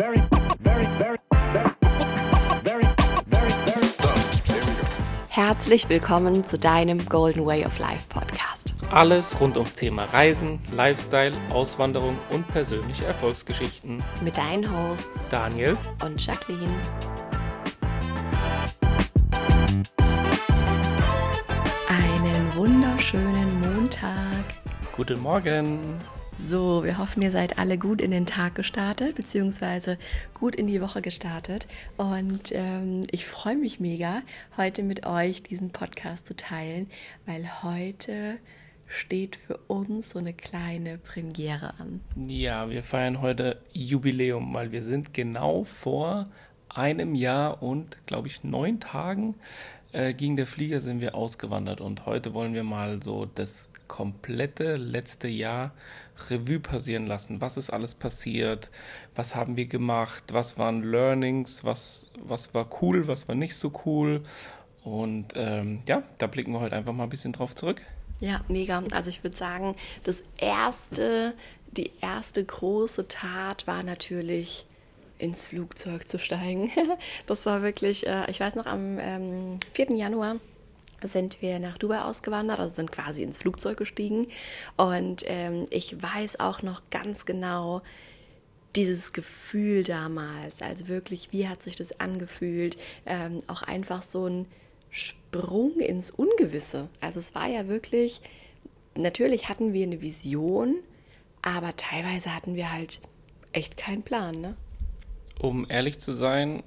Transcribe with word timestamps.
very, 0.00 0.22
very, 0.60 0.86
very, 0.96 1.18
very, 1.28 1.70
very, 2.64 2.84
very, 3.26 3.52
very. 3.66 3.90
Herzlich 5.28 5.90
willkommen 5.90 6.46
zu 6.46 6.58
deinem 6.58 7.06
Golden 7.06 7.44
Way 7.44 7.66
of 7.66 7.78
Life 7.78 8.08
Podcast. 8.08 8.74
Alles 8.90 9.38
rund 9.38 9.58
ums 9.58 9.74
Thema 9.74 10.04
Reisen, 10.04 10.58
Lifestyle, 10.72 11.32
Auswanderung 11.50 12.16
und 12.30 12.48
persönliche 12.48 13.04
Erfolgsgeschichten. 13.04 14.02
Mit 14.24 14.38
deinen 14.38 14.64
Hosts 14.72 15.26
Daniel, 15.28 15.76
und 16.02 16.24
Jacqueline. 16.24 16.72
Einen 21.88 22.54
wunderschönen 22.54 23.60
Montag. 23.60 24.44
guten 24.96 25.20
Morgen. 25.20 26.00
So, 26.46 26.82
wir 26.84 26.98
hoffen, 26.98 27.22
ihr 27.22 27.30
seid 27.30 27.58
alle 27.58 27.78
gut 27.78 28.00
in 28.02 28.10
den 28.10 28.26
Tag 28.26 28.54
gestartet, 28.54 29.14
beziehungsweise 29.14 29.98
gut 30.34 30.56
in 30.56 30.66
die 30.66 30.80
Woche 30.80 31.02
gestartet. 31.02 31.68
Und 31.96 32.52
ähm, 32.52 33.02
ich 33.10 33.26
freue 33.26 33.56
mich 33.56 33.78
mega, 33.78 34.22
heute 34.56 34.82
mit 34.82 35.06
euch 35.06 35.42
diesen 35.42 35.70
Podcast 35.70 36.26
zu 36.26 36.34
teilen, 36.34 36.88
weil 37.26 37.62
heute 37.62 38.38
steht 38.86 39.36
für 39.46 39.58
uns 39.68 40.10
so 40.10 40.18
eine 40.18 40.32
kleine 40.32 40.98
Premiere 40.98 41.74
an. 41.78 42.00
Ja, 42.16 42.70
wir 42.70 42.82
feiern 42.82 43.20
heute 43.20 43.60
Jubiläum, 43.72 44.52
weil 44.52 44.72
wir 44.72 44.82
sind 44.82 45.14
genau 45.14 45.64
vor 45.64 46.28
einem 46.68 47.14
Jahr 47.14 47.62
und, 47.62 47.98
glaube 48.06 48.28
ich, 48.28 48.42
neun 48.42 48.80
Tagen 48.80 49.34
äh, 49.92 50.14
ging 50.14 50.36
der 50.36 50.46
Flieger, 50.46 50.80
sind 50.80 51.00
wir 51.00 51.14
ausgewandert. 51.14 51.80
Und 51.80 52.06
heute 52.06 52.34
wollen 52.34 52.54
wir 52.54 52.64
mal 52.64 53.02
so 53.02 53.26
das 53.26 53.68
komplette 53.88 54.76
letzte 54.76 55.28
Jahr 55.28 55.72
Revue 56.28 56.60
passieren 56.60 57.06
lassen. 57.06 57.40
Was 57.40 57.56
ist 57.56 57.70
alles 57.70 57.94
passiert? 57.94 58.70
Was 59.14 59.34
haben 59.34 59.56
wir 59.56 59.66
gemacht? 59.66 60.24
Was 60.32 60.58
waren 60.58 60.82
Learnings? 60.82 61.64
Was, 61.64 62.10
was 62.22 62.52
war 62.52 62.68
cool? 62.82 63.06
Was 63.06 63.28
war 63.28 63.34
nicht 63.34 63.56
so 63.56 63.72
cool? 63.86 64.22
Und 64.84 65.34
ähm, 65.36 65.82
ja, 65.88 66.02
da 66.18 66.26
blicken 66.26 66.52
wir 66.52 66.60
heute 66.60 66.76
einfach 66.76 66.92
mal 66.92 67.04
ein 67.04 67.10
bisschen 67.10 67.32
drauf 67.32 67.54
zurück. 67.54 67.80
Ja, 68.20 68.42
mega. 68.48 68.82
Also 68.92 69.08
ich 69.08 69.22
würde 69.22 69.36
sagen, 69.36 69.76
das 70.04 70.22
erste, 70.36 71.34
die 71.72 71.90
erste 72.00 72.44
große 72.44 73.08
Tat 73.08 73.66
war 73.66 73.82
natürlich 73.82 74.66
ins 75.18 75.46
Flugzeug 75.46 76.08
zu 76.08 76.18
steigen. 76.18 76.70
Das 77.26 77.46
war 77.46 77.62
wirklich, 77.62 78.06
äh, 78.06 78.30
ich 78.30 78.40
weiß 78.40 78.54
noch, 78.56 78.66
am 78.66 78.98
ähm, 78.98 79.58
4. 79.74 79.94
Januar 79.96 80.36
sind 81.02 81.42
wir 81.42 81.58
nach 81.58 81.78
Dubai 81.78 82.02
ausgewandert, 82.02 82.60
also 82.60 82.74
sind 82.74 82.92
quasi 82.92 83.22
ins 83.22 83.38
Flugzeug 83.38 83.76
gestiegen. 83.76 84.26
Und 84.76 85.24
ähm, 85.26 85.66
ich 85.70 86.00
weiß 86.02 86.40
auch 86.40 86.62
noch 86.62 86.82
ganz 86.90 87.24
genau, 87.24 87.82
dieses 88.76 89.12
Gefühl 89.12 89.82
damals, 89.82 90.62
also 90.62 90.88
wirklich, 90.88 91.32
wie 91.32 91.48
hat 91.48 91.62
sich 91.62 91.74
das 91.76 91.98
angefühlt? 92.00 92.76
Ähm, 93.04 93.42
auch 93.48 93.62
einfach 93.62 94.02
so 94.02 94.26
ein 94.26 94.46
Sprung 94.90 95.78
ins 95.80 96.10
Ungewisse. 96.10 96.88
Also 97.00 97.18
es 97.18 97.34
war 97.34 97.48
ja 97.48 97.68
wirklich, 97.68 98.20
natürlich 98.96 99.48
hatten 99.48 99.72
wir 99.72 99.84
eine 99.86 100.00
Vision, 100.00 100.76
aber 101.42 101.76
teilweise 101.76 102.34
hatten 102.34 102.54
wir 102.54 102.72
halt 102.72 103.00
echt 103.52 103.76
keinen 103.76 104.02
Plan, 104.02 104.40
ne? 104.40 104.56
Um 105.40 105.66
ehrlich 105.68 105.98
zu 105.98 106.12
sein, 106.12 106.62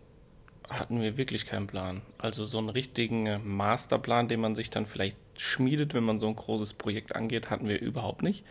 hatten 0.69 1.02
wir 1.02 1.17
wirklich 1.17 1.45
keinen 1.45 1.67
Plan. 1.67 2.02
Also 2.17 2.44
so 2.44 2.58
einen 2.58 2.69
richtigen 2.69 3.25
äh, 3.25 3.39
Masterplan, 3.39 4.28
den 4.28 4.39
man 4.39 4.56
sich 4.56 4.70
dann 4.70 4.86
vielleicht 4.86 5.17
schmiedet, 5.38 5.94
wenn 5.94 6.03
man 6.03 6.20
so 6.20 6.28
ein 6.28 6.36
großes 6.36 6.73
Projekt 6.75 7.16
angeht, 7.16 7.50
hatten 7.50 7.67
wir 7.67 7.80
überhaupt 7.81 8.23
nicht. 8.23 8.45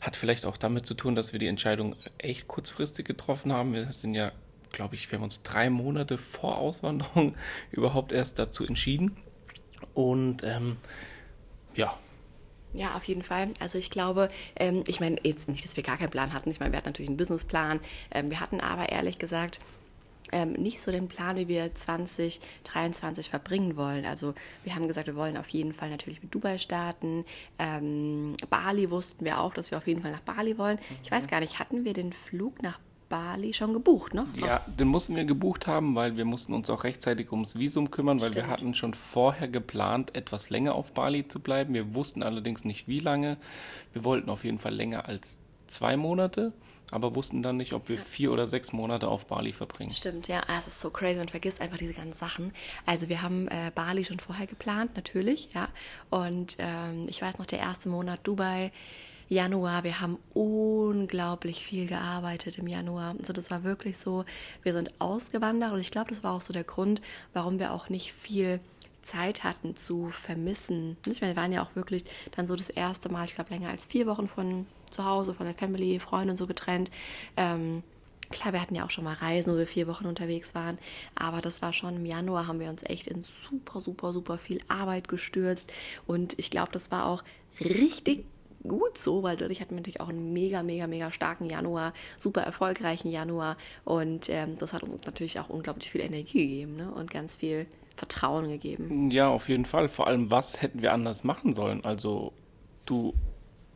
Hat 0.00 0.16
vielleicht 0.16 0.46
auch 0.46 0.56
damit 0.56 0.86
zu 0.86 0.94
tun, 0.94 1.14
dass 1.14 1.32
wir 1.32 1.38
die 1.38 1.46
Entscheidung 1.48 1.96
echt 2.18 2.48
kurzfristig 2.48 3.06
getroffen 3.06 3.52
haben. 3.52 3.74
Wir 3.74 3.90
sind 3.92 4.14
ja, 4.14 4.32
glaube 4.72 4.94
ich, 4.94 5.10
wir 5.10 5.18
haben 5.18 5.24
uns 5.24 5.42
drei 5.42 5.70
Monate 5.70 6.18
vor 6.18 6.58
Auswanderung 6.58 7.34
überhaupt 7.70 8.12
erst 8.12 8.38
dazu 8.38 8.66
entschieden. 8.66 9.16
Und 9.94 10.42
ähm, 10.44 10.76
ja, 11.74 11.96
Ja, 12.72 12.94
auf 12.96 13.04
jeden 13.04 13.22
Fall. 13.22 13.48
Also 13.58 13.78
ich 13.78 13.90
glaube, 13.90 14.28
ähm, 14.56 14.84
ich 14.86 15.00
meine 15.00 15.16
jetzt 15.24 15.48
nicht, 15.48 15.64
dass 15.64 15.76
wir 15.76 15.82
gar 15.82 15.96
keinen 15.96 16.10
Plan 16.10 16.32
hatten. 16.32 16.50
Ich 16.50 16.60
meine, 16.60 16.72
wir 16.72 16.78
hatten 16.78 16.88
natürlich 16.88 17.08
einen 17.08 17.16
Businessplan. 17.16 17.80
Ähm, 18.12 18.30
wir 18.30 18.40
hatten 18.40 18.60
aber 18.60 18.90
ehrlich 18.90 19.18
gesagt 19.18 19.58
ähm, 20.32 20.52
nicht 20.52 20.80
so 20.80 20.90
den 20.90 21.08
Plan, 21.08 21.36
wie 21.36 21.48
wir 21.48 21.74
2023 21.74 23.30
verbringen 23.30 23.76
wollen. 23.76 24.04
Also 24.04 24.34
wir 24.64 24.74
haben 24.74 24.88
gesagt, 24.88 25.06
wir 25.06 25.16
wollen 25.16 25.36
auf 25.36 25.48
jeden 25.48 25.72
Fall 25.72 25.90
natürlich 25.90 26.22
mit 26.22 26.34
Dubai 26.34 26.58
starten. 26.58 27.24
Ähm, 27.58 28.36
Bali 28.48 28.90
wussten 28.90 29.24
wir 29.24 29.40
auch, 29.40 29.54
dass 29.54 29.70
wir 29.70 29.78
auf 29.78 29.86
jeden 29.86 30.02
Fall 30.02 30.12
nach 30.12 30.20
Bali 30.20 30.58
wollen. 30.58 30.78
Ich 31.02 31.10
weiß 31.10 31.26
gar 31.26 31.40
nicht, 31.40 31.58
hatten 31.58 31.84
wir 31.84 31.92
den 31.92 32.12
Flug 32.12 32.62
nach 32.62 32.78
Bali 33.10 33.52
schon 33.52 33.74
gebucht, 33.74 34.14
ne? 34.14 34.24
Ja, 34.36 34.64
den 34.78 34.86
mussten 34.86 35.16
wir 35.16 35.24
gebucht 35.24 35.66
haben, 35.66 35.96
weil 35.96 36.16
wir 36.16 36.24
mussten 36.24 36.54
uns 36.54 36.70
auch 36.70 36.84
rechtzeitig 36.84 37.32
ums 37.32 37.58
Visum 37.58 37.90
kümmern, 37.90 38.20
weil 38.20 38.34
wir 38.34 38.42
Stimmt. 38.42 38.52
hatten 38.52 38.74
schon 38.74 38.94
vorher 38.94 39.48
geplant, 39.48 40.14
etwas 40.14 40.48
länger 40.48 40.76
auf 40.76 40.92
Bali 40.94 41.26
zu 41.26 41.40
bleiben. 41.40 41.74
Wir 41.74 41.94
wussten 41.94 42.22
allerdings 42.22 42.64
nicht, 42.64 42.86
wie 42.86 43.00
lange. 43.00 43.36
Wir 43.92 44.04
wollten 44.04 44.30
auf 44.30 44.44
jeden 44.44 44.60
Fall 44.60 44.74
länger 44.74 45.06
als 45.06 45.40
zwei 45.70 45.96
Monate, 45.96 46.52
aber 46.90 47.14
wussten 47.14 47.42
dann 47.42 47.56
nicht, 47.56 47.72
ob 47.72 47.88
wir 47.88 47.98
vier 47.98 48.32
oder 48.32 48.46
sechs 48.46 48.72
Monate 48.72 49.08
auf 49.08 49.26
Bali 49.26 49.52
verbringen. 49.52 49.92
Stimmt, 49.92 50.28
ja, 50.28 50.42
ah, 50.46 50.58
es 50.58 50.66
ist 50.66 50.80
so 50.80 50.90
crazy, 50.90 51.18
man 51.18 51.28
vergisst 51.28 51.60
einfach 51.60 51.78
diese 51.78 51.94
ganzen 51.94 52.14
Sachen. 52.14 52.52
Also 52.86 53.08
wir 53.08 53.22
haben 53.22 53.48
äh, 53.48 53.70
Bali 53.74 54.04
schon 54.04 54.20
vorher 54.20 54.46
geplant, 54.46 54.96
natürlich, 54.96 55.50
ja. 55.54 55.68
Und 56.10 56.56
ähm, 56.58 57.06
ich 57.08 57.22
weiß 57.22 57.38
noch, 57.38 57.46
der 57.46 57.60
erste 57.60 57.88
Monat 57.88 58.20
Dubai, 58.24 58.72
Januar, 59.28 59.84
wir 59.84 60.00
haben 60.00 60.18
unglaublich 60.34 61.64
viel 61.64 61.86
gearbeitet 61.86 62.58
im 62.58 62.66
Januar. 62.66 63.14
Also 63.20 63.32
das 63.32 63.48
war 63.52 63.62
wirklich 63.62 63.96
so, 63.96 64.24
wir 64.64 64.72
sind 64.72 65.00
ausgewandert 65.00 65.72
und 65.72 65.78
ich 65.78 65.92
glaube, 65.92 66.10
das 66.10 66.24
war 66.24 66.34
auch 66.34 66.42
so 66.42 66.52
der 66.52 66.64
Grund, 66.64 67.00
warum 67.32 67.60
wir 67.60 67.72
auch 67.72 67.88
nicht 67.88 68.12
viel 68.12 68.58
Zeit 69.02 69.44
hatten 69.44 69.76
zu 69.76 70.10
vermissen. 70.10 70.96
Ich 71.06 71.20
meine, 71.20 71.34
wir 71.34 71.42
waren 71.42 71.52
ja 71.52 71.62
auch 71.62 71.76
wirklich 71.76 72.04
dann 72.32 72.48
so 72.48 72.56
das 72.56 72.68
erste 72.68 73.08
Mal, 73.08 73.24
ich 73.24 73.36
glaube, 73.36 73.50
länger 73.50 73.68
als 73.70 73.84
vier 73.84 74.06
Wochen 74.06 74.28
von 74.28 74.66
zu 74.90 75.04
Hause, 75.04 75.34
von 75.34 75.46
der 75.46 75.54
Family, 75.54 76.00
Freunden 76.00 76.30
und 76.30 76.36
so 76.36 76.46
getrennt. 76.46 76.90
Ähm, 77.36 77.82
Klar, 78.30 78.52
wir 78.52 78.60
hatten 78.60 78.76
ja 78.76 78.84
auch 78.84 78.90
schon 78.90 79.02
mal 79.02 79.14
Reisen, 79.14 79.52
wo 79.52 79.58
wir 79.58 79.66
vier 79.66 79.88
Wochen 79.88 80.06
unterwegs 80.06 80.54
waren, 80.54 80.78
aber 81.16 81.40
das 81.40 81.62
war 81.62 81.72
schon 81.72 81.96
im 81.96 82.06
Januar, 82.06 82.46
haben 82.46 82.60
wir 82.60 82.70
uns 82.70 82.84
echt 82.84 83.08
in 83.08 83.20
super, 83.20 83.80
super, 83.80 84.12
super 84.12 84.38
viel 84.38 84.60
Arbeit 84.68 85.08
gestürzt 85.08 85.72
und 86.06 86.38
ich 86.38 86.48
glaube, 86.48 86.70
das 86.70 86.92
war 86.92 87.06
auch 87.06 87.24
richtig 87.60 88.24
gut 88.62 88.96
so, 88.96 89.24
weil 89.24 89.36
dadurch 89.36 89.60
hatten 89.60 89.70
wir 89.70 89.78
natürlich 89.78 90.00
auch 90.00 90.10
einen 90.10 90.32
mega, 90.32 90.62
mega, 90.62 90.86
mega 90.86 91.10
starken 91.10 91.50
Januar, 91.50 91.92
super 92.18 92.42
erfolgreichen 92.42 93.10
Januar 93.10 93.56
und 93.84 94.28
ähm, 94.28 94.56
das 94.58 94.72
hat 94.72 94.84
uns 94.84 95.04
natürlich 95.06 95.40
auch 95.40 95.48
unglaublich 95.48 95.90
viel 95.90 96.00
Energie 96.00 96.46
gegeben 96.46 96.76
ne? 96.76 96.92
und 96.92 97.10
ganz 97.10 97.34
viel 97.34 97.66
Vertrauen 97.96 98.48
gegeben. 98.48 99.10
Ja, 99.10 99.28
auf 99.28 99.48
jeden 99.48 99.64
Fall. 99.64 99.88
Vor 99.88 100.06
allem, 100.06 100.30
was 100.30 100.62
hätten 100.62 100.82
wir 100.82 100.92
anders 100.92 101.24
machen 101.24 101.52
sollen? 101.52 101.84
Also, 101.84 102.32
du 102.86 103.12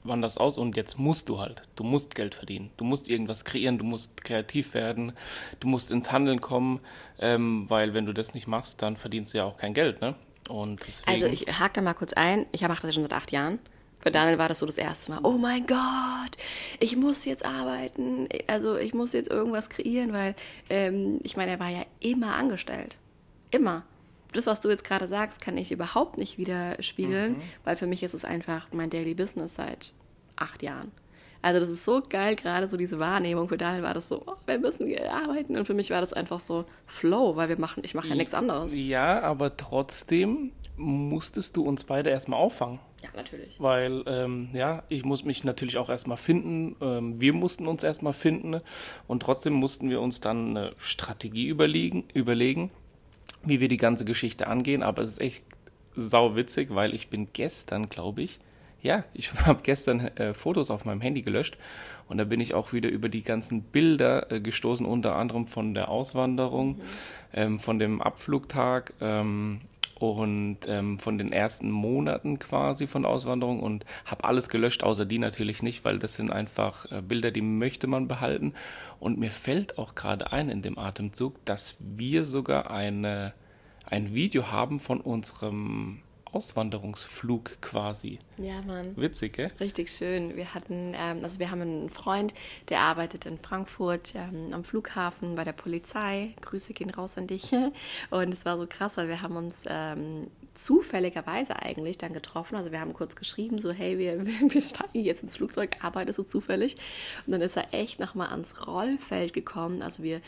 wanderst 0.04 0.38
aus 0.38 0.58
und 0.58 0.76
jetzt 0.76 0.98
musst 0.98 1.28
du 1.28 1.40
halt. 1.40 1.62
Du 1.76 1.84
musst 1.84 2.14
Geld 2.14 2.34
verdienen. 2.34 2.70
Du 2.76 2.84
musst 2.84 3.08
irgendwas 3.08 3.44
kreieren. 3.44 3.78
Du 3.78 3.84
musst 3.84 4.22
kreativ 4.22 4.74
werden. 4.74 5.12
Du 5.60 5.68
musst 5.68 5.90
ins 5.90 6.12
Handeln 6.12 6.40
kommen, 6.40 6.80
ähm, 7.18 7.68
weil 7.68 7.94
wenn 7.94 8.06
du 8.06 8.12
das 8.12 8.34
nicht 8.34 8.46
machst, 8.46 8.82
dann 8.82 8.96
verdienst 8.96 9.34
du 9.34 9.38
ja 9.38 9.44
auch 9.44 9.56
kein 9.56 9.74
Geld, 9.74 10.00
ne? 10.00 10.14
Und 10.48 10.86
deswegen. 10.86 11.10
Also 11.10 11.26
ich 11.26 11.58
hake 11.58 11.74
da 11.74 11.80
mal 11.80 11.94
kurz 11.94 12.12
ein. 12.12 12.46
Ich 12.52 12.60
mache 12.62 12.86
das 12.86 12.94
schon 12.94 13.02
seit 13.02 13.14
acht 13.14 13.32
Jahren. 13.32 13.58
Für 14.04 14.10
Daniel 14.10 14.36
war 14.36 14.50
das 14.50 14.58
so 14.58 14.66
das 14.66 14.76
erste 14.76 15.12
Mal. 15.12 15.20
Oh 15.22 15.38
mein 15.38 15.66
Gott, 15.66 16.36
ich 16.78 16.94
muss 16.94 17.24
jetzt 17.24 17.42
arbeiten. 17.42 18.28
Also 18.46 18.76
ich 18.76 18.92
muss 18.92 19.14
jetzt 19.14 19.30
irgendwas 19.30 19.70
kreieren, 19.70 20.12
weil 20.12 20.34
ähm, 20.68 21.20
ich 21.22 21.38
meine, 21.38 21.52
er 21.52 21.60
war 21.60 21.70
ja 21.70 21.82
immer 22.00 22.34
angestellt. 22.34 22.98
Immer. 23.50 23.82
Das, 24.34 24.46
was 24.46 24.60
du 24.60 24.68
jetzt 24.68 24.84
gerade 24.84 25.08
sagst, 25.08 25.40
kann 25.40 25.56
ich 25.56 25.72
überhaupt 25.72 26.18
nicht 26.18 26.38
widerspiegeln, 26.38 27.36
weil 27.64 27.76
für 27.76 27.86
mich 27.86 28.02
ist 28.02 28.14
es 28.14 28.24
einfach 28.24 28.68
mein 28.72 28.90
Daily 28.90 29.14
Business 29.14 29.54
seit 29.54 29.92
acht 30.36 30.62
Jahren. 30.62 30.90
Also 31.44 31.60
das 31.60 31.68
ist 31.68 31.84
so 31.84 32.02
geil, 32.08 32.36
gerade 32.36 32.68
so 32.70 32.78
diese 32.78 32.98
Wahrnehmung. 32.98 33.50
Für 33.50 33.58
Daniel 33.58 33.82
war 33.82 33.92
das 33.92 34.08
so, 34.08 34.22
oh, 34.26 34.32
wir 34.46 34.58
müssen 34.58 34.90
arbeiten. 35.08 35.58
Und 35.58 35.66
für 35.66 35.74
mich 35.74 35.90
war 35.90 36.00
das 36.00 36.14
einfach 36.14 36.40
so 36.40 36.64
Flow, 36.86 37.36
weil 37.36 37.50
wir 37.50 37.60
machen, 37.60 37.82
ich 37.84 37.94
mache 37.94 38.08
ja 38.08 38.14
nichts 38.14 38.32
anderes. 38.32 38.72
ja, 38.72 39.20
aber 39.20 39.54
trotzdem 39.56 40.52
musstest 40.76 41.56
du 41.56 41.62
uns 41.62 41.84
beide 41.84 42.08
erstmal 42.08 42.40
auffangen. 42.40 42.80
Ja, 43.02 43.10
natürlich. 43.14 43.56
Weil, 43.58 44.02
ähm, 44.06 44.48
ja, 44.54 44.84
ich 44.88 45.04
muss 45.04 45.24
mich 45.24 45.44
natürlich 45.44 45.76
auch 45.76 45.90
erstmal 45.90 46.16
finden. 46.16 46.76
Ähm, 46.80 47.20
wir 47.20 47.34
mussten 47.34 47.66
uns 47.66 47.82
erstmal 47.82 48.14
finden. 48.14 48.62
Und 49.06 49.22
trotzdem 49.22 49.52
mussten 49.52 49.90
wir 49.90 50.00
uns 50.00 50.20
dann 50.20 50.56
eine 50.56 50.72
Strategie 50.78 51.48
überlegen, 51.48 52.04
überlegen, 52.14 52.70
wie 53.42 53.60
wir 53.60 53.68
die 53.68 53.76
ganze 53.76 54.04
Geschichte 54.04 54.46
angehen. 54.46 54.82
Aber 54.82 55.02
es 55.02 55.12
ist 55.12 55.20
echt 55.20 55.44
sau 55.96 56.36
witzig, 56.36 56.74
weil 56.74 56.94
ich 56.94 57.08
bin 57.08 57.28
gestern, 57.32 57.88
glaube 57.88 58.22
ich, 58.22 58.40
ja, 58.82 59.04
ich 59.14 59.32
habe 59.46 59.62
gestern 59.62 60.00
äh, 60.00 60.34
Fotos 60.34 60.70
auf 60.70 60.84
meinem 60.84 61.00
Handy 61.00 61.22
gelöscht 61.22 61.56
und 62.08 62.18
da 62.18 62.24
bin 62.24 62.40
ich 62.40 62.54
auch 62.54 62.72
wieder 62.72 62.90
über 62.90 63.08
die 63.08 63.22
ganzen 63.22 63.62
Bilder 63.62 64.30
äh, 64.30 64.40
gestoßen, 64.40 64.86
unter 64.86 65.16
anderem 65.16 65.46
von 65.46 65.74
der 65.74 65.88
Auswanderung, 65.88 66.80
ähm, 67.32 67.58
von 67.58 67.78
dem 67.78 68.02
Abflugtag 68.02 68.92
ähm, 69.00 69.60
und 70.12 70.58
ähm, 70.68 70.98
von 70.98 71.18
den 71.18 71.32
ersten 71.32 71.70
Monaten 71.70 72.38
quasi 72.38 72.86
von 72.86 73.02
der 73.02 73.10
Auswanderung 73.10 73.60
und 73.60 73.84
habe 74.04 74.24
alles 74.24 74.48
gelöscht, 74.48 74.82
außer 74.82 75.04
die 75.04 75.18
natürlich 75.18 75.62
nicht, 75.62 75.84
weil 75.84 75.98
das 75.98 76.14
sind 76.14 76.30
einfach 76.30 76.90
äh, 76.92 77.02
Bilder, 77.02 77.30
die 77.30 77.42
möchte 77.42 77.86
man 77.86 78.06
behalten. 78.06 78.54
Und 79.00 79.18
mir 79.18 79.30
fällt 79.30 79.78
auch 79.78 79.94
gerade 79.94 80.32
ein 80.32 80.48
in 80.48 80.62
dem 80.62 80.78
Atemzug, 80.78 81.44
dass 81.44 81.76
wir 81.80 82.24
sogar 82.24 82.70
eine, 82.70 83.34
ein 83.86 84.14
Video 84.14 84.52
haben 84.52 84.78
von 84.78 85.00
unserem 85.00 86.03
Auswanderungsflug 86.34 87.60
quasi. 87.60 88.18
Ja, 88.38 88.60
Mann. 88.62 88.96
Witzig, 88.96 89.34
gell? 89.34 89.52
Richtig 89.60 89.90
schön. 89.90 90.36
Wir 90.36 90.52
hatten, 90.52 90.94
ähm, 90.96 91.22
also 91.22 91.38
wir 91.38 91.50
haben 91.50 91.60
einen 91.60 91.90
Freund, 91.90 92.34
der 92.68 92.80
arbeitet 92.80 93.24
in 93.24 93.38
Frankfurt 93.38 94.14
ähm, 94.16 94.52
am 94.52 94.64
Flughafen 94.64 95.36
bei 95.36 95.44
der 95.44 95.52
Polizei. 95.52 96.34
Grüße 96.40 96.72
gehen 96.72 96.90
raus 96.90 97.16
an 97.16 97.28
dich. 97.28 97.52
Und 98.10 98.34
es 98.34 98.44
war 98.44 98.58
so 98.58 98.66
krass, 98.68 98.96
weil 98.96 99.08
wir 99.08 99.22
haben 99.22 99.36
uns 99.36 99.64
ähm, 99.68 100.28
zufälligerweise 100.54 101.62
eigentlich 101.62 101.98
dann 101.98 102.12
getroffen. 102.12 102.56
Also 102.56 102.72
wir 102.72 102.80
haben 102.80 102.94
kurz 102.94 103.14
geschrieben, 103.16 103.58
so 103.58 103.70
hey, 103.70 103.98
wir, 103.98 104.26
wir 104.26 104.62
steigen 104.62 105.04
jetzt 105.04 105.22
ins 105.22 105.36
Flugzeug, 105.36 105.76
arbeitest 105.82 106.18
du 106.18 106.22
zufällig? 106.24 106.76
Und 107.26 107.32
dann 107.32 107.42
ist 107.42 107.56
er 107.56 107.72
echt 107.72 108.00
nochmal 108.00 108.28
ans 108.28 108.66
Rollfeld 108.66 109.32
gekommen. 109.32 109.82
Also 109.82 110.02
wir 110.02 110.20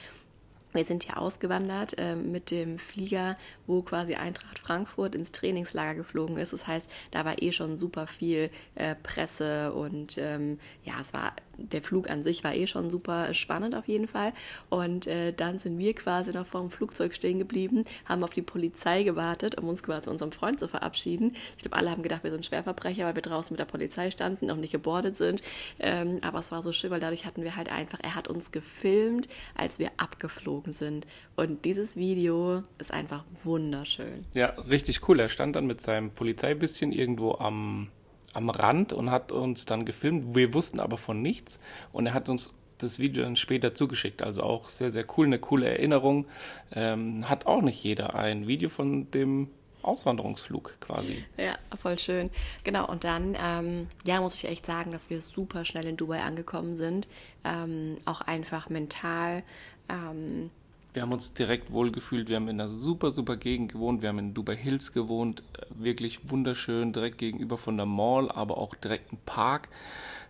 wir 0.77 0.85
sind 0.85 1.07
ja 1.07 1.17
ausgewandert 1.17 1.99
äh, 1.99 2.15
mit 2.15 2.51
dem 2.51 2.79
Flieger, 2.79 3.37
wo 3.67 3.83
quasi 3.83 4.15
Eintracht 4.15 4.59
Frankfurt 4.59 5.15
ins 5.15 5.33
Trainingslager 5.33 5.95
geflogen 5.95 6.37
ist. 6.37 6.53
Das 6.53 6.67
heißt, 6.67 6.91
da 7.11 7.25
war 7.25 7.43
eh 7.43 7.53
schon 7.53 7.77
super 7.77 8.07
viel 8.07 8.51
äh, 8.75 8.95
Presse 8.95 9.73
und 9.73 10.19
ähm, 10.19 10.59
ja, 10.85 10.95
es 11.01 11.13
war 11.13 11.33
der 11.59 11.83
Flug 11.83 12.11
an 12.11 12.23
sich 12.23 12.45
war 12.45 12.55
eh 12.55 12.67
schon 12.67 12.91
super 12.91 13.33
spannend 13.35 13.75
auf 13.75 13.89
jeden 13.89 14.09
Fall. 14.09 14.33
Und 14.69 15.07
äh, 15.07 15.33
dann 15.33 15.59
sind 15.59 15.79
wir 15.79 15.95
quasi 15.95 16.33
noch 16.33 16.47
vor 16.47 16.61
dem 16.61 16.71
Flugzeug 16.71 17.15
stehen 17.15 17.39
geblieben, 17.39 17.85
haben 18.07 18.23
auf 18.25 18.35
die 18.35 18.43
Polizei 18.43 19.03
gewartet, 19.03 19.59
um 19.59 19.69
uns 19.69 19.83
quasi 19.83 20.09
unserem 20.11 20.33
Freund 20.33 20.61
zu 20.61 20.69
verabschieden. 20.69 21.35
Ich 21.57 21.63
glaube, 21.63 21.77
alle 21.77 21.91
haben 21.91 22.03
gedacht, 22.03 22.25
wir 22.25 22.31
sind 22.31 22.47
Schwerverbrecher, 22.47 23.05
weil 23.05 23.15
wir 23.15 23.23
draußen 23.23 23.53
mit 23.53 23.61
der 23.61 23.65
Polizei 23.67 24.11
standen 24.11 24.51
und 24.51 24.61
nicht 24.61 24.73
gebordet 24.73 25.17
sind. 25.17 25.43
Ähm, 25.79 26.19
aber 26.23 26.39
es 26.41 26.53
war 26.53 26.63
so 26.63 26.73
schön, 26.73 26.91
weil 26.91 27.01
dadurch 27.01 27.27
hatten 27.27 27.43
wir 27.43 27.57
halt 27.57 27.71
einfach, 27.71 27.99
er 28.03 28.15
hat 28.15 28.29
uns 28.29 28.53
gefilmt, 28.53 29.29
als 29.55 29.79
wir 29.79 29.91
abgeflogen 29.97 30.73
sind. 30.73 31.07
Und 31.37 31.65
dieses 31.65 31.97
Video 31.97 32.63
ist 32.79 32.93
einfach 32.93 33.25
wunderschön. 33.45 34.25
Ja, 34.35 34.49
richtig 34.71 35.09
cool. 35.09 35.21
Er 35.21 35.29
stand 35.29 35.57
dann 35.57 35.67
mit 35.67 35.81
seinem 35.81 36.11
Polizeibisschen 36.11 36.93
irgendwo 36.93 37.33
am 37.33 37.89
am 38.37 38.51
Rand 38.51 38.93
und 38.93 39.11
hat 39.11 39.33
uns 39.33 39.65
dann 39.65 39.85
gefilmt. 39.85 40.35
Wir 40.35 40.55
wussten 40.55 40.79
aber 40.79 40.99
von 40.99 41.23
nichts 41.23 41.59
und 41.93 42.07
er 42.07 42.15
hat 42.15 42.29
uns 42.29 42.53
das 42.79 42.99
Video 42.99 43.23
dann 43.23 43.37
später 43.37 43.75
zugeschickt. 43.75 44.23
Also 44.23 44.43
auch 44.43 44.69
sehr, 44.69 44.91
sehr 44.91 45.07
cool, 45.17 45.27
eine 45.27 45.39
coole 45.39 45.69
Erinnerung. 45.69 46.27
Ähm, 46.73 47.29
hat 47.29 47.47
auch 47.47 47.63
nicht 47.63 47.83
jeder 47.83 48.15
ein 48.15 48.47
Video 48.47 48.69
von 48.69 49.11
dem 49.11 49.49
Auswanderungsflug 49.83 50.75
quasi. 50.81 51.25
Ja, 51.37 51.57
voll 51.79 51.99
schön. 51.99 52.31
Genau, 52.65 52.87
und 52.87 53.05
dann, 53.05 53.37
ähm, 53.41 53.89
ja, 54.05 54.21
muss 54.21 54.35
ich 54.35 54.45
echt 54.45 54.67
sagen, 54.67 54.93
dass 54.93 55.11
wir 55.11 55.21
super 55.21 55.65
schnell 55.65 55.87
in 55.87 55.97
Dubai 55.97 56.23
angekommen 56.23 56.75
sind. 56.75 57.09
Ähm, 57.45 57.97
auch 58.05 58.21
einfach 58.21 58.69
mental. 58.69 59.43
Ähm, 59.89 60.51
wir 60.97 61.03
haben 61.03 61.13
uns 61.13 61.35
direkt 61.35 61.73
wohlgefühlt. 61.73 62.31
Wir 62.31 62.37
haben 62.37 62.49
in 62.49 62.59
einer 62.59 62.71
super, 62.71 63.13
super 63.13 63.37
Gegend 63.37 63.71
gewohnt. 63.71 64.01
Wir 64.01 64.09
haben 64.09 64.19
in 64.19 64.33
Dubai 64.33 64.57
Hills 64.57 64.93
gewohnt. 64.93 65.43
Wirklich 65.69 66.31
wunderschön, 66.31 66.95
direkt 66.95 67.19
gegenüber 67.19 67.59
von 67.59 67.77
der 67.77 67.85
Mall, 67.85 68.31
aber 68.33 68.57
auch 68.57 68.75
direkt 68.75 69.13
ein 69.13 69.19
Park 69.27 69.69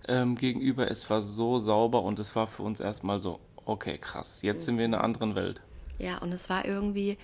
ähm, 0.09 0.35
gegenüber. 0.35 0.91
Es 0.91 1.09
war 1.09 1.23
so 1.23 1.61
sauber 1.61 2.03
und 2.03 2.19
es 2.19 2.35
war 2.35 2.49
für 2.49 2.65
uns 2.65 2.81
erstmal 2.81 3.23
so, 3.23 3.39
okay, 3.65 3.97
krass, 3.97 4.43
jetzt 4.43 4.65
sind 4.65 4.77
wir 4.77 4.87
in 4.87 4.95
einer 4.95 5.05
anderen 5.05 5.37
Welt. 5.37 5.63
Ja, 6.01 6.19
und 6.19 6.33
es 6.33 6.51
war 6.51 6.65
irgendwie, 6.65 7.17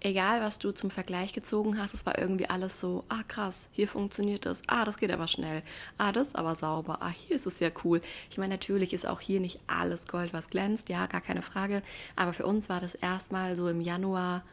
egal 0.00 0.40
was 0.40 0.58
du 0.58 0.72
zum 0.72 0.90
Vergleich 0.90 1.32
gezogen 1.32 1.78
hast, 1.78 1.94
es 1.94 2.06
war 2.06 2.18
irgendwie 2.18 2.48
alles 2.48 2.80
so, 2.80 3.04
ah 3.08 3.22
krass, 3.26 3.68
hier 3.72 3.88
funktioniert 3.88 4.46
das, 4.46 4.62
ah, 4.66 4.84
das 4.84 4.98
geht 4.98 5.10
aber 5.10 5.28
schnell, 5.28 5.62
ah, 5.96 6.12
das 6.12 6.28
ist 6.28 6.36
aber 6.36 6.54
sauber, 6.54 6.98
ah, 7.00 7.10
hier 7.10 7.36
ist 7.36 7.46
es 7.46 7.60
ja 7.60 7.70
cool. 7.84 8.00
Ich 8.30 8.38
meine, 8.38 8.54
natürlich 8.54 8.92
ist 8.92 9.06
auch 9.06 9.20
hier 9.20 9.40
nicht 9.40 9.60
alles 9.66 10.06
Gold, 10.06 10.32
was 10.32 10.50
glänzt, 10.50 10.88
ja, 10.88 11.06
gar 11.06 11.20
keine 11.20 11.42
Frage, 11.42 11.82
aber 12.16 12.32
für 12.32 12.46
uns 12.46 12.68
war 12.68 12.80
das 12.80 12.94
erstmal 12.94 13.56
so 13.56 13.68
im 13.68 13.80
Januar, 13.80 14.44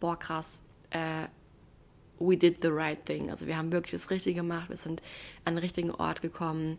boah, 0.00 0.18
krass, 0.18 0.62
äh, 0.90 1.26
we 2.18 2.36
did 2.36 2.62
the 2.62 2.68
right 2.68 3.04
thing. 3.04 3.30
Also 3.30 3.46
wir 3.46 3.56
haben 3.56 3.72
wirklich 3.72 3.92
das 3.92 4.10
Richtige 4.10 4.36
gemacht, 4.36 4.68
wir 4.68 4.76
sind 4.76 5.02
an 5.44 5.54
den 5.54 5.58
richtigen 5.58 5.90
Ort 5.90 6.22
gekommen 6.22 6.78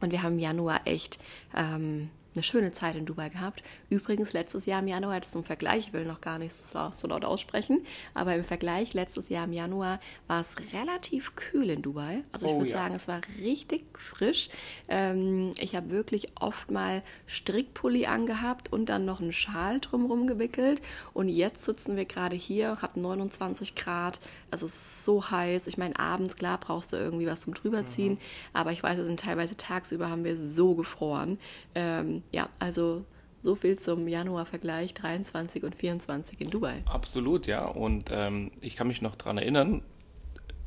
und 0.00 0.12
wir 0.12 0.22
haben 0.22 0.34
im 0.34 0.38
Januar 0.38 0.82
echt 0.86 1.18
ähm, 1.54 2.10
eine 2.38 2.44
schöne 2.44 2.72
Zeit 2.72 2.94
in 2.94 3.04
Dubai 3.04 3.28
gehabt. 3.28 3.64
Übrigens, 3.90 4.32
letztes 4.32 4.64
Jahr 4.66 4.80
im 4.80 4.86
Januar, 4.86 5.16
jetzt 5.16 5.32
zum 5.32 5.44
Vergleich, 5.44 5.88
ich 5.88 5.92
will 5.92 6.04
noch 6.04 6.20
gar 6.20 6.38
nicht 6.38 6.54
so 6.54 7.06
laut 7.06 7.24
aussprechen, 7.24 7.84
aber 8.14 8.34
im 8.36 8.44
Vergleich, 8.44 8.94
letztes 8.94 9.28
Jahr 9.28 9.44
im 9.44 9.52
Januar 9.52 9.98
war 10.28 10.40
es 10.40 10.54
relativ 10.72 11.34
kühl 11.34 11.68
in 11.70 11.82
Dubai. 11.82 12.22
Also 12.30 12.46
ich 12.46 12.52
oh, 12.52 12.58
würde 12.58 12.70
ja. 12.70 12.76
sagen, 12.76 12.94
es 12.94 13.08
war 13.08 13.20
richtig 13.42 13.86
frisch. 13.98 14.50
Ähm, 14.86 15.52
ich 15.58 15.74
habe 15.74 15.90
wirklich 15.90 16.28
oft 16.40 16.70
mal 16.70 17.02
Strickpulli 17.26 18.06
angehabt 18.06 18.72
und 18.72 18.88
dann 18.88 19.04
noch 19.04 19.20
einen 19.20 19.32
Schal 19.32 19.80
drumherum 19.80 20.28
gewickelt. 20.28 20.80
Und 21.12 21.28
jetzt 21.28 21.64
sitzen 21.64 21.96
wir 21.96 22.04
gerade 22.04 22.36
hier, 22.36 22.80
hat 22.80 22.96
29 22.96 23.74
Grad, 23.74 24.20
also 24.52 24.66
es 24.66 24.74
ist 24.74 25.04
so 25.04 25.28
heiß. 25.28 25.66
Ich 25.66 25.76
meine, 25.76 25.98
abends, 25.98 26.36
klar, 26.36 26.58
brauchst 26.58 26.92
du 26.92 26.96
irgendwie 26.96 27.26
was 27.26 27.40
zum 27.40 27.54
drüberziehen, 27.54 28.14
mhm. 28.14 28.18
aber 28.52 28.70
ich 28.70 28.82
weiß, 28.82 28.96
wir 28.96 29.04
sind 29.04 29.18
teilweise 29.18 29.56
tagsüber 29.56 30.08
haben 30.08 30.24
wir 30.24 30.36
so 30.36 30.76
gefroren. 30.76 31.38
Ähm, 31.74 32.22
ja, 32.32 32.48
also 32.58 33.04
so 33.40 33.54
viel 33.54 33.78
zum 33.78 34.08
Januar-Vergleich 34.08 34.94
23 34.94 35.62
und 35.62 35.74
24 35.74 36.40
in 36.40 36.50
Dubai. 36.50 36.82
Absolut, 36.86 37.46
ja. 37.46 37.66
Und 37.66 38.10
ähm, 38.12 38.50
ich 38.62 38.76
kann 38.76 38.88
mich 38.88 39.00
noch 39.00 39.14
daran 39.14 39.38
erinnern, 39.38 39.82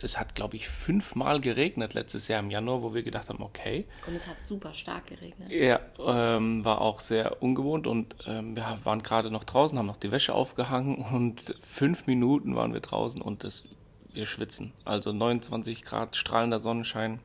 es 0.04 0.20
hat, 0.20 0.36
glaube 0.36 0.56
ich, 0.56 0.68
fünfmal 0.68 1.40
geregnet 1.40 1.94
letztes 1.94 2.28
Jahr 2.28 2.40
im 2.40 2.50
Januar, 2.50 2.82
wo 2.82 2.94
wir 2.94 3.04
gedacht 3.04 3.30
haben, 3.30 3.42
okay. 3.42 3.86
Und 4.08 4.16
es 4.16 4.28
hat 4.28 4.44
super 4.44 4.74
stark 4.74 5.08
geregnet. 5.08 5.52
Ja, 5.52 5.80
ähm, 6.00 6.66
war 6.66 6.82
auch 6.82 7.00
sehr 7.00 7.42
ungewohnt 7.42 7.88
und 7.88 8.16
ähm, 8.26 8.56
wir 8.56 8.80
waren 8.84 9.04
gerade 9.04 9.32
noch 9.32 9.44
draußen, 9.44 9.78
haben 9.78 9.86
noch 9.86 9.98
die 9.98 10.12
Wäsche 10.12 10.34
aufgehangen 10.34 10.96
und 11.14 11.56
fünf 11.62 12.08
Minuten 12.08 12.56
waren 12.56 12.74
wir 12.74 12.82
draußen 12.82 13.22
und 13.22 13.44
das, 13.44 13.66
wir 14.12 14.26
schwitzen. 14.26 14.74
Also 14.86 15.12
29 15.12 15.84
Grad 15.84 16.16
strahlender 16.16 16.60
Sonnenschein. 16.60 17.20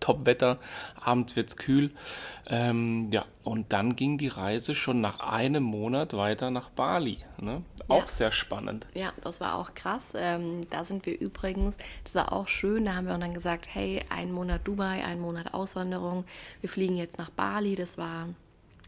Top-Wetter, 0.00 0.58
abends 1.00 1.36
wird 1.36 1.50
es 1.50 1.56
kühl. 1.56 1.92
Ähm, 2.46 3.10
ja, 3.12 3.24
und 3.44 3.72
dann 3.72 3.96
ging 3.96 4.18
die 4.18 4.28
Reise 4.28 4.74
schon 4.74 5.00
nach 5.00 5.20
einem 5.20 5.62
Monat 5.62 6.14
weiter 6.14 6.50
nach 6.50 6.70
Bali. 6.70 7.18
Ne? 7.38 7.62
Auch 7.88 8.02
ja. 8.02 8.08
sehr 8.08 8.32
spannend. 8.32 8.86
Ja, 8.94 9.12
das 9.20 9.40
war 9.40 9.54
auch 9.56 9.74
krass. 9.74 10.14
Ähm, 10.16 10.66
da 10.70 10.84
sind 10.84 11.06
wir 11.06 11.18
übrigens, 11.20 11.76
das 12.04 12.14
war 12.14 12.32
auch 12.32 12.48
schön, 12.48 12.86
da 12.86 12.94
haben 12.94 13.06
wir 13.06 13.16
dann 13.18 13.34
gesagt, 13.34 13.68
hey, 13.72 14.02
einen 14.08 14.32
Monat 14.32 14.62
Dubai, 14.64 15.04
einen 15.04 15.20
Monat 15.20 15.54
Auswanderung. 15.54 16.24
Wir 16.60 16.68
fliegen 16.68 16.96
jetzt 16.96 17.18
nach 17.18 17.30
Bali. 17.30 17.76
Das 17.76 17.98
war, 17.98 18.28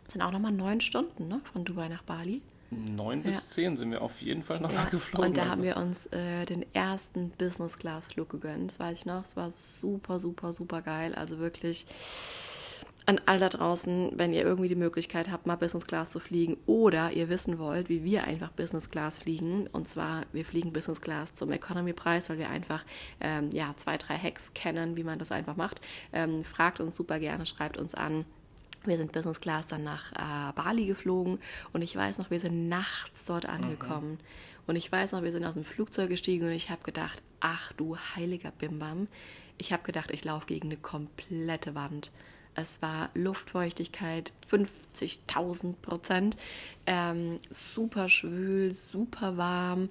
das 0.05 0.15
sind 0.15 0.23
auch 0.23 0.33
nochmal 0.33 0.53
neun 0.53 0.81
Stunden 0.81 1.29
ne? 1.29 1.41
von 1.53 1.65
Dubai 1.65 1.89
nach 1.89 2.03
Bali 2.03 2.43
neun 2.73 3.23
bis 3.23 3.49
zehn 3.51 3.77
sind 3.77 3.91
wir 3.91 4.03
auf 4.03 4.21
jeden 4.21 4.43
Fall 4.43 4.61
noch 4.61 4.73
ja. 4.73 4.85
geflogen. 4.85 5.29
Und 5.29 5.37
da 5.37 5.43
also. 5.43 5.53
haben 5.53 5.63
wir 5.63 5.77
uns 5.77 6.07
äh, 6.07 6.45
den 6.47 6.65
ersten 6.75 7.31
Business-Class-Flug 7.31 8.29
gegönnt. 8.29 8.71
Das 8.71 8.81
weiß 8.81 8.99
ich 8.99 9.07
noch. 9.07 9.25
Es 9.25 9.37
war 9.37 9.51
super, 9.51 10.21
super, 10.21 10.53
super 10.53 10.83
geil. 10.83 11.15
Also 11.15 11.39
wirklich 11.39 11.87
an 13.07 13.21
all 13.27 13.39
da 13.39 13.49
draußen, 13.49 14.13
wenn 14.15 14.33
ihr 14.33 14.43
irgendwie 14.43 14.69
die 14.69 14.77
Möglichkeit 14.77 15.31
habt, 15.31 15.47
mal 15.47 15.57
Business 15.57 15.87
Class 15.87 16.11
zu 16.11 16.21
fliegen 16.21 16.57
oder 16.67 17.11
ihr 17.13 17.29
wissen 17.29 17.59
wollt, 17.59 17.89
wie 17.89 18.05
wir 18.05 18.25
einfach 18.25 18.51
Business 18.51 18.91
Class 18.91 19.19
fliegen. 19.19 19.67
Und 19.73 19.89
zwar, 19.89 20.23
wir 20.33 20.45
fliegen 20.45 20.73
Business 20.73 21.01
Class 21.01 21.35
zum 21.35 21.51
Economy-Preis, 21.51 22.31
weil 22.31 22.39
wir 22.39 22.51
einfach 22.51 22.85
ähm, 23.21 23.51
ja, 23.53 23.73
zwei, 23.77 23.97
drei 23.97 24.17
Hacks 24.17 24.55
kennen, 24.55 24.97
wie 24.97 25.05
man 25.05 25.19
das 25.19 25.33
einfach 25.33 25.57
macht. 25.57 25.81
Ähm, 26.13 26.45
fragt 26.45 26.81
uns 26.81 26.97
super 26.97 27.19
gerne, 27.19 27.47
schreibt 27.47 27.77
uns 27.77 27.95
an. 27.95 28.25
Wir 28.85 28.97
sind 28.97 29.13
Business 29.13 29.41
Class 29.41 29.69
dann 29.69 29.85
nach 29.85 30.13
äh, 30.13 30.53
Bali 30.55 30.87
geflogen 30.87 31.39
und 31.73 31.83
ich 31.83 31.95
weiß 31.95 32.19
noch, 32.19 32.31
wir 32.31 32.41
sind 32.41 32.69
nachts 32.69 33.25
dort 33.25 33.47
angekommen. 33.47 34.13
Mhm. 34.13 34.19
Und 34.67 34.77
ich 34.77 34.91
weiß 34.91 35.13
noch, 35.13 35.23
wir 35.23 35.33
sind 35.33 35.45
aus 35.45 35.55
dem 35.55 35.65
Flugzeug 35.65 36.09
gestiegen 36.09 36.47
und 36.47 36.53
ich 36.53 36.71
habe 36.71 36.83
gedacht, 36.83 37.23
ach 37.41 37.73
du 37.73 37.97
heiliger 37.97 38.51
Bimbam. 38.53 39.09
Ich 39.59 39.73
habe 39.73 39.83
gedacht, 39.83 40.11
ich 40.11 40.25
laufe 40.25 40.47
gegen 40.47 40.69
eine 40.69 40.77
komplette 40.77 41.75
Wand. 41.75 42.11
Es 42.55 42.83
war 42.83 43.11
Luftfeuchtigkeit 43.15 44.33
50.000 44.51 45.75
Prozent, 45.81 46.37
ähm, 46.87 47.39
super 47.51 48.09
schwül, 48.09 48.73
super 48.73 49.37
warm. 49.37 49.89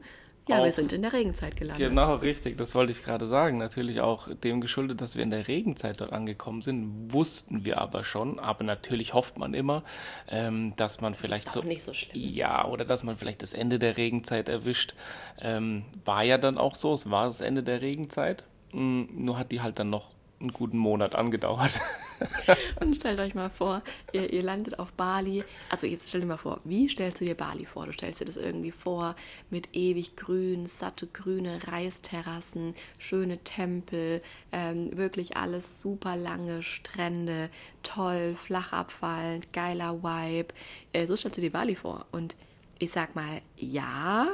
Ja, 0.52 0.64
wir 0.64 0.72
sind 0.72 0.94
in 0.94 1.02
der 1.02 1.14
Regenzeit 1.14 1.56
gelandet. 1.58 1.90
Genau, 1.90 2.16
richtig. 2.16 2.58
Das 2.58 2.76
wollte 2.76 2.92
ich 2.92 3.04
gerade 3.04 3.26
sagen. 3.26 3.58
Natürlich 3.58 4.02
auch 4.02 4.28
dem 4.34 4.62
geschuldet, 4.62 5.02
dass 5.02 5.16
wir 5.16 5.24
in 5.24 5.30
der 5.30 5.48
Regenzeit 5.48 6.02
dort 6.02 6.14
angekommen 6.14 6.62
sind, 6.62 7.14
wussten 7.14 7.66
wir 7.66 7.80
aber 7.80 8.04
schon. 8.04 8.40
Aber 8.40 8.64
natürlich 8.64 9.14
hofft 9.14 9.38
man 9.38 9.54
immer, 9.54 9.84
ähm, 10.28 10.74
dass 10.76 11.02
man 11.02 11.14
vielleicht 11.14 11.48
ist 11.48 11.54
so, 11.54 11.62
nicht 11.62 11.84
so 11.84 11.94
schlimm. 11.94 12.12
ja, 12.14 12.66
oder 12.66 12.86
dass 12.86 13.04
man 13.04 13.18
vielleicht 13.18 13.44
das 13.44 13.54
Ende 13.54 13.80
der 13.80 13.98
Regenzeit 13.98 14.50
erwischt. 14.50 14.94
Ähm, 15.40 15.84
war 16.06 16.24
ja 16.24 16.38
dann 16.38 16.58
auch 16.58 16.76
so. 16.76 16.94
Es 16.94 17.10
war 17.10 17.26
das 17.26 17.42
Ende 17.42 17.64
der 17.64 17.82
Regenzeit. 17.82 18.44
Mm, 18.72 19.04
nur 19.14 19.38
hat 19.38 19.52
die 19.52 19.62
halt 19.62 19.80
dann 19.80 19.90
noch 19.90 20.12
einen 20.42 20.54
guten 20.54 20.78
Monat 20.78 21.16
angedauert. 21.16 21.80
Und 22.80 22.96
stellt 22.96 23.20
euch 23.20 23.36
mal 23.36 23.50
vor, 23.50 23.82
ihr, 24.12 24.32
ihr 24.32 24.44
landet 24.44 24.80
auf 24.80 24.94
Bali. 24.94 25.44
Also 25.70 25.88
jetzt 25.88 26.10
stell 26.10 26.22
dir 26.22 26.28
mal 26.28 26.38
vor, 26.38 26.60
wie 26.64 26.90
stellst 26.90 27.22
du 27.22 27.26
dir 27.26 27.36
Bali 27.36 27.66
vor? 27.66 27.86
Du 27.86 27.94
stellst 27.94 28.22
dir 28.22 28.26
das 28.26 28.38
irgendwie 28.38 28.72
vor 28.72 29.16
mit 29.50 29.70
ewig 29.74 30.16
grün, 30.16 30.68
satte 30.68 31.08
grüne 31.08 31.60
Reisterrassen, 31.68 32.76
schöne 32.98 33.40
Tempel, 33.40 34.22
ähm, 34.52 34.96
wirklich 34.98 35.38
alles 35.38 35.82
super 35.82 36.16
lange 36.16 36.64
Strände, 36.64 37.50
toll, 37.84 38.36
flach 38.36 38.74
abfallend, 38.74 39.54
geiler 39.54 40.04
Vibe. 40.04 40.54
Äh, 40.94 41.08
so 41.08 41.16
stellst 41.16 41.38
du 41.38 41.42
dir 41.42 41.52
Bali 41.52 41.76
vor. 41.76 42.06
Und 42.12 42.36
ich 42.80 42.92
sag 42.92 43.16
mal, 43.16 43.42
ja, 43.58 44.28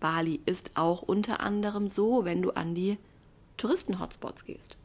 Bali 0.00 0.40
ist 0.46 0.72
auch 0.74 1.02
unter 1.02 1.40
anderem 1.40 1.88
so, 1.88 2.24
wenn 2.24 2.42
du 2.42 2.50
an 2.50 2.74
die 2.74 2.98
Touristen-Hotspots 3.56 4.44
gehst. 4.44 4.76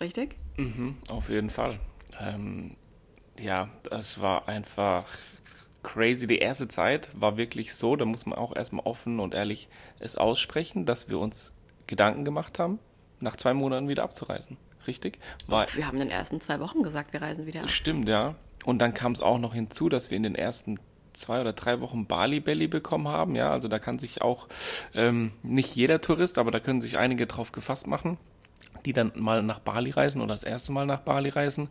Richtig? 0.00 0.36
Mhm, 0.56 0.96
auf 1.08 1.28
jeden 1.28 1.50
Fall. 1.50 1.80
Ähm, 2.20 2.76
ja, 3.38 3.68
das 3.84 4.20
war 4.20 4.48
einfach 4.48 5.04
crazy. 5.82 6.26
Die 6.26 6.38
erste 6.38 6.68
Zeit 6.68 7.08
war 7.18 7.36
wirklich 7.36 7.74
so, 7.74 7.96
da 7.96 8.04
muss 8.04 8.26
man 8.26 8.38
auch 8.38 8.54
erstmal 8.54 8.84
offen 8.86 9.20
und 9.20 9.34
ehrlich 9.34 9.68
es 9.98 10.16
aussprechen, 10.16 10.86
dass 10.86 11.08
wir 11.08 11.18
uns 11.18 11.54
Gedanken 11.86 12.24
gemacht 12.24 12.58
haben, 12.58 12.78
nach 13.20 13.36
zwei 13.36 13.54
Monaten 13.54 13.88
wieder 13.88 14.02
abzureisen. 14.02 14.56
Richtig? 14.86 15.18
Weil, 15.46 15.66
wir 15.74 15.86
haben 15.86 15.94
in 15.94 16.08
den 16.08 16.10
ersten 16.10 16.40
zwei 16.40 16.60
Wochen 16.60 16.82
gesagt, 16.82 17.12
wir 17.12 17.22
reisen 17.22 17.46
wieder 17.46 17.62
ab. 17.62 17.70
Stimmt, 17.70 18.08
ja. 18.08 18.34
Und 18.64 18.80
dann 18.80 18.94
kam 18.94 19.12
es 19.12 19.20
auch 19.20 19.38
noch 19.38 19.54
hinzu, 19.54 19.88
dass 19.88 20.10
wir 20.10 20.16
in 20.16 20.22
den 20.22 20.34
ersten 20.34 20.78
zwei 21.12 21.40
oder 21.40 21.52
drei 21.52 21.80
Wochen 21.80 22.06
Bali 22.06 22.40
Belly 22.40 22.68
bekommen 22.68 23.08
haben. 23.08 23.34
Ja, 23.34 23.50
also 23.50 23.68
da 23.68 23.78
kann 23.78 23.98
sich 23.98 24.22
auch 24.22 24.48
ähm, 24.94 25.32
nicht 25.42 25.74
jeder 25.74 26.00
Tourist, 26.00 26.38
aber 26.38 26.50
da 26.50 26.60
können 26.60 26.80
sich 26.80 26.98
einige 26.98 27.26
drauf 27.26 27.52
gefasst 27.52 27.86
machen 27.86 28.18
die 28.86 28.92
dann 28.92 29.12
mal 29.14 29.42
nach 29.42 29.58
Bali 29.58 29.90
reisen 29.90 30.22
oder 30.22 30.32
das 30.32 30.44
erste 30.44 30.72
Mal 30.72 30.86
nach 30.86 31.00
Bali 31.00 31.28
reisen. 31.28 31.68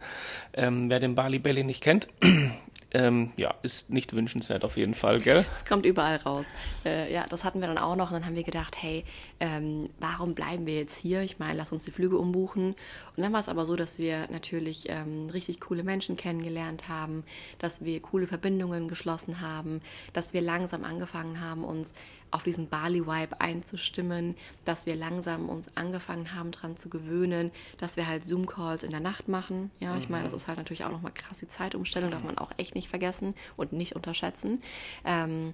Ähm, 0.54 0.90
wer 0.90 1.00
den 1.00 1.16
Bali 1.16 1.40
Belly 1.40 1.64
nicht 1.64 1.82
kennt, 1.82 2.10
ähm, 2.92 3.32
ja, 3.38 3.54
ist 3.62 3.90
nicht 3.90 4.14
wünschenswert 4.14 4.64
auf 4.64 4.78
jeden 4.78 4.94
Fall, 4.94 5.20
gell? 5.20 5.46
Es 5.54 5.66
kommt 5.66 5.86
überall 5.86 6.18
raus. 6.18 6.48
Äh, 6.86 7.12
ja, 7.14 7.26
das 7.30 7.44
hatten 7.44 7.60
wir 7.60 7.68
dann 7.68 7.78
auch 7.78 7.96
noch 7.96 8.12
und 8.12 8.14
dann 8.14 8.26
haben 8.26 8.36
wir 8.36 8.44
gedacht, 8.44 8.76
hey, 8.80 9.04
ähm, 9.40 9.90
warum 10.00 10.36
bleiben 10.36 10.66
wir 10.66 10.76
jetzt 10.76 10.98
hier? 10.98 11.22
Ich 11.22 11.40
meine, 11.40 11.58
lass 11.58 11.72
uns 11.72 11.86
die 11.86 11.92
Flüge 11.92 12.18
umbuchen. 12.18 12.76
Und 13.16 13.24
dann 13.24 13.34
war 13.34 13.40
es 13.40 13.50
aber 13.50 13.66
so, 13.66 13.76
dass 13.76 13.98
wir 13.98 14.28
natürlich 14.32 14.90
ähm, 14.90 15.30
richtig 15.32 15.62
coole 15.62 15.84
Menschen 15.84 16.18
kennengelernt 16.18 16.90
haben, 16.90 17.24
dass 17.60 17.84
wir 17.84 18.02
coole 18.02 18.28
Verbindungen 18.28 18.88
geschlossen 18.88 19.42
haben, 19.42 19.82
dass 20.14 20.34
wir 20.34 20.42
langsam 20.42 20.84
angefangen 20.84 21.42
haben, 21.42 21.64
uns 21.64 21.94
auf 22.32 22.44
diesen 22.44 22.70
Bali-Vibe 22.70 23.40
einzustimmen, 23.40 24.36
dass 24.66 24.86
wir 24.86 24.96
langsam 24.96 25.50
uns 25.50 25.68
angefangen 25.76 26.36
haben, 26.36 26.52
daran 26.52 26.78
zu 26.78 26.90
gewöhnen, 26.90 27.52
dass 27.78 27.96
wir 27.96 28.08
halt 28.08 28.26
Zoom-Calls 28.26 28.84
in 28.84 28.92
der 28.92 29.00
Nacht 29.00 29.28
machen. 29.28 29.72
Ja, 29.80 29.96
ich 29.98 30.10
meine, 30.10 30.26
das 30.26 30.34
ist 30.34 30.48
halt 30.48 30.58
natürlich 30.58 30.84
auch 30.84 30.92
nochmal 30.92 31.14
krass 31.14 31.40
die 31.40 31.48
Zeitumstellung, 31.48 32.12
darf 32.12 32.24
man 32.24 32.38
auch 32.38 32.52
echt 32.58 32.76
nicht 32.76 32.90
vergessen 32.90 33.36
und 33.56 33.74
nicht 33.74 33.96
unterschätzen. 33.96 34.62
Ähm, 35.06 35.54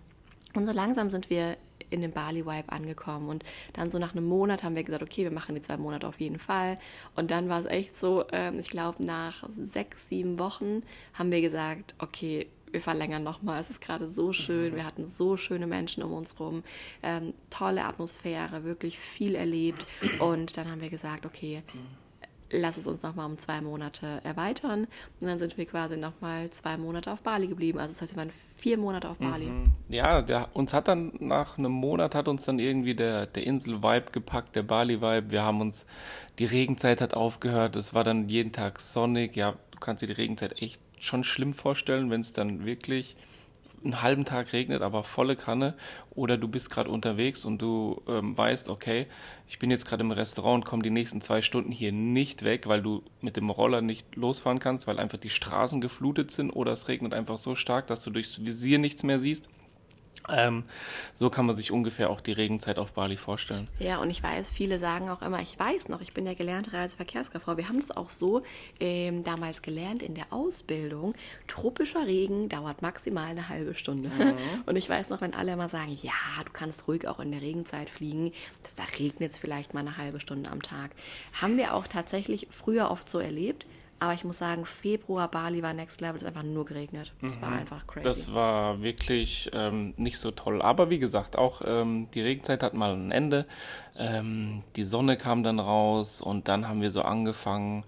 und 0.53 0.65
so 0.65 0.71
langsam 0.71 1.09
sind 1.09 1.29
wir 1.29 1.55
in 1.91 2.01
den 2.01 2.11
Bali-Vibe 2.11 2.71
angekommen. 2.71 3.29
Und 3.29 3.43
dann 3.73 3.91
so 3.91 3.99
nach 3.99 4.13
einem 4.13 4.25
Monat 4.25 4.63
haben 4.63 4.75
wir 4.75 4.83
gesagt, 4.83 5.03
okay, 5.03 5.23
wir 5.23 5.31
machen 5.31 5.55
die 5.55 5.61
zwei 5.61 5.77
Monate 5.77 6.07
auf 6.07 6.19
jeden 6.19 6.39
Fall. 6.39 6.77
Und 7.15 7.31
dann 7.31 7.49
war 7.49 7.59
es 7.59 7.65
echt 7.65 7.95
so, 7.95 8.25
ähm, 8.31 8.59
ich 8.59 8.69
glaube, 8.69 9.03
nach 9.03 9.47
sechs, 9.49 10.09
sieben 10.09 10.39
Wochen 10.39 10.81
haben 11.13 11.31
wir 11.31 11.41
gesagt, 11.41 11.95
okay, 11.99 12.47
wir 12.71 12.81
verlängern 12.81 13.23
nochmal. 13.23 13.59
Es 13.59 13.69
ist 13.69 13.81
gerade 13.81 14.07
so 14.07 14.33
schön. 14.33 14.75
Wir 14.75 14.85
hatten 14.85 15.05
so 15.05 15.37
schöne 15.37 15.67
Menschen 15.67 16.03
um 16.03 16.13
uns 16.13 16.39
rum. 16.39 16.63
Ähm, 17.03 17.33
tolle 17.49 17.85
Atmosphäre, 17.85 18.63
wirklich 18.63 18.97
viel 18.99 19.35
erlebt. 19.35 19.85
Und 20.19 20.57
dann 20.57 20.69
haben 20.69 20.81
wir 20.81 20.89
gesagt, 20.89 21.25
okay, 21.25 21.63
lass 22.51 22.77
es 22.77 22.87
uns 22.87 23.03
nochmal 23.03 23.25
um 23.25 23.37
zwei 23.37 23.61
Monate 23.61 24.21
erweitern. 24.23 24.87
Und 25.19 25.27
dann 25.27 25.39
sind 25.39 25.57
wir 25.57 25.65
quasi 25.65 25.97
nochmal 25.97 26.49
zwei 26.49 26.77
Monate 26.77 27.11
auf 27.11 27.21
Bali 27.21 27.47
geblieben. 27.47 27.79
Also 27.79 27.93
das 27.93 28.01
heißt, 28.01 28.15
wir 28.15 28.23
waren 28.23 28.31
vier 28.57 28.77
Monate 28.77 29.09
auf 29.09 29.17
Bali. 29.17 29.45
Mhm. 29.45 29.71
Ja, 29.89 30.21
der, 30.21 30.49
uns 30.53 30.73
hat 30.73 30.87
dann 30.87 31.13
nach 31.19 31.57
einem 31.57 31.71
Monat 31.71 32.15
hat 32.15 32.27
uns 32.27 32.45
dann 32.45 32.59
irgendwie 32.59 32.95
der, 32.95 33.25
der 33.25 33.45
Insel-Vibe 33.45 34.11
gepackt, 34.11 34.55
der 34.55 34.63
Bali-Vibe. 34.63 35.31
Wir 35.31 35.43
haben 35.43 35.61
uns, 35.61 35.85
die 36.39 36.45
Regenzeit 36.45 37.01
hat 37.01 37.13
aufgehört. 37.13 37.75
Es 37.75 37.93
war 37.93 38.03
dann 38.03 38.29
jeden 38.29 38.51
Tag 38.51 38.79
sonnig. 38.79 39.35
Ja, 39.35 39.53
du 39.71 39.79
kannst 39.79 40.03
dir 40.03 40.07
die 40.07 40.13
Regenzeit 40.13 40.61
echt 40.61 40.81
schon 41.01 41.23
schlimm 41.23 41.53
vorstellen, 41.53 42.09
wenn 42.09 42.21
es 42.21 42.33
dann 42.33 42.65
wirklich 42.65 43.15
einen 43.83 44.01
halben 44.03 44.25
Tag 44.25 44.53
regnet, 44.53 44.83
aber 44.83 45.03
volle 45.03 45.35
Kanne, 45.35 45.73
oder 46.11 46.37
du 46.37 46.47
bist 46.47 46.69
gerade 46.69 46.89
unterwegs 46.89 47.45
und 47.45 47.61
du 47.61 48.01
ähm, 48.07 48.37
weißt, 48.37 48.69
okay, 48.69 49.07
ich 49.47 49.57
bin 49.57 49.71
jetzt 49.71 49.85
gerade 49.85 50.03
im 50.03 50.11
Restaurant 50.11 50.63
und 50.63 50.65
komme 50.65 50.83
die 50.83 50.91
nächsten 50.91 51.21
zwei 51.21 51.41
Stunden 51.41 51.71
hier 51.71 51.91
nicht 51.91 52.43
weg, 52.43 52.67
weil 52.67 52.81
du 52.83 53.01
mit 53.21 53.37
dem 53.37 53.49
Roller 53.49 53.81
nicht 53.81 54.15
losfahren 54.15 54.59
kannst, 54.59 54.85
weil 54.85 54.99
einfach 54.99 55.17
die 55.17 55.29
Straßen 55.29 55.81
geflutet 55.81 56.29
sind 56.29 56.51
oder 56.51 56.73
es 56.73 56.87
regnet 56.87 57.13
einfach 57.13 57.39
so 57.39 57.55
stark, 57.55 57.87
dass 57.87 58.03
du 58.03 58.11
durchs 58.11 58.45
Visier 58.45 58.77
nichts 58.77 59.03
mehr 59.03 59.17
siehst. 59.17 59.49
Ähm, 60.29 60.63
so 61.13 61.29
kann 61.29 61.45
man 61.45 61.55
sich 61.55 61.71
ungefähr 61.71 62.09
auch 62.09 62.21
die 62.21 62.31
Regenzeit 62.31 62.77
auf 62.77 62.93
Bali 62.93 63.17
vorstellen. 63.17 63.67
Ja, 63.79 63.97
und 63.97 64.09
ich 64.09 64.21
weiß, 64.21 64.51
viele 64.51 64.79
sagen 64.79 65.09
auch 65.09 65.21
immer, 65.21 65.41
ich 65.41 65.57
weiß 65.57 65.89
noch, 65.89 66.01
ich 66.01 66.13
bin 66.13 66.25
ja 66.25 66.33
gelernte 66.33 66.73
Reiseverkehrskauffrau. 66.73 67.57
Wir 67.57 67.67
haben 67.67 67.79
es 67.79 67.95
auch 67.95 68.09
so 68.09 68.43
ähm, 68.79 69.23
damals 69.23 69.61
gelernt 69.61 70.03
in 70.03 70.15
der 70.15 70.31
Ausbildung. 70.31 71.15
Tropischer 71.47 72.05
Regen 72.05 72.49
dauert 72.49 72.81
maximal 72.81 73.29
eine 73.29 73.49
halbe 73.49 73.75
Stunde. 73.75 74.09
Mhm. 74.09 74.35
Und 74.65 74.75
ich 74.75 74.89
weiß 74.89 75.09
noch, 75.09 75.21
wenn 75.21 75.33
alle 75.33 75.53
immer 75.53 75.69
sagen, 75.69 75.97
ja, 76.01 76.11
du 76.45 76.51
kannst 76.51 76.87
ruhig 76.87 77.07
auch 77.07 77.19
in 77.19 77.31
der 77.31 77.41
Regenzeit 77.41 77.89
fliegen, 77.89 78.31
da 78.75 78.83
regnet 78.99 79.33
es 79.33 79.39
vielleicht 79.39 79.73
mal 79.73 79.81
eine 79.81 79.97
halbe 79.97 80.19
Stunde 80.19 80.51
am 80.51 80.61
Tag. 80.61 80.91
Haben 81.41 81.57
wir 81.57 81.73
auch 81.73 81.87
tatsächlich 81.87 82.47
früher 82.49 82.91
oft 82.91 83.09
so 83.09 83.19
erlebt. 83.19 83.65
Aber 84.01 84.15
ich 84.15 84.23
muss 84.23 84.39
sagen, 84.39 84.65
Februar 84.65 85.29
Bali 85.29 85.61
war 85.61 85.75
Next 85.75 86.01
Level, 86.01 86.15
es 86.15 86.23
ist 86.23 86.27
einfach 86.27 86.41
nur 86.41 86.65
geregnet. 86.65 87.13
Es 87.21 87.37
mhm. 87.37 87.41
war 87.43 87.51
einfach 87.51 87.85
crazy. 87.85 88.03
Das 88.03 88.33
war 88.33 88.81
wirklich 88.81 89.51
ähm, 89.53 89.93
nicht 89.95 90.17
so 90.17 90.31
toll. 90.31 90.59
Aber 90.63 90.89
wie 90.89 90.97
gesagt, 90.97 91.37
auch 91.37 91.61
ähm, 91.63 92.09
die 92.15 92.21
Regenzeit 92.21 92.63
hat 92.63 92.73
mal 92.73 92.95
ein 92.95 93.11
Ende. 93.11 93.45
Ähm, 93.95 94.63
die 94.75 94.85
Sonne 94.85 95.17
kam 95.17 95.43
dann 95.43 95.59
raus 95.59 96.19
und 96.19 96.47
dann 96.47 96.67
haben 96.67 96.81
wir 96.81 96.89
so 96.89 97.03
angefangen, 97.03 97.85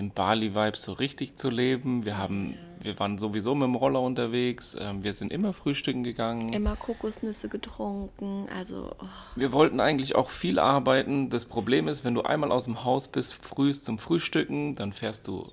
den 0.00 0.10
Bali-Vibe 0.12 0.76
so 0.76 0.92
richtig 0.92 1.36
zu 1.36 1.50
leben. 1.50 2.04
Wir 2.04 2.16
haben, 2.16 2.52
ja. 2.52 2.84
wir 2.84 2.98
waren 2.98 3.18
sowieso 3.18 3.54
mit 3.54 3.64
dem 3.64 3.74
Roller 3.74 4.00
unterwegs. 4.00 4.76
Ähm, 4.78 5.04
wir 5.04 5.12
sind 5.12 5.32
immer 5.32 5.52
frühstücken 5.52 6.02
gegangen. 6.02 6.52
Immer 6.52 6.76
Kokosnüsse 6.76 7.48
getrunken. 7.48 8.48
Also. 8.56 8.92
Oh. 8.98 9.06
Wir 9.36 9.52
wollten 9.52 9.80
eigentlich 9.80 10.14
auch 10.14 10.30
viel 10.30 10.58
arbeiten. 10.58 11.28
Das 11.28 11.44
Problem 11.44 11.86
ist, 11.88 12.04
wenn 12.04 12.14
du 12.14 12.22
einmal 12.22 12.50
aus 12.50 12.64
dem 12.64 12.84
Haus 12.84 13.08
bist, 13.08 13.34
frühst 13.34 13.84
zum 13.84 13.98
Frühstücken, 13.98 14.74
dann 14.74 14.92
fährst 14.92 15.28
du 15.28 15.52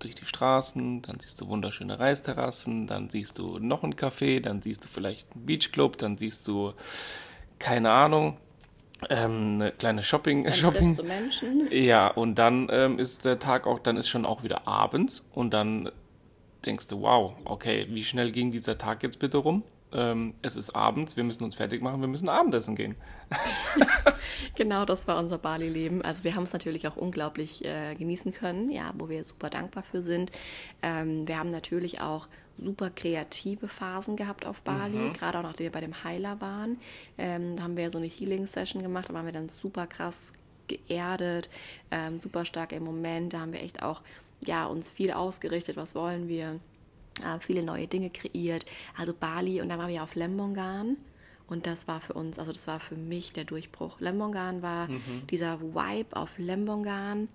durch 0.00 0.16
die 0.16 0.26
Straßen, 0.26 1.00
dann 1.02 1.18
siehst 1.20 1.40
du 1.40 1.48
wunderschöne 1.48 1.98
Reisterrassen, 1.98 2.86
dann 2.86 3.08
siehst 3.08 3.38
du 3.38 3.58
noch 3.58 3.84
ein 3.84 3.94
Café, 3.94 4.40
dann 4.40 4.60
siehst 4.60 4.84
du 4.84 4.88
vielleicht 4.88 5.32
einen 5.32 5.46
Beachclub, 5.46 5.96
dann 5.96 6.18
siehst 6.18 6.46
du 6.48 6.74
keine 7.58 7.90
Ahnung, 7.90 8.36
ähm, 9.10 9.54
eine 9.54 9.72
kleine 9.72 10.02
Shopping. 10.02 10.44
Dann 10.44 10.54
Shopping. 10.54 10.96
Du 10.96 11.02
Menschen. 11.02 11.68
Ja, 11.70 12.08
und 12.08 12.36
dann 12.36 12.68
ähm, 12.70 12.98
ist 12.98 13.24
der 13.24 13.38
Tag 13.38 13.66
auch, 13.66 13.78
dann 13.78 13.96
ist 13.96 14.08
schon 14.08 14.24
auch 14.24 14.42
wieder 14.42 14.66
abends 14.66 15.24
und 15.32 15.52
dann 15.52 15.90
denkst 16.64 16.88
du, 16.88 17.02
wow, 17.02 17.34
okay, 17.44 17.86
wie 17.90 18.04
schnell 18.04 18.30
ging 18.30 18.50
dieser 18.50 18.78
Tag 18.78 19.02
jetzt 19.02 19.18
bitte 19.18 19.38
rum? 19.38 19.62
Ähm, 19.92 20.34
es 20.42 20.56
ist 20.56 20.74
abends, 20.74 21.16
wir 21.16 21.22
müssen 21.22 21.44
uns 21.44 21.54
fertig 21.54 21.80
machen, 21.80 22.00
wir 22.00 22.08
müssen 22.08 22.28
Abendessen 22.28 22.74
gehen. 22.74 22.96
genau, 24.56 24.84
das 24.84 25.06
war 25.06 25.18
unser 25.18 25.38
Bali-Leben. 25.38 26.02
Also 26.02 26.24
wir 26.24 26.34
haben 26.34 26.42
es 26.42 26.52
natürlich 26.52 26.88
auch 26.88 26.96
unglaublich 26.96 27.64
äh, 27.64 27.94
genießen 27.94 28.32
können, 28.32 28.70
ja, 28.70 28.92
wo 28.98 29.08
wir 29.08 29.24
super 29.24 29.50
dankbar 29.50 29.84
für 29.84 30.02
sind. 30.02 30.32
Ähm, 30.82 31.28
wir 31.28 31.38
haben 31.38 31.50
natürlich 31.50 32.00
auch 32.00 32.26
super 32.58 32.90
kreative 32.90 33.68
Phasen 33.68 34.16
gehabt 34.16 34.46
auf 34.46 34.62
Bali, 34.62 34.96
mhm. 34.96 35.12
gerade 35.12 35.38
auch 35.38 35.42
nachdem 35.42 35.64
wir 35.64 35.72
bei 35.72 35.80
dem 35.80 36.04
Heiler 36.04 36.40
waren. 36.40 36.78
Ähm, 37.18 37.56
da 37.56 37.64
haben 37.64 37.76
wir 37.76 37.90
so 37.90 37.98
eine 37.98 38.06
Healing-Session 38.06 38.82
gemacht, 38.82 39.08
da 39.08 39.14
waren 39.14 39.26
wir 39.26 39.32
dann 39.32 39.48
super 39.48 39.86
krass 39.86 40.32
geerdet, 40.68 41.50
ähm, 41.90 42.18
super 42.20 42.44
stark 42.44 42.72
im 42.72 42.84
Moment. 42.84 43.32
Da 43.32 43.40
haben 43.40 43.52
wir 43.52 43.62
echt 43.62 43.82
auch 43.82 44.02
ja, 44.44 44.66
uns 44.66 44.88
viel 44.88 45.12
ausgerichtet, 45.12 45.76
was 45.76 45.94
wollen 45.94 46.28
wir, 46.28 46.60
äh, 47.20 47.38
viele 47.40 47.62
neue 47.62 47.86
Dinge 47.86 48.10
kreiert. 48.10 48.66
Also 48.96 49.14
Bali 49.14 49.60
und 49.60 49.68
dann 49.68 49.78
waren 49.78 49.90
wir 49.90 50.02
auf 50.02 50.14
Lembongan. 50.14 50.96
Und 51.46 51.66
das 51.66 51.86
war 51.86 52.00
für 52.00 52.14
uns, 52.14 52.38
also 52.38 52.52
das 52.52 52.66
war 52.66 52.80
für 52.80 52.96
mich 52.96 53.32
der 53.32 53.44
Durchbruch. 53.44 54.00
Lembongan 54.00 54.62
war 54.62 54.88
mhm. 54.88 55.26
dieser 55.30 55.60
Vibe 55.60 56.16
auf 56.16 56.30
Lembongan 56.38 57.28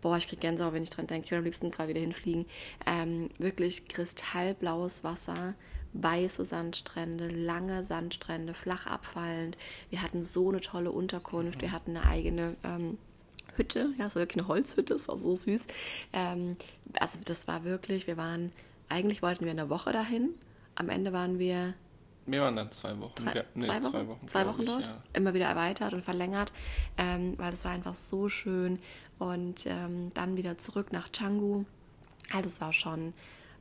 boah, 0.00 0.16
ich 0.16 0.28
kriege 0.28 0.40
Gänsehaut, 0.40 0.72
wenn 0.72 0.82
ich 0.82 0.90
dran 0.90 1.06
denke, 1.06 1.26
ich 1.26 1.30
würde 1.30 1.40
am 1.40 1.44
liebsten 1.44 1.70
gerade 1.70 1.90
wieder 1.90 2.00
hinfliegen. 2.00 2.46
Ähm, 2.86 3.28
wirklich 3.38 3.86
kristallblaues 3.86 5.04
Wasser, 5.04 5.54
weiße 5.92 6.44
Sandstrände, 6.44 7.28
lange 7.28 7.84
Sandstrände, 7.84 8.54
flach 8.54 8.86
abfallend. 8.86 9.56
Wir 9.90 10.02
hatten 10.02 10.22
so 10.22 10.48
eine 10.48 10.60
tolle 10.60 10.92
Unterkunft, 10.92 11.62
wir 11.62 11.72
hatten 11.72 11.96
eine 11.96 12.06
eigene 12.06 12.56
ähm, 12.64 12.98
Hütte, 13.56 13.92
ja, 13.98 14.06
es 14.06 14.14
war 14.14 14.22
wirklich 14.22 14.42
eine 14.42 14.48
Holzhütte, 14.48 14.94
es 14.94 15.08
war 15.08 15.18
so 15.18 15.34
süß. 15.34 15.66
Ähm, 16.12 16.56
also 16.98 17.18
das 17.24 17.48
war 17.48 17.64
wirklich, 17.64 18.06
wir 18.06 18.16
waren, 18.16 18.52
eigentlich 18.88 19.22
wollten 19.22 19.44
wir 19.44 19.50
eine 19.50 19.68
Woche 19.68 19.92
dahin, 19.92 20.30
am 20.74 20.88
Ende 20.88 21.12
waren 21.12 21.38
wir 21.38 21.74
Wir 22.26 22.42
waren 22.42 22.56
dann 22.56 22.70
zwei 22.70 22.98
Wochen. 23.00 23.14
drei, 23.16 23.34
ja, 23.34 23.44
nee, 23.54 23.66
zwei 23.80 24.06
Wochen, 24.06 24.28
zwei 24.28 24.42
glaub 24.42 24.54
Wochen 24.54 24.62
ich, 24.62 24.68
dort, 24.68 24.82
Ja. 24.82 25.02
immer 25.14 25.34
wieder 25.34 25.46
erweitert 25.46 25.92
und 25.94 26.02
verlängert, 26.04 26.52
ähm, 26.98 27.34
weil 27.38 27.52
es 27.52 27.64
war 27.64 27.72
einfach 27.72 27.94
so 27.94 28.28
schön. 28.28 28.78
Und 29.18 29.66
ähm, 29.66 30.10
dann 30.14 30.36
wieder 30.36 30.56
zurück 30.58 30.92
nach 30.92 31.10
Canggu. 31.12 31.64
Also 32.32 32.48
es 32.48 32.60
war 32.60 32.72
schon, 32.72 33.12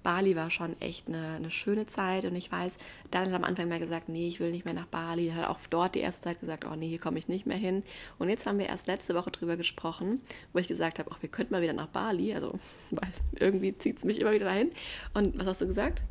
Bali 0.03 0.35
war 0.35 0.49
schon 0.51 0.79
echt 0.81 1.07
eine, 1.07 1.35
eine 1.37 1.51
schöne 1.51 1.85
Zeit. 1.85 2.25
Und 2.25 2.35
ich 2.35 2.51
weiß, 2.51 2.77
dann 3.11 3.25
hat 3.25 3.33
am 3.33 3.43
Anfang 3.43 3.67
mal 3.69 3.79
gesagt, 3.79 4.07
nee, 4.09 4.27
ich 4.27 4.39
will 4.39 4.51
nicht 4.51 4.65
mehr 4.65 4.73
nach 4.73 4.85
Bali. 4.85 5.27
Dann 5.27 5.37
hat 5.37 5.47
auch 5.47 5.59
dort 5.69 5.95
die 5.95 5.99
erste 5.99 6.21
Zeit 6.21 6.39
gesagt, 6.39 6.65
oh 6.65 6.75
nee, 6.75 6.87
hier 6.87 6.99
komme 6.99 7.17
ich 7.17 7.27
nicht 7.27 7.45
mehr 7.45 7.57
hin. 7.57 7.83
Und 8.19 8.29
jetzt 8.29 8.45
haben 8.45 8.59
wir 8.59 8.67
erst 8.67 8.87
letzte 8.87 9.15
Woche 9.15 9.31
drüber 9.31 9.57
gesprochen, 9.57 10.21
wo 10.53 10.59
ich 10.59 10.67
gesagt 10.67 10.99
habe, 10.99 11.09
ach, 11.11 11.21
wir 11.21 11.29
könnten 11.29 11.53
mal 11.53 11.61
wieder 11.61 11.73
nach 11.73 11.87
Bali. 11.87 12.33
Also, 12.33 12.53
weil 12.91 13.09
irgendwie 13.39 13.75
zieht 13.77 13.97
es 13.97 14.05
mich 14.05 14.19
immer 14.19 14.31
wieder 14.31 14.45
dahin. 14.45 14.71
Und 15.13 15.37
was 15.39 15.47
hast 15.47 15.61
du 15.61 15.67
gesagt? 15.67 16.03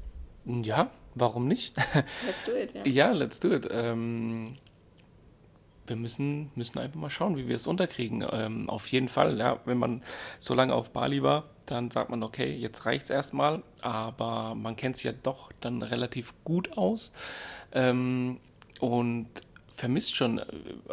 Ja, 0.45 0.90
warum 1.14 1.47
nicht? 1.49 1.76
Let's 1.95 2.45
do 2.47 2.52
it, 2.52 2.75
ja. 2.75 2.87
ja, 2.87 3.12
let's 3.12 3.40
do 3.40 3.52
it. 3.52 3.68
Ähm, 3.71 4.54
wir 5.87 5.97
müssen, 5.97 6.50
müssen 6.54 6.78
einfach 6.78 7.00
mal 7.00 7.11
schauen, 7.11 7.37
wie 7.37 7.49
wir 7.49 7.57
es 7.57 7.66
unterkriegen. 7.66 8.25
Ähm, 8.30 8.71
auf 8.71 8.87
jeden 8.88 9.09
Fall, 9.09 9.38
ja, 9.38 9.61
wenn 9.64 9.78
man 9.78 10.02
so 10.38 10.54
lange 10.54 10.75
auf 10.75 10.90
Bali 10.90 11.23
war, 11.23 11.45
dann 11.66 11.90
sagt 11.90 12.11
man, 12.11 12.23
okay, 12.23 12.54
jetzt 12.54 12.87
reicht 12.87 13.04
es 13.04 13.11
erstmal, 13.11 13.62
aber 13.83 14.54
man 14.54 14.76
kennt 14.76 14.97
sich 14.97 15.04
ja 15.04 15.12
doch 15.12 15.50
dann 15.61 15.83
relativ 15.83 16.35
gut 16.45 16.76
aus 16.76 17.12
ähm, 17.73 18.38
und 18.80 19.28
vermisst 19.78 20.16
schon 20.16 20.38
äh, 20.38 20.42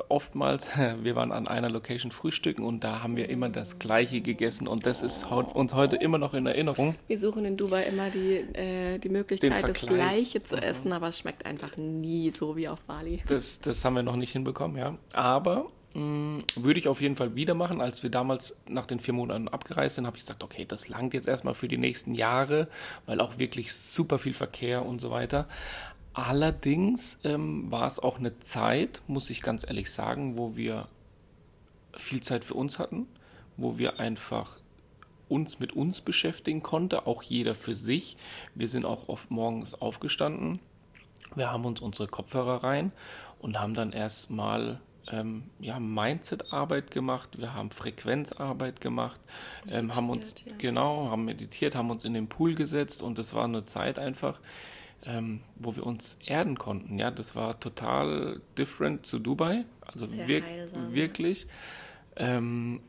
oftmals, 0.10 0.72
wir 1.01 1.15
waren 1.15 1.32
an 1.32 1.48
einer 1.48 1.70
Location 1.70 2.12
frühstücken 2.12 2.63
und 2.63 2.84
da 2.84 3.01
haben 3.01 3.18
wir 3.18 3.30
immer 3.30 3.50
das 3.50 3.80
Gleiche 3.80 4.22
gegessen 4.22 4.68
und 4.68 4.86
das 4.86 5.01
ist 5.01 5.25
uns 5.25 5.74
heute 5.74 5.96
immer 5.96 6.18
noch 6.18 6.34
in 6.34 6.46
Erinnerung. 6.46 6.96
Wir 7.08 7.20
suchen 7.20 7.46
in 7.46 7.58
Dubai 7.58 7.84
immer 7.84 8.10
die, 8.10 8.58
äh, 8.58 9.00
die 9.00 9.10
Möglichkeit, 9.10 9.68
das. 9.68 9.86
Gleiche 9.86 10.44
zu 10.44 10.56
essen, 10.56 10.94
aber 10.94 11.10
es 11.10 11.20
schmeckt 11.20 11.46
einfach 11.46 11.75
nie 11.77 12.32
so 12.32 12.56
wie 12.56 12.68
auf 12.68 12.80
Bali. 12.82 13.22
Das, 13.27 13.60
das 13.60 13.84
haben 13.84 13.96
wir 13.96 14.04
noch 14.04 14.15
nicht 14.15 14.32
hinbekommen, 14.32 14.77
ja. 14.77 14.96
Aber 15.13 15.68
mh, 15.96 16.44
würde 16.56 16.80
ich 16.80 16.88
auf 16.88 17.01
jeden 17.01 17.15
Fall 17.15 17.36
wieder 17.36 17.56
machen. 17.56 17.82
Als 17.82 18.04
wir 18.04 18.12
damals 18.12 18.56
nach 18.70 18.86
den 18.86 19.00
vier 19.00 19.13
Monaten 19.13 19.48
abgereist 19.48 19.96
sind, 19.96 20.06
habe 20.06 20.18
ich 20.18 20.24
gesagt, 20.24 20.44
okay, 20.44 20.65
das 20.65 20.88
langt 20.88 21.13
jetzt 21.13 21.27
erstmal 21.27 21.56
für 21.56 21.68
die 21.68 21.77
nächsten 21.77 22.13
Jahre, 22.13 22.68
weil 23.06 23.20
auch 23.20 23.39
wirklich 23.39 23.74
super 23.74 24.20
viel 24.20 24.34
Verkehr 24.34 24.86
und 24.86 25.01
so 25.01 25.10
weiter. 25.12 25.48
Allerdings 26.15 27.19
ähm, 27.25 27.69
war 27.69 27.86
es 27.86 28.00
auch 28.00 28.17
eine 28.17 28.39
Zeit, 28.39 29.01
muss 29.05 29.29
ich 29.29 29.41
ganz 29.41 29.65
ehrlich 29.67 29.91
sagen, 29.91 30.38
wo 30.38 30.55
wir 30.55 30.88
viel 31.93 32.22
Zeit 32.22 32.45
für 32.45 32.53
uns 32.53 32.79
hatten, 32.79 33.05
wo 33.57 33.77
wir 33.77 34.00
einfach 34.00 34.57
uns 35.27 35.60
mit 35.60 35.74
uns 35.74 36.00
beschäftigen 36.00 36.63
konnten, 36.63 37.00
auch 37.00 37.22
jeder 37.22 37.53
für 37.53 37.75
sich. 37.75 38.15
Wir 38.53 38.69
sind 38.69 38.86
auch 38.86 39.10
oft 39.10 39.29
morgens 39.29 39.74
aufgestanden, 39.74 40.60
wir 41.36 41.51
haben 41.51 41.65
uns 41.65 41.81
unsere 41.81 42.07
Kopfhörer 42.07 42.63
rein 42.63 42.93
und 43.39 43.60
haben 43.60 43.74
dann 43.74 43.91
erstmal 43.91 44.79
ähm, 45.12 45.43
ja, 45.60 45.81
Mindset-Arbeit 45.81 46.91
gemacht, 46.91 47.38
wir 47.39 47.53
haben 47.53 47.72
Frequenzarbeit 47.72 48.79
gemacht, 48.79 49.19
ähm, 49.67 49.93
haben 49.93 50.10
uns, 50.10 50.34
ja. 50.45 50.53
genau, 50.60 51.10
haben 51.10 51.25
meditiert, 51.25 51.75
haben 51.75 51.91
uns 51.91 52.05
in 52.05 52.13
den 52.13 52.29
Pool 52.29 52.55
gesetzt 52.55 53.01
und 53.01 53.19
es 53.19 53.34
war 53.34 53.43
eine 53.43 53.65
Zeit 53.65 54.00
einfach, 54.00 54.39
ähm, 55.06 55.42
wo 55.56 55.76
wir 55.76 55.86
uns 55.86 56.18
erden 56.26 56.58
konnten. 56.58 56.98
Ja, 56.98 57.12
das 57.12 57.36
war 57.36 57.60
total 57.60 58.42
different 58.58 59.06
zu 59.06 59.20
Dubai, 59.20 59.66
also 59.82 60.12
wirk 60.12 60.44
heilsam, 60.44 60.90
ja. 60.90 60.94
wirklich. 60.94 61.48
Ähm, 62.16 62.82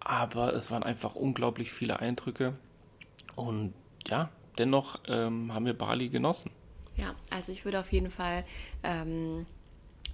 aber 0.00 0.54
es 0.54 0.70
waren 0.70 0.82
einfach 0.82 1.14
unglaublich 1.14 1.70
viele 1.70 2.00
Eindrücke 2.00 2.54
und 3.36 3.74
ja, 4.06 4.30
dennoch 4.58 4.98
ähm, 5.08 5.52
haben 5.52 5.66
wir 5.66 5.74
Bali 5.74 6.08
genossen. 6.08 6.50
Ja, 6.96 7.14
also 7.30 7.52
ich 7.52 7.64
würde 7.64 7.80
auf 7.80 7.92
jeden 7.92 8.10
Fall 8.10 8.44
ähm, 8.82 9.46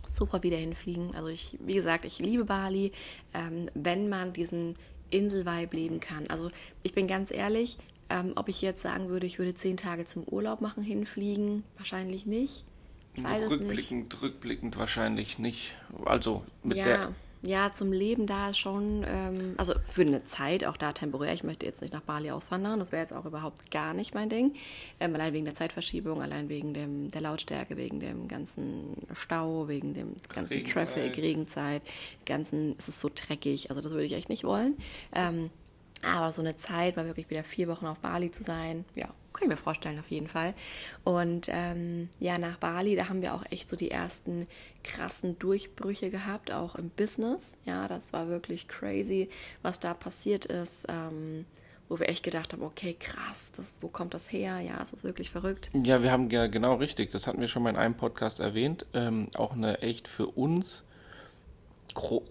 sofort 0.09 0.43
wieder 0.43 0.57
hinfliegen. 0.57 1.15
Also 1.15 1.29
ich, 1.29 1.59
wie 1.61 1.75
gesagt, 1.75 2.05
ich 2.05 2.19
liebe 2.19 2.45
Bali, 2.45 2.93
ähm, 3.35 3.71
wenn 3.75 4.09
man 4.09 4.33
diesen 4.33 4.75
Inselvibe 5.11 5.77
leben 5.77 6.01
kann. 6.01 6.27
Also 6.29 6.51
ich 6.83 6.95
bin 6.95 7.07
ganz 7.07 7.31
ehrlich, 7.31 7.79
ähm, 8.11 8.33
ob 8.37 8.49
ich 8.49 8.63
jetzt 8.63 8.83
sagen 8.83 9.09
würde, 9.09 9.27
ich 9.27 9.39
würde 9.39 9.55
zehn 9.55 9.77
Tage 9.77 10.05
zum 10.05 10.25
Urlaub 10.25 10.61
machen, 10.61 10.83
hinfliegen, 10.83 11.65
wahrscheinlich 11.77 12.27
nicht. 12.27 12.65
Ich 13.15 13.25
weiß 13.25 13.45
es 13.45 13.51
nicht. 13.51 13.61
rückblickend, 13.61 14.23
rückblickend 14.23 14.77
wahrscheinlich 14.77 15.39
nicht. 15.39 15.75
Also 16.05 16.45
mit 16.63 16.77
Ja, 16.77 16.85
der 16.85 17.15
ja, 17.43 17.73
zum 17.73 17.93
Leben 17.93 18.27
da 18.27 18.55
schon, 18.55 19.05
ähm, 19.07 19.55
also 19.57 19.75
für 19.87 20.03
eine 20.03 20.25
Zeit, 20.25 20.65
auch 20.65 20.77
da 20.77 20.93
temporär. 20.93 21.33
Ich 21.33 21.45
möchte 21.45 21.67
jetzt 21.67 21.81
nicht 21.83 21.93
nach 21.93 22.01
Bali 22.01 22.31
auswandern, 22.31 22.79
das 22.79 22.93
wäre 22.93 23.03
jetzt 23.03 23.13
auch 23.13 23.25
überhaupt 23.25 23.71
gar 23.71 23.95
nicht 23.95 24.15
mein 24.15 24.29
Ding. 24.29 24.55
Ähm, 25.01 25.15
allein 25.15 25.33
wegen 25.33 25.45
der 25.45 25.55
Zeitverschiebung, 25.55 26.23
allein 26.23 26.49
wegen 26.49 26.75
dem, 26.75 27.11
der 27.11 27.21
Lautstärke, 27.21 27.77
wegen 27.77 28.01
dem 28.01 28.27
ganzen 28.27 29.07
Stau, 29.15 29.69
wegen 29.69 29.95
dem 29.95 30.17
ganzen 30.33 30.55
Regenzeit. 30.55 30.89
Traffic, 30.89 31.17
Regenzeit, 31.19 31.83
ganzen, 32.25 32.75
es 32.79 32.89
ist 32.89 33.01
so 33.01 33.11
dreckig, 33.15 33.71
also 33.71 33.81
das 33.83 33.93
würde 33.93 34.07
ich 34.07 34.15
echt 34.15 34.29
nicht 34.29 34.45
wollen. 34.45 34.77
Ähm, 35.15 35.51
aber 36.03 36.33
so 36.33 36.41
eine 36.41 36.57
Zeit, 36.57 36.97
mal 36.97 37.07
wirklich 37.07 37.31
wieder 37.31 37.45
vier 37.45 37.69
Wochen 37.69 37.87
auf 37.87 37.99
Bali 37.99 38.31
zu 38.31 38.43
sein, 38.43 38.85
ja, 38.95 39.07
kann 39.37 39.45
ich 39.45 39.49
mir 39.49 39.57
vorstellen, 39.57 39.99
auf 39.99 40.09
jeden 40.09 40.29
Fall. 40.29 40.55
Und 41.05 41.49
ähm, 41.51 42.09
ja, 42.19 42.39
nach 42.39 42.57
Bali, 42.57 42.97
da 42.97 43.09
haben 43.09 43.23
wir 43.23 43.35
auch 43.35 43.45
echt 43.51 43.69
so 43.69 43.77
die 43.77 43.91
ersten 43.91 44.47
krassen 44.83 45.39
Durchbrüche 45.39 46.11
gehabt, 46.11 46.53
auch 46.53 46.75
im 46.75 46.91
Business. 46.91 47.57
Ja, 47.65 47.87
das 47.87 48.13
war 48.13 48.29
wirklich 48.29 48.67
crazy, 48.67 49.29
was 49.63 49.79
da 49.79 49.95
passiert 49.95 50.47
ist. 50.47 50.87
Ähm, 50.89 51.45
wo 51.89 52.01
wir 52.01 52.09
echt 52.09 52.25
gedacht 52.25 52.53
haben, 52.53 52.65
okay, 52.65 52.97
krass, 52.99 53.53
das, 53.57 53.75
wo 53.81 53.87
kommt 53.87 54.13
das 54.13 54.33
her? 54.33 54.59
Ja, 54.59 54.83
es 54.83 54.93
ist 54.93 55.05
wirklich 55.05 55.31
verrückt. 55.31 55.71
Ja, 55.73 56.03
wir 56.03 56.11
haben 56.11 56.31
ja 56.31 56.49
genau 56.49 56.75
richtig, 56.75 57.13
das 57.13 57.29
hatten 57.29 57.41
wir 57.41 57.47
schon 57.47 57.63
mal 57.63 57.71
in 57.71 57.77
einem 57.77 57.97
Podcast 57.97 58.41
erwähnt, 58.41 58.87
ähm, 58.93 59.29
auch 59.37 59.53
eine 59.53 59.83
echt 59.83 60.09
für 60.09 60.27
uns 60.27 60.85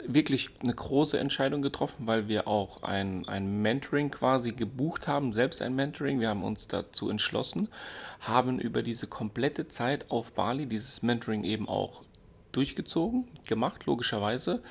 wirklich 0.06 0.49
eine 0.62 0.73
große 0.73 1.17
Entscheidung 1.17 1.62
getroffen, 1.62 2.08
weil 2.08 2.28
wir 2.28 2.47
auch 2.47 2.84
ein, 2.84 3.28
ein 3.28 3.62
Mentoring 3.62 4.12
quasi 4.12 4.51
gebucht 4.51 5.08
haben, 5.08 5.34
selbst 5.34 5.62
ein 5.62 5.75
Mentoring. 5.75 6.19
Wir 6.19 6.30
haben 6.30 6.43
uns 6.43 6.67
dazu 6.67 7.10
entschlossen, 7.10 7.69
haben 8.19 8.60
über 8.60 8.84
diese 8.84 9.08
komplette 9.08 9.67
Zeit 9.67 10.12
auf 10.12 10.34
Bali 10.34 10.67
dieses 10.67 11.01
Mentoring 11.01 11.43
eben 11.43 11.67
auch 11.67 12.04
durchgezogen, 12.51 13.28
gemacht, 13.45 13.86
logischerweise. 13.86 14.62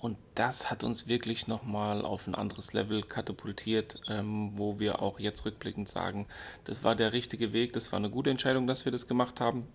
Und 0.00 0.16
das 0.34 0.70
hat 0.70 0.82
uns 0.82 1.06
wirklich 1.06 1.46
nochmal 1.46 2.04
auf 2.04 2.26
ein 2.26 2.34
anderes 2.34 2.72
Level 2.72 3.02
katapultiert, 3.02 4.00
ähm, 4.08 4.50
wo 4.56 4.80
wir 4.80 5.00
auch 5.00 5.20
jetzt 5.20 5.44
rückblickend 5.44 5.88
sagen, 5.88 6.26
das 6.64 6.82
war 6.82 6.96
der 6.96 7.12
richtige 7.12 7.52
Weg, 7.52 7.72
das 7.72 7.92
war 7.92 7.98
eine 7.98 8.10
gute 8.10 8.30
Entscheidung, 8.30 8.66
dass 8.66 8.84
wir 8.84 8.90
das 8.90 9.06
gemacht 9.06 9.40
haben. 9.40 9.68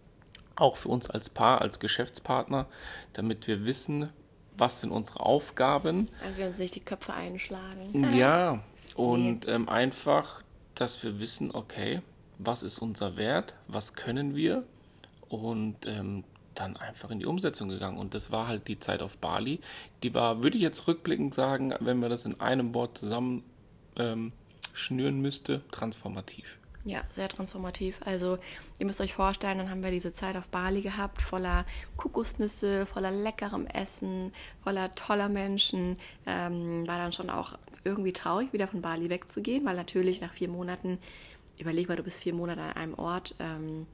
Auch 0.58 0.76
für 0.76 0.90
uns 0.90 1.10
als 1.10 1.30
Paar, 1.30 1.62
als 1.62 1.80
Geschäftspartner, 1.80 2.68
damit 3.14 3.48
wir 3.48 3.66
wissen, 3.66 4.10
was 4.58 4.82
sind 4.82 4.92
unsere 4.92 5.22
Aufgaben. 5.22 6.10
Also 6.24 6.38
wir 6.38 6.48
uns 6.48 6.58
nicht 6.58 6.76
die 6.76 6.82
Köpfe 6.82 7.14
einschlagen. 7.14 8.14
Ja, 8.16 8.64
und 8.96 9.48
ähm, 9.48 9.70
einfach, 9.70 10.42
dass 10.76 11.04
wir 11.04 11.20
wissen, 11.20 11.52
okay, 11.54 12.02
was 12.40 12.64
ist 12.64 12.80
unser 12.80 13.18
Wert, 13.18 13.56
was 13.68 13.94
können 13.94 14.36
wir 14.36 14.64
und 15.30 15.86
ähm, 15.86 16.24
dann 16.56 16.78
einfach 16.78 17.12
in 17.12 17.20
die 17.20 17.26
Umsetzung 17.26 17.70
gegangen. 17.70 17.98
Und 17.98 18.14
das 18.14 18.32
war 18.32 18.48
halt 18.48 18.68
die 18.68 18.80
Zeit 18.80 19.02
auf 19.02 19.18
Bali. 19.18 19.60
Die 20.04 20.14
war, 20.14 20.42
würde 20.44 20.58
ich 20.58 20.64
jetzt 20.64 20.88
rückblickend 20.88 21.34
sagen, 21.34 21.74
wenn 21.80 22.00
man 22.00 22.10
das 22.10 22.26
in 22.26 22.40
einem 22.42 22.74
Wort 22.74 22.98
zusammen 22.98 23.44
ähm, 23.96 24.32
schnüren 24.74 25.22
müsste, 25.22 25.62
transformativ. 25.72 26.58
Ja, 26.88 27.04
sehr 27.10 27.28
transformativ. 27.28 28.00
Also 28.06 28.38
ihr 28.80 28.86
müsst 28.86 29.02
euch 29.02 29.14
vorstellen, 29.14 29.58
dann 29.58 29.70
haben 29.70 29.84
wir 29.84 29.92
diese 29.92 30.14
Zeit 30.14 30.38
auf 30.38 30.48
Bali 30.48 30.82
gehabt, 30.82 31.22
voller 31.22 31.66
Kokosnüsse, 31.98 32.86
voller 32.86 33.12
leckerem 33.12 33.68
Essen, 33.68 34.32
voller 34.64 34.96
toller 34.96 35.28
Menschen. 35.28 35.98
Ähm, 36.26 36.88
war 36.88 36.98
dann 36.98 37.12
schon 37.12 37.30
auch 37.30 37.58
irgendwie 37.84 38.14
traurig, 38.14 38.54
wieder 38.54 38.70
von 38.70 38.82
Bali 38.82 39.10
wegzugehen, 39.10 39.66
weil 39.66 39.76
natürlich 39.76 40.22
nach 40.22 40.32
vier 40.32 40.48
Monaten, 40.48 40.98
überleg 41.60 41.90
mal, 41.90 41.98
du 41.98 42.04
bist 42.04 42.24
vier 42.24 42.34
Monate 42.34 42.62
an 42.62 42.72
einem 42.72 42.94
Ort, 42.94 43.36
ähm, 43.40 43.86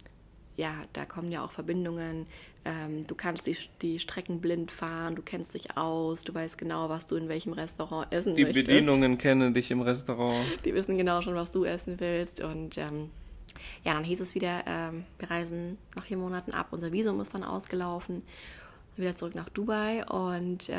ja, 0.56 0.74
da 0.94 1.06
kommen 1.06 1.32
ja 1.32 1.44
auch 1.44 1.52
Verbindungen. 1.52 2.28
Ähm, 2.66 3.06
du 3.08 3.16
kannst 3.16 3.48
die, 3.48 3.58
die 3.82 4.00
Strecken 4.00 4.40
blind 4.40 4.72
fahren, 4.72 5.16
du 5.16 5.22
kennst 5.22 5.54
dich 5.54 5.76
aus, 5.78 6.24
du 6.24 6.34
weißt 6.34 6.58
genau, 6.58 6.90
was 6.90 7.08
du 7.08 7.16
in 7.16 7.28
welchem 7.28 7.54
Restaurant 7.54 8.12
essen 8.12 8.36
Die 8.36 8.44
möchtest. 8.44 8.68
Bedienungen 8.68 9.18
kennen 9.18 9.54
dich 9.54 9.72
im 9.72 9.82
Restaurant. 9.82 10.46
Die 10.64 10.74
wissen 10.74 10.98
genau 10.98 11.22
schon, 11.22 11.36
was 11.36 11.52
du 11.52 11.66
essen 11.66 12.00
willst. 12.00 12.42
Und 12.42 12.78
ähm, 12.78 13.10
ja, 13.84 13.94
dann 13.94 14.04
hieß 14.04 14.22
es 14.22 14.36
wieder, 14.36 14.64
ähm, 14.66 15.06
wir 15.18 15.30
reisen 15.30 15.78
nach 15.96 16.06
vier 16.06 16.18
Monaten 16.18 16.52
ab. 16.52 16.68
Unser 16.72 16.92
Visum 16.92 17.20
ist 17.20 17.34
dann 17.34 17.44
ausgelaufen. 17.44 18.24
Wieder 18.96 19.16
zurück 19.16 19.36
nach 19.36 19.50
Dubai. 19.50 20.06
Und 20.06 20.70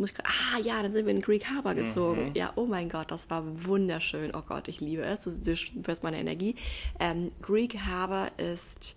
ah 0.00 0.58
ja, 0.62 0.82
dann 0.82 0.92
sind 0.92 1.06
wir 1.06 1.14
in 1.14 1.20
Greek 1.20 1.46
Harbor 1.46 1.74
gezogen. 1.74 2.32
Ja, 2.34 2.52
oh 2.56 2.66
mein 2.66 2.88
Gott, 2.88 3.10
das 3.10 3.30
war 3.30 3.44
wunderschön. 3.64 4.32
Oh 4.34 4.42
Gott, 4.42 4.68
ich 4.68 4.80
liebe 4.80 5.02
es. 5.02 5.20
Du, 5.20 5.30
du 5.30 5.56
spürst 5.56 6.02
meine 6.02 6.18
Energie. 6.18 6.56
Ähm, 6.98 7.30
Greek 7.40 7.78
Harbor 7.78 8.30
ist 8.36 8.96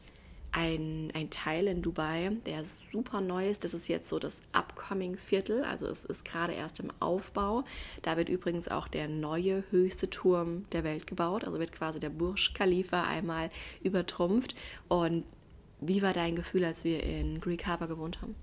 ein, 0.51 1.11
ein 1.13 1.29
Teil 1.29 1.67
in 1.67 1.81
Dubai, 1.81 2.31
der 2.45 2.63
super 2.65 3.21
neu 3.21 3.47
ist. 3.47 3.63
Das 3.63 3.73
ist 3.73 3.87
jetzt 3.87 4.09
so 4.09 4.17
das 4.17 4.41
Upcoming 4.53 5.17
Viertel, 5.17 5.63
also 5.63 5.85
es 5.85 6.03
ist 6.03 6.25
gerade 6.25 6.53
erst 6.53 6.79
im 6.79 6.91
Aufbau. 6.99 7.63
Da 8.01 8.17
wird 8.17 8.29
übrigens 8.29 8.67
auch 8.67 8.87
der 8.87 9.07
neue 9.07 9.63
höchste 9.69 10.09
Turm 10.09 10.65
der 10.71 10.83
Welt 10.83 11.05
gebaut, 11.05 11.43
also 11.45 11.59
wird 11.59 11.73
quasi 11.73 11.99
der 11.99 12.09
Burj 12.09 12.53
Khalifa 12.53 13.03
einmal 13.03 13.49
übertrumpft 13.83 14.55
und 14.87 15.25
wie 15.79 16.01
war 16.01 16.13
dein 16.13 16.35
Gefühl, 16.35 16.65
als 16.65 16.83
wir 16.83 17.03
in 17.03 17.39
Greek 17.39 17.67
Harbor 17.67 17.87
gewohnt 17.87 18.19
haben? 18.23 18.33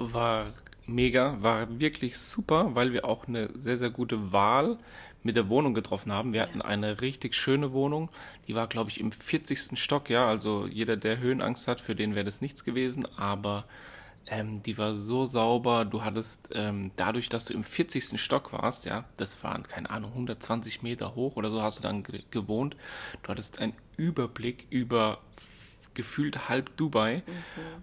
War 0.00 0.52
mega, 0.86 1.36
war 1.40 1.80
wirklich 1.80 2.18
super, 2.18 2.74
weil 2.74 2.92
wir 2.92 3.04
auch 3.04 3.28
eine 3.28 3.50
sehr, 3.58 3.76
sehr 3.76 3.90
gute 3.90 4.32
Wahl 4.32 4.78
mit 5.22 5.36
der 5.36 5.48
Wohnung 5.48 5.74
getroffen 5.74 6.12
haben. 6.12 6.32
Wir 6.32 6.42
hatten 6.42 6.62
eine 6.62 7.00
richtig 7.00 7.34
schöne 7.34 7.72
Wohnung. 7.72 8.10
Die 8.48 8.54
war, 8.54 8.66
glaube 8.66 8.90
ich, 8.90 9.00
im 9.00 9.12
40. 9.12 9.78
Stock, 9.78 10.10
ja. 10.10 10.26
Also 10.26 10.66
jeder, 10.66 10.96
der 10.96 11.18
Höhenangst 11.18 11.68
hat, 11.68 11.80
für 11.80 11.94
den 11.94 12.14
wäre 12.14 12.24
das 12.24 12.40
nichts 12.40 12.64
gewesen. 12.64 13.06
Aber 13.16 13.64
ähm, 14.26 14.62
die 14.62 14.78
war 14.78 14.94
so 14.94 15.26
sauber. 15.26 15.84
Du 15.84 16.02
hattest 16.02 16.50
ähm, 16.54 16.90
dadurch, 16.96 17.28
dass 17.28 17.44
du 17.44 17.54
im 17.54 17.64
40. 17.64 18.20
Stock 18.20 18.52
warst, 18.52 18.84
ja, 18.84 19.04
das 19.16 19.42
waren, 19.44 19.62
keine 19.62 19.90
Ahnung, 19.90 20.12
120 20.12 20.82
Meter 20.82 21.14
hoch 21.14 21.36
oder 21.36 21.50
so 21.50 21.62
hast 21.62 21.78
du 21.78 21.82
dann 21.82 22.02
ge 22.02 22.22
gewohnt. 22.30 22.76
Du 23.22 23.28
hattest 23.28 23.58
einen 23.58 23.74
Überblick 23.96 24.66
über 24.70 25.18
gefühlt 25.94 26.48
halb 26.48 26.76
Dubai 26.76 27.22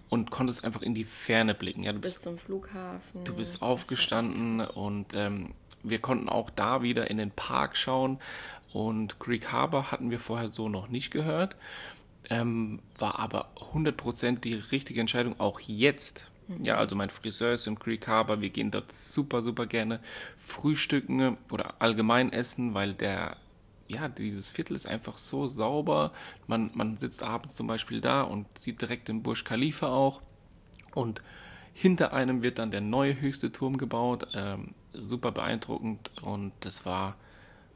und 0.08 0.30
konntest 0.30 0.64
einfach 0.64 0.82
in 0.82 0.94
die 0.94 1.04
Ferne 1.04 1.54
blicken. 1.54 1.82
Ja, 1.82 1.92
du 1.92 2.00
Bis 2.00 2.14
bist, 2.14 2.24
zum 2.24 2.38
Flughafen. 2.38 3.24
du 3.24 3.34
bist 3.34 3.62
aufgestanden 3.62 4.60
und 4.60 5.14
ähm, 5.14 5.54
wir 5.82 5.98
konnten 5.98 6.28
auch 6.28 6.50
da 6.50 6.82
wieder 6.82 7.10
in 7.10 7.16
den 7.18 7.30
Park 7.30 7.76
schauen. 7.76 8.18
Und 8.72 9.18
Greek 9.18 9.50
Harbor 9.50 9.90
hatten 9.90 10.10
wir 10.10 10.18
vorher 10.18 10.48
so 10.48 10.68
noch 10.68 10.88
nicht 10.88 11.10
gehört. 11.10 11.56
Ähm, 12.28 12.80
war 12.98 13.18
aber 13.18 13.50
100% 13.72 14.40
die 14.40 14.54
richtige 14.54 15.00
Entscheidung, 15.00 15.38
auch 15.40 15.58
jetzt. 15.60 16.30
Ja, 16.62 16.76
also 16.78 16.96
mein 16.96 17.10
Friseur 17.10 17.52
ist 17.52 17.68
im 17.68 17.78
Creek 17.78 18.08
Harbor. 18.08 18.40
Wir 18.40 18.50
gehen 18.50 18.72
dort 18.72 18.90
super, 18.92 19.40
super 19.40 19.66
gerne 19.66 20.00
frühstücken 20.36 21.36
oder 21.50 21.74
allgemein 21.80 22.32
essen, 22.32 22.74
weil 22.74 22.92
der, 22.92 23.36
ja, 23.90 24.08
dieses 24.08 24.50
Viertel 24.50 24.76
ist 24.76 24.86
einfach 24.86 25.18
so 25.18 25.48
sauber. 25.48 26.12
Man, 26.46 26.70
man 26.74 26.96
sitzt 26.96 27.22
abends 27.22 27.54
zum 27.54 27.66
Beispiel 27.66 28.00
da 28.00 28.22
und 28.22 28.46
sieht 28.56 28.80
direkt 28.80 29.08
den 29.08 29.22
Burj 29.22 29.42
Khalifa 29.44 29.88
auch. 29.88 30.22
Und 30.94 31.22
hinter 31.74 32.12
einem 32.12 32.42
wird 32.42 32.58
dann 32.58 32.70
der 32.70 32.80
neue 32.80 33.20
höchste 33.20 33.50
Turm 33.50 33.78
gebaut. 33.78 34.28
Ähm, 34.34 34.74
super 34.92 35.32
beeindruckend 35.32 36.10
und 36.22 36.52
das 36.60 36.86
war 36.86 37.16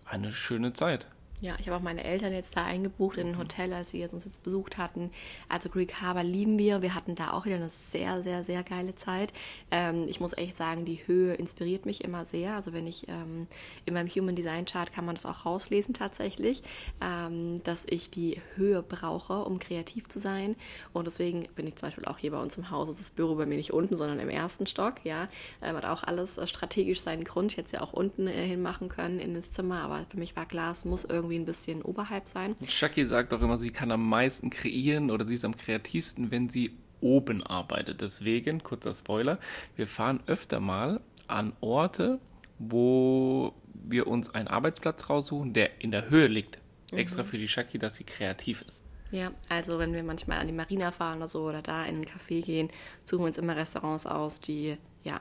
eine 0.04 0.32
schöne 0.32 0.72
Zeit. 0.72 1.08
Ja, 1.44 1.56
ich 1.60 1.66
habe 1.68 1.76
auch 1.76 1.82
meine 1.82 2.02
Eltern 2.02 2.32
jetzt 2.32 2.56
da 2.56 2.64
eingebucht 2.64 3.18
in 3.18 3.28
ein 3.28 3.38
Hotel, 3.38 3.74
als 3.74 3.90
sie 3.90 3.98
jetzt 3.98 4.14
uns 4.14 4.24
jetzt 4.24 4.42
besucht 4.42 4.78
hatten. 4.78 5.10
Also 5.46 5.68
Greek 5.68 6.00
Harbor 6.00 6.22
lieben 6.22 6.58
wir. 6.58 6.80
Wir 6.80 6.94
hatten 6.94 7.16
da 7.16 7.32
auch 7.32 7.44
wieder 7.44 7.56
eine 7.56 7.68
sehr, 7.68 8.22
sehr, 8.22 8.44
sehr 8.44 8.62
geile 8.62 8.94
Zeit. 8.94 9.30
Ähm, 9.70 10.06
ich 10.08 10.20
muss 10.20 10.32
echt 10.38 10.56
sagen, 10.56 10.86
die 10.86 11.06
Höhe 11.06 11.34
inspiriert 11.34 11.84
mich 11.84 12.02
immer 12.02 12.24
sehr. 12.24 12.54
Also 12.54 12.72
wenn 12.72 12.86
ich 12.86 13.08
ähm, 13.08 13.46
in 13.84 13.92
meinem 13.92 14.08
Human 14.08 14.34
Design 14.34 14.64
Chart 14.64 14.90
kann 14.90 15.04
man 15.04 15.16
das 15.16 15.26
auch 15.26 15.44
rauslesen 15.44 15.92
tatsächlich, 15.92 16.62
ähm, 17.02 17.62
dass 17.62 17.84
ich 17.90 18.08
die 18.08 18.40
Höhe 18.54 18.82
brauche, 18.82 19.44
um 19.44 19.58
kreativ 19.58 20.08
zu 20.08 20.18
sein. 20.18 20.56
Und 20.94 21.06
deswegen 21.06 21.46
bin 21.56 21.66
ich 21.66 21.76
zum 21.76 21.88
Beispiel 21.88 22.06
auch 22.06 22.16
hier 22.16 22.30
bei 22.30 22.40
uns 22.40 22.56
im 22.56 22.70
Haus. 22.70 22.86
das 22.86 23.10
Büro 23.10 23.34
bei 23.34 23.44
mir 23.44 23.58
nicht 23.58 23.74
unten, 23.74 23.98
sondern 23.98 24.18
im 24.18 24.30
ersten 24.30 24.66
Stock. 24.66 24.94
Ja, 25.04 25.28
ähm, 25.60 25.76
hat 25.76 25.84
auch 25.84 26.04
alles 26.04 26.38
äh, 26.38 26.46
strategisch 26.46 27.00
seinen 27.00 27.24
Grund. 27.24 27.52
Ich 27.52 27.58
hätte 27.58 27.66
es 27.66 27.72
ja 27.72 27.82
auch 27.82 27.92
unten 27.92 28.28
äh, 28.28 28.32
hin 28.32 28.62
machen 28.62 28.88
können 28.88 29.18
in 29.18 29.34
das 29.34 29.52
Zimmer, 29.52 29.82
aber 29.82 30.06
für 30.08 30.16
mich 30.16 30.34
war 30.36 30.46
klar, 30.46 30.72
es 30.72 30.86
muss 30.86 31.04
irgendwie 31.04 31.33
ein 31.38 31.44
bisschen 31.44 31.82
oberhalb 31.82 32.28
sein. 32.28 32.56
Shaki 32.66 33.06
sagt 33.06 33.32
auch 33.32 33.40
immer, 33.40 33.56
sie 33.56 33.70
kann 33.70 33.90
am 33.90 34.08
meisten 34.08 34.50
kreieren 34.50 35.10
oder 35.10 35.26
sie 35.26 35.34
ist 35.34 35.44
am 35.44 35.56
kreativsten, 35.56 36.30
wenn 36.30 36.48
sie 36.48 36.76
oben 37.00 37.42
arbeitet. 37.42 38.00
Deswegen, 38.00 38.62
kurzer 38.62 38.92
Spoiler, 38.92 39.38
wir 39.76 39.86
fahren 39.86 40.20
öfter 40.26 40.60
mal 40.60 41.00
an 41.26 41.52
Orte, 41.60 42.18
wo 42.58 43.54
wir 43.72 44.06
uns 44.06 44.30
einen 44.30 44.48
Arbeitsplatz 44.48 45.10
raussuchen, 45.10 45.52
der 45.52 45.80
in 45.82 45.90
der 45.90 46.08
Höhe 46.08 46.26
liegt. 46.26 46.60
Extra 46.92 47.24
für 47.24 47.38
die 47.38 47.48
Shaki, 47.48 47.78
dass 47.78 47.96
sie 47.96 48.04
kreativ 48.04 48.62
ist. 48.62 48.84
Ja, 49.10 49.32
also 49.48 49.78
wenn 49.78 49.92
wir 49.92 50.02
manchmal 50.02 50.38
an 50.38 50.46
die 50.46 50.52
Marina 50.52 50.90
fahren 50.90 51.18
oder 51.18 51.28
so 51.28 51.44
oder 51.44 51.62
da 51.62 51.84
in 51.84 51.96
einen 51.96 52.04
Café 52.04 52.42
gehen, 52.42 52.68
suchen 53.04 53.22
wir 53.22 53.26
uns 53.26 53.38
immer 53.38 53.56
Restaurants 53.56 54.06
aus, 54.06 54.40
die 54.40 54.76
ja 55.02 55.20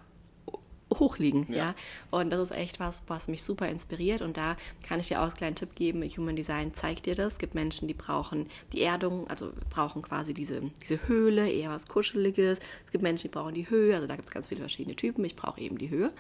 hoch 1.00 1.18
liegen, 1.18 1.46
ja. 1.50 1.58
Ja. 1.58 1.76
Und 2.12 2.32
das 2.32 2.40
ist 2.40 2.52
echt 2.52 2.80
was, 2.80 3.04
was 3.08 3.28
mich 3.28 3.44
super 3.44 3.68
inspiriert. 3.68 4.22
Und 4.22 4.38
da 4.38 4.58
kann 4.84 5.00
ich 5.00 5.08
dir 5.08 5.20
auch 5.20 5.26
einen 5.26 5.34
kleinen 5.34 5.56
Tipp 5.56 5.76
geben. 5.76 6.04
Human 6.04 6.36
Design 6.36 6.74
zeigt 6.74 7.06
dir 7.06 7.16
das. 7.16 7.34
Es 7.34 7.40
gibt 7.40 7.56
Menschen, 7.56 7.88
die 7.88 7.94
brauchen 7.94 8.48
die 8.72 8.82
Erdung, 8.82 9.28
also 9.28 9.52
brauchen 9.70 10.02
quasi 10.02 10.34
diese, 10.34 10.62
diese 10.82 11.08
Höhle, 11.08 11.50
eher 11.50 11.70
was 11.70 11.88
Kuscheliges. 11.88 12.60
Es 12.86 12.92
gibt 12.92 13.04
Menschen, 13.04 13.30
die 13.30 13.36
brauchen 13.36 13.54
die 13.54 13.70
Höhe. 13.70 13.96
Also 13.96 14.08
da 14.08 14.16
gibt 14.16 14.28
es 14.28 14.34
ganz 14.34 14.48
viele 14.48 14.62
verschiedene 14.62 14.96
Typen. 14.96 15.24
Ich 15.26 15.36
brauche 15.36 15.60
eben 15.60 15.78
die 15.78 15.90
Höhe. 15.90 16.12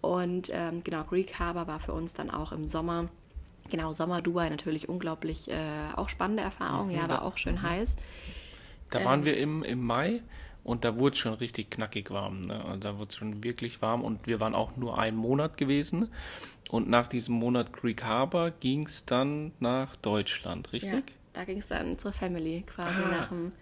Und 0.00 0.50
ähm, 0.52 0.82
genau, 0.84 1.04
Greek 1.04 1.38
Harbor 1.38 1.66
war 1.66 1.80
für 1.80 1.92
uns 1.92 2.14
dann 2.14 2.30
auch 2.30 2.52
im 2.52 2.66
Sommer 2.66 3.08
Genau, 3.68 3.92
Sommer 3.92 4.22
Dubai 4.22 4.48
natürlich 4.48 4.88
unglaublich 4.88 5.50
äh, 5.50 5.54
auch 5.96 6.08
spannende 6.08 6.42
Erfahrung, 6.42 6.90
ja, 6.90 7.02
aber 7.02 7.22
auch 7.22 7.36
schön 7.36 7.62
heiß. 7.62 7.96
Da 8.90 9.04
waren 9.04 9.24
wir 9.24 9.36
im, 9.36 9.64
im 9.64 9.84
Mai 9.84 10.22
und 10.66 10.84
da 10.84 10.98
wurde 10.98 11.14
es 11.14 11.18
schon 11.20 11.34
richtig 11.34 11.70
knackig 11.70 12.10
warm. 12.10 12.46
Ne? 12.46 12.64
Also 12.64 12.78
da 12.80 12.98
wurde 12.98 13.08
es 13.10 13.14
schon 13.16 13.44
wirklich 13.44 13.80
warm 13.82 14.02
und 14.02 14.26
wir 14.26 14.40
waren 14.40 14.54
auch 14.54 14.76
nur 14.76 14.98
einen 14.98 15.16
Monat 15.16 15.56
gewesen. 15.56 16.08
Und 16.70 16.88
nach 16.90 17.06
diesem 17.08 17.36
Monat 17.36 17.72
Greek 17.72 18.02
Harbor 18.02 18.50
ging 18.50 18.86
es 18.86 19.04
dann 19.04 19.52
nach 19.60 19.94
Deutschland, 19.96 20.66
Ja, 20.66 20.72
richtig? 20.72 21.14
da 21.32 21.44
ging 21.44 21.58
es 21.58 21.68
dann 21.68 21.98
zur 21.98 22.12
Family 22.12 22.62
quasi 22.66 22.90
Ah, 23.04 23.08
nach 23.10 23.28
dem. 23.28 23.52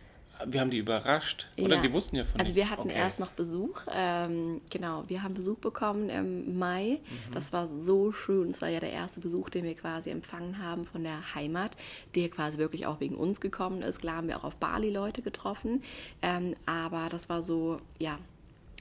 Wir 0.46 0.60
haben 0.60 0.70
die 0.70 0.78
überrascht. 0.78 1.48
Oder 1.58 1.76
Ja. 1.76 1.82
die 1.82 1.92
wussten 1.92 2.16
ja 2.16 2.24
von 2.24 2.40
Also 2.40 2.54
wir 2.56 2.68
hatten 2.70 2.82
Okay. 2.88 2.96
erst 2.98 3.18
noch 3.20 3.30
Besuch. 3.30 3.82
Ähm, 3.92 4.60
genau, 4.70 5.04
wir 5.06 5.22
haben 5.22 5.34
Besuch 5.34 5.58
bekommen 5.58 6.08
im 6.08 6.58
Mai. 6.58 7.00
Mhm. 7.28 7.32
Das 7.34 7.52
war 7.52 7.66
so 7.66 8.12
schön. 8.12 8.50
Es 8.50 8.60
war 8.60 8.68
ja 8.68 8.80
der 8.80 8.92
erste 8.92 9.20
Besuch, 9.20 9.48
den 9.50 9.64
wir 9.64 9.74
quasi 9.74 10.10
empfangen 10.10 10.58
haben 10.62 10.84
von 10.84 11.02
der 11.04 11.34
Heimat, 11.34 11.76
der 12.14 12.28
quasi 12.28 12.58
wirklich 12.58 12.86
auch 12.86 13.00
wegen 13.00 13.14
uns 13.14 13.40
gekommen 13.40 13.82
ist. 13.82 14.00
Klar 14.00 14.16
haben 14.16 14.28
wir 14.28 14.36
auch 14.38 14.44
auf 14.44 14.56
Bali 14.56 14.90
Leute 14.90 15.22
getroffen, 15.22 15.82
ähm, 16.22 16.54
aber 16.66 17.08
das 17.10 17.28
war 17.28 17.42
so, 17.42 17.80
ja. 17.98 18.18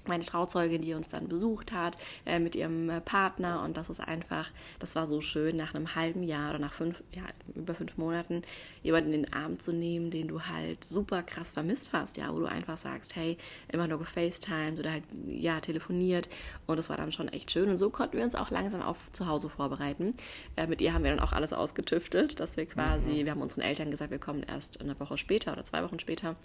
Meine 0.05 0.25
Trauzeugin, 0.25 0.81
die 0.81 0.93
uns 0.93 1.07
dann 1.07 1.27
besucht 1.27 1.71
hat, 1.71 1.97
äh, 2.25 2.39
mit 2.39 2.55
ihrem 2.55 2.89
äh, 2.89 3.01
Partner 3.01 3.63
und 3.63 3.77
das 3.77 3.89
ist 3.89 3.99
einfach, 3.99 4.51
das 4.79 4.95
war 4.95 5.07
so 5.07 5.21
schön, 5.21 5.55
nach 5.55 5.73
einem 5.73 5.95
halben 5.95 6.23
Jahr 6.23 6.49
oder 6.49 6.59
nach 6.59 6.73
fünf, 6.73 7.03
ja, 7.13 7.23
über 7.55 7.73
fünf 7.73 7.97
Monaten 7.97 8.41
jemanden 8.81 9.13
in 9.13 9.23
den 9.23 9.33
Arm 9.33 9.59
zu 9.59 9.71
nehmen, 9.71 10.11
den 10.11 10.27
du 10.27 10.41
halt 10.41 10.83
super 10.83 11.23
krass 11.23 11.51
vermisst 11.51 11.93
hast, 11.93 12.17
ja, 12.17 12.33
wo 12.33 12.39
du 12.39 12.45
einfach 12.45 12.77
sagst, 12.77 13.15
hey, 13.15 13.37
immer 13.69 13.87
nur 13.87 13.99
gefacetimed 13.99 14.79
oder 14.79 14.91
halt, 14.91 15.03
ja, 15.27 15.59
telefoniert 15.59 16.29
und 16.67 16.77
das 16.77 16.89
war 16.89 16.97
dann 16.97 17.11
schon 17.11 17.29
echt 17.29 17.51
schön 17.51 17.69
und 17.69 17.77
so 17.77 17.89
konnten 17.89 18.17
wir 18.17 18.23
uns 18.23 18.35
auch 18.35 18.51
langsam 18.51 18.81
auf 18.81 19.11
zu 19.11 19.27
Hause 19.27 19.49
vorbereiten. 19.49 20.13
Äh, 20.55 20.67
mit 20.67 20.81
ihr 20.81 20.93
haben 20.93 21.03
wir 21.03 21.11
dann 21.11 21.19
auch 21.19 21.33
alles 21.33 21.53
ausgetüftelt, 21.53 22.39
dass 22.39 22.57
wir 22.57 22.65
quasi, 22.65 23.23
wir 23.23 23.31
haben 23.31 23.41
unseren 23.41 23.61
Eltern 23.61 23.91
gesagt, 23.91 24.11
wir 24.11 24.19
kommen 24.19 24.43
erst 24.43 24.81
eine 24.81 24.99
Woche 24.99 25.17
später 25.17 25.53
oder 25.53 25.63
zwei 25.63 25.83
Wochen 25.83 25.99
später. 25.99 26.35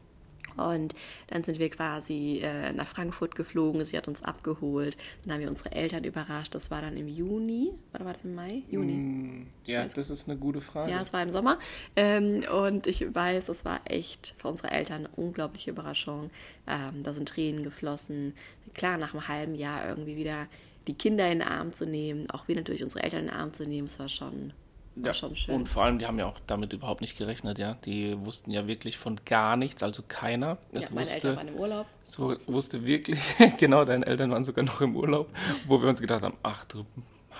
Und 0.59 0.94
dann 1.29 1.44
sind 1.44 1.59
wir 1.59 1.71
quasi 1.71 2.40
äh, 2.42 2.73
nach 2.73 2.87
Frankfurt 2.87 3.35
geflogen, 3.35 3.85
sie 3.85 3.97
hat 3.97 4.09
uns 4.09 4.23
abgeholt, 4.23 4.97
dann 5.25 5.35
haben 5.35 5.40
wir 5.40 5.49
unsere 5.49 5.73
Eltern 5.73 6.05
überrascht, 6.05 6.55
das 6.55 6.71
war 6.71 6.83
dann 6.83 6.97
im 6.97 7.09
Juni, 7.09 7.73
oder 7.94 8.05
war 8.05 8.12
das 8.12 8.25
im 8.25 8.35
Mai? 8.35 8.62
Juni. 8.71 8.92
Mm, 8.92 9.47
Ja, 9.64 9.83
das 9.85 10.11
ist 10.11 10.29
eine 10.29 10.38
gute 10.38 10.61
Frage. 10.61 10.90
Ja, 10.90 11.01
es 11.01 11.12
war 11.12 11.23
im 11.23 11.31
Sommer. 11.31 11.59
Ähm, 11.97 12.44
und 12.53 12.87
ich 12.87 13.14
weiß, 13.14 13.49
es 13.49 13.64
war 13.64 13.81
echt 13.85 14.35
für 14.38 14.49
unsere 14.49 14.71
Eltern 14.71 15.07
eine 15.07 15.09
unglaubliche 15.16 15.71
Überraschung. 15.71 16.31
Ähm, 16.66 17.03
da 17.03 17.12
sind 17.12 17.29
Tränen 17.29 17.62
geflossen. 17.62 18.35
Klar, 18.75 18.99
nach 18.99 19.14
einem 19.14 19.29
halben 19.29 19.55
Jahr 19.55 19.88
irgendwie 19.88 20.16
wieder 20.16 20.47
die 20.87 20.94
Kinder 20.94 21.31
in 21.31 21.40
den 21.40 21.49
Arm 21.49 21.73
zu 21.73 21.87
nehmen, 21.87 22.29
auch 22.31 22.49
wir 22.49 22.57
natürlich 22.57 22.83
unsere 22.83 23.03
Eltern 23.05 23.21
in 23.21 23.27
den 23.27 23.35
Arm 23.35 23.53
zu 23.53 23.66
nehmen, 23.66 23.87
es 23.87 23.99
war 23.99 24.09
schon, 24.09 24.53
war 25.02 25.06
Ja, 25.08 25.14
schon 25.14 25.34
schön. 25.37 25.54
Und 25.54 25.68
vor 25.68 25.84
allem, 25.84 25.98
die 25.98 26.06
haben 26.06 26.18
ja 26.18 26.26
auch 26.26 26.38
damit 26.46 26.72
überhaupt 26.72 27.00
nicht 27.00 27.16
gerechnet, 27.18 27.58
ja. 27.58 27.74
Die 27.84 28.18
wussten 28.24 28.50
ja 28.50 28.66
wirklich 28.66 28.96
von 28.98 29.20
gar 29.24 29.56
nichts, 29.56 29.82
also 29.82 30.02
keiner. 30.06 30.46
ja, 30.46 30.56
Das 30.72 30.90
meine 30.90 31.02
wusste, 31.06 31.14
Eltern 31.16 31.37
waren 31.37 31.48
im 31.48 31.54
Urlaub. 31.56 31.87
so 32.02 32.37
wusste 32.46 32.84
wirklich, 32.87 33.20
genau, 33.58 33.84
deine 33.84 34.06
Eltern 34.06 34.30
waren 34.30 34.44
sogar 34.44 34.64
noch 34.64 34.80
im 34.80 34.96
Urlaub, 34.96 35.28
wo 35.66 35.80
wir 35.80 35.88
uns 35.88 36.00
gedacht 36.00 36.22
haben, 36.22 36.37
ach 36.42 36.64
du 36.66 36.84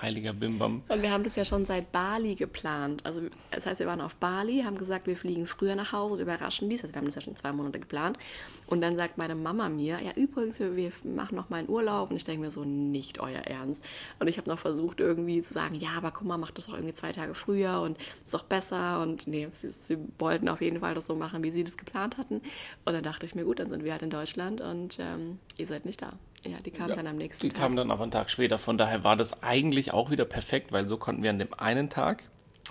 heiliger 0.01 0.33
Bimbam. 0.33 0.83
Und 0.87 1.01
wir 1.01 1.11
haben 1.11 1.23
das 1.23 1.35
ja 1.35 1.45
schon 1.45 1.65
seit 1.65 1.91
Bali 1.91 2.35
geplant. 2.35 3.05
Also 3.05 3.21
das 3.51 3.65
heißt, 3.65 3.79
wir 3.79 3.87
waren 3.87 4.01
auf 4.01 4.15
Bali, 4.15 4.61
haben 4.63 4.77
gesagt, 4.77 5.07
wir 5.07 5.17
fliegen 5.17 5.47
früher 5.47 5.75
nach 5.75 5.91
Hause 5.91 6.15
und 6.15 6.19
überraschen 6.19 6.69
dies. 6.69 6.83
Also 6.83 6.93
wir 6.93 6.99
haben 6.99 7.05
das 7.05 7.15
ja 7.15 7.21
schon 7.21 7.35
zwei 7.35 7.51
Monate 7.51 7.79
geplant. 7.79 8.17
Und 8.67 8.81
dann 8.81 8.95
sagt 8.95 9.17
meine 9.17 9.35
Mama 9.35 9.69
mir, 9.69 9.99
ja 10.01 10.11
übrigens, 10.15 10.59
wir, 10.59 10.91
machen 11.03 11.35
noch 11.35 11.49
mal 11.49 11.57
einen 11.57 11.69
Urlaub. 11.69 12.09
Und 12.09 12.15
ich 12.15 12.23
denke 12.23 12.41
mir 12.41 12.51
so, 12.51 12.63
nicht 12.63 13.19
euer 13.19 13.41
Ernst. 13.41 13.83
Und 14.19 14.27
ich 14.27 14.37
habe 14.37 14.49
noch 14.49 14.59
versucht 14.59 14.99
irgendwie 14.99 15.41
zu 15.41 15.53
sagen, 15.53 15.75
ja, 15.75 15.91
aber 15.97 16.11
guck 16.11 16.27
mal, 16.27 16.37
macht 16.37 16.57
das 16.57 16.67
doch 16.67 16.73
irgendwie 16.73 16.93
zwei 16.93 17.11
Tage 17.11 17.35
früher 17.35 17.81
und 17.81 17.97
ist 18.23 18.33
doch 18.33 18.43
besser. 18.43 19.01
Und 19.01 19.27
nee, 19.27 19.47
sie, 19.51 19.69
sie 19.69 19.97
wollten 20.17 20.49
auf 20.49 20.61
jeden 20.61 20.79
Fall 20.79 20.93
das 20.95 21.07
so 21.07 21.15
machen, 21.15 21.43
wie 21.43 21.51
sie 21.51 21.63
das 21.63 21.77
geplant 21.77 22.17
hatten. 22.17 22.41
Und 22.85 22.93
dann 22.93 23.03
dachte 23.03 23.25
ich 23.25 23.35
mir, 23.35 23.43
gut, 23.43 23.59
dann 23.59 23.69
sind 23.69 23.83
wir 23.83 23.91
halt 23.91 24.03
in 24.03 24.09
Deutschland 24.09 24.61
und 24.61 24.97
ähm, 24.99 25.39
ihr 25.57 25.67
seid 25.67 25.85
nicht 25.85 26.01
da. 26.01 26.13
Ja, 26.45 26.57
die 26.65 26.71
kamen 26.71 26.95
dann 26.95 27.07
am 27.07 27.17
nächsten 27.17 27.41
Die 27.41 27.49
Tag. 27.49 27.61
kamen 27.61 27.75
dann 27.75 27.91
aber 27.91 28.03
einen 28.03 28.11
Tag 28.11 28.29
später. 28.29 28.57
Von 28.57 28.77
daher 28.77 29.03
war 29.03 29.15
das 29.15 29.43
eigentlich 29.43 29.93
auch 29.93 30.09
wieder 30.09 30.25
perfekt, 30.25 30.71
weil 30.71 30.87
so 30.87 30.97
konnten 30.97 31.23
wir 31.23 31.29
an 31.29 31.39
dem 31.39 31.53
einen 31.53 31.89
Tag 31.89 32.23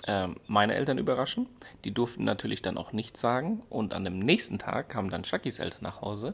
ähm, 0.07 0.37
meine 0.47 0.75
Eltern 0.75 0.97
überraschen. 0.97 1.47
Die 1.83 1.91
durften 1.93 2.23
natürlich 2.23 2.61
dann 2.61 2.77
auch 2.77 2.93
nichts 2.93 3.19
sagen. 3.19 3.61
Und 3.69 3.93
an 3.93 4.05
dem 4.05 4.19
nächsten 4.19 4.57
Tag 4.57 4.89
kamen 4.89 5.09
dann 5.09 5.23
Shakis 5.23 5.59
Eltern 5.59 5.83
nach 5.83 6.01
Hause. 6.01 6.33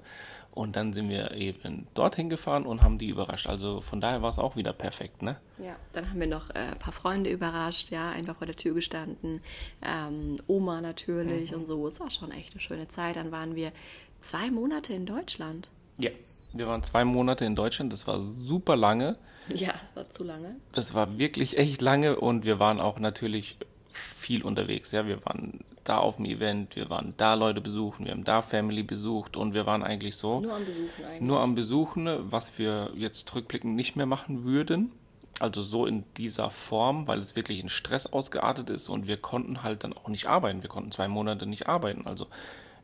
Und 0.52 0.78
dann 0.78 0.94
sind 0.94 1.10
wir 1.10 1.32
eben 1.32 1.86
dorthin 1.96 2.30
gefahren 2.30 2.66
und 2.66 2.82
haben 2.82 2.98
die 2.98 3.10
überrascht. 3.10 3.48
Also 3.48 3.82
von 3.82 4.00
daher 4.00 4.22
war 4.22 4.30
es 4.30 4.40
auch 4.40 4.56
wieder 4.56 4.72
perfekt, 4.72 5.22
ne? 5.22 5.36
Ja, 5.58 5.76
dann 5.92 6.10
haben 6.10 6.20
wir 6.22 6.28
noch 6.28 6.50
äh, 6.52 6.60
ein 6.60 6.80
paar 6.80 6.94
Freunde 6.94 7.30
überrascht, 7.30 7.92
ja, 7.92 8.12
einfach 8.12 8.38
vor 8.38 8.48
der 8.48 8.56
Tür 8.56 8.74
gestanden. 8.74 9.42
Ähm, 9.82 10.38
Oma 10.48 10.80
natürlich 10.80 11.54
und 11.54 11.66
so. 11.66 11.86
Es 11.88 12.00
war 12.00 12.10
schon 12.10 12.32
echt 12.32 12.54
eine 12.54 12.62
schöne 12.62 12.88
Zeit. 12.88 13.18
Dann 13.18 13.34
waren 13.34 13.56
wir 13.56 13.74
zwei 14.22 14.50
Monate 14.50 14.94
in 14.94 15.06
Deutschland. 15.06 15.70
Ja. 15.98 16.12
Wir 16.56 16.68
waren 16.68 16.84
zwei 16.84 17.04
Monate 17.06 17.46
in 17.46 17.56
Deutschland. 17.56 17.92
Das 17.92 18.08
war 18.08 18.20
super 18.20 18.76
lange. 18.76 19.18
Ja, 19.54 19.74
es 19.86 19.96
war 19.96 20.10
zu 20.10 20.24
lange. 20.24 20.56
Das 20.72 20.94
war 20.94 21.20
wirklich 21.20 21.58
echt 21.58 21.82
lange 21.82 22.16
und 22.16 22.46
wir 22.46 22.60
waren 22.60 22.80
auch 22.80 22.98
natürlich 23.00 23.58
viel 23.92 24.44
unterwegs. 24.44 24.92
Ja, 24.92 25.06
wir 25.06 25.24
waren 25.26 25.64
da 25.84 25.98
auf 26.00 26.16
dem 26.16 26.26
Event, 26.26 26.76
wir 26.76 26.90
waren 26.90 27.14
da 27.18 27.36
Leute 27.36 27.62
besuchen, 27.62 28.06
wir 28.06 28.12
haben 28.12 28.24
da 28.24 28.42
Family 28.42 28.82
besucht 28.82 29.38
und 29.38 29.54
wir 29.54 29.68
waren 29.68 29.84
eigentlich 29.84 30.16
so 30.16 30.40
Nur 30.42 30.56
am 30.56 30.66
Besuchen 30.66 31.06
eigentlich. 31.06 31.22
nur 31.22 31.40
am 31.42 31.54
Besuchen, 31.56 32.10
was 32.32 32.58
wir 32.58 32.92
jetzt 32.96 33.36
rückblickend 33.36 33.76
nicht 33.76 33.96
mehr 33.96 34.08
machen 34.08 34.44
würden. 34.46 34.92
Also 35.40 35.62
so 35.62 35.86
in 35.86 36.06
dieser 36.18 36.50
Form, 36.50 37.08
weil 37.08 37.20
es 37.20 37.36
wirklich 37.36 37.60
in 37.60 37.70
Stress 37.70 38.08
ausgeartet 38.08 38.70
ist 38.70 38.90
und 38.90 39.06
wir 39.06 39.18
konnten 39.18 39.62
halt 39.64 39.84
dann 39.84 39.94
auch 39.94 40.08
nicht 40.08 40.28
arbeiten. 40.28 40.64
Wir 40.64 40.70
konnten 40.70 40.92
zwei 40.92 41.08
Monate 41.10 41.46
nicht 41.46 41.68
arbeiten. 41.68 42.08
Also 42.08 42.28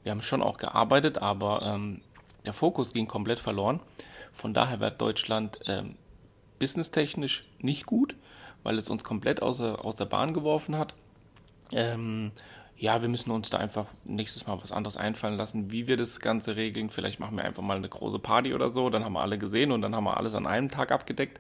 wir 0.03 0.12
haben 0.12 0.21
schon 0.21 0.43
auch 0.43 0.57
gearbeitet, 0.57 1.17
aber 1.17 1.62
ähm, 1.63 2.01
der 2.45 2.54
Fokus 2.54 2.93
ging 2.93 3.08
komplett 3.08 3.39
verloren. 3.39 3.80
Von 4.32 4.54
daher 4.54 4.80
war 4.80 4.91
Deutschland 4.91 5.60
ähm, 5.67 5.95
businesstechnisch 6.60 7.45
nicht 7.60 7.86
gut, 7.86 8.15
weil 8.63 8.77
es 8.77 8.89
uns 8.89 9.04
komplett 9.04 9.41
aus 9.41 9.58
der, 9.58 9.84
aus 9.84 9.95
der 9.95 10.06
Bahn 10.06 10.34
geworfen 10.34 10.77
hat. 10.77 10.93
Ähm, 11.71 12.32
ja, 12.77 13.01
wir 13.01 13.10
müssen 13.10 13.30
uns 13.30 13.49
da 13.49 13.60
einfach 13.60 13.86
nächstes 14.06 14.47
Mal 14.47 14.60
was 14.62 14.71
anderes 14.71 14.97
einfallen 14.97 15.38
lassen, 15.38 15.71
wie 15.71 15.88
wir 15.88 15.97
das 15.97 16.19
Ganze 16.19 16.56
regeln. 16.56 16.89
Vielleicht 16.89 17.19
machen 17.19 17.38
wir 17.38 17.45
einfach 17.45 17.62
mal 17.62 17.77
eine 17.77 17.88
große 17.88 18.17
Party 18.17 18.54
oder 18.54 18.73
so, 18.73 18.89
dann 18.89 19.06
haben 19.06 19.13
wir 19.13 19.21
alle 19.21 19.38
gesehen 19.38 19.71
und 19.71 19.82
dann 19.82 19.95
haben 19.95 20.04
wir 20.04 20.17
alles 20.17 20.34
an 20.34 20.47
einem 20.47 20.69
Tag 20.69 20.91
abgedeckt. 20.91 21.39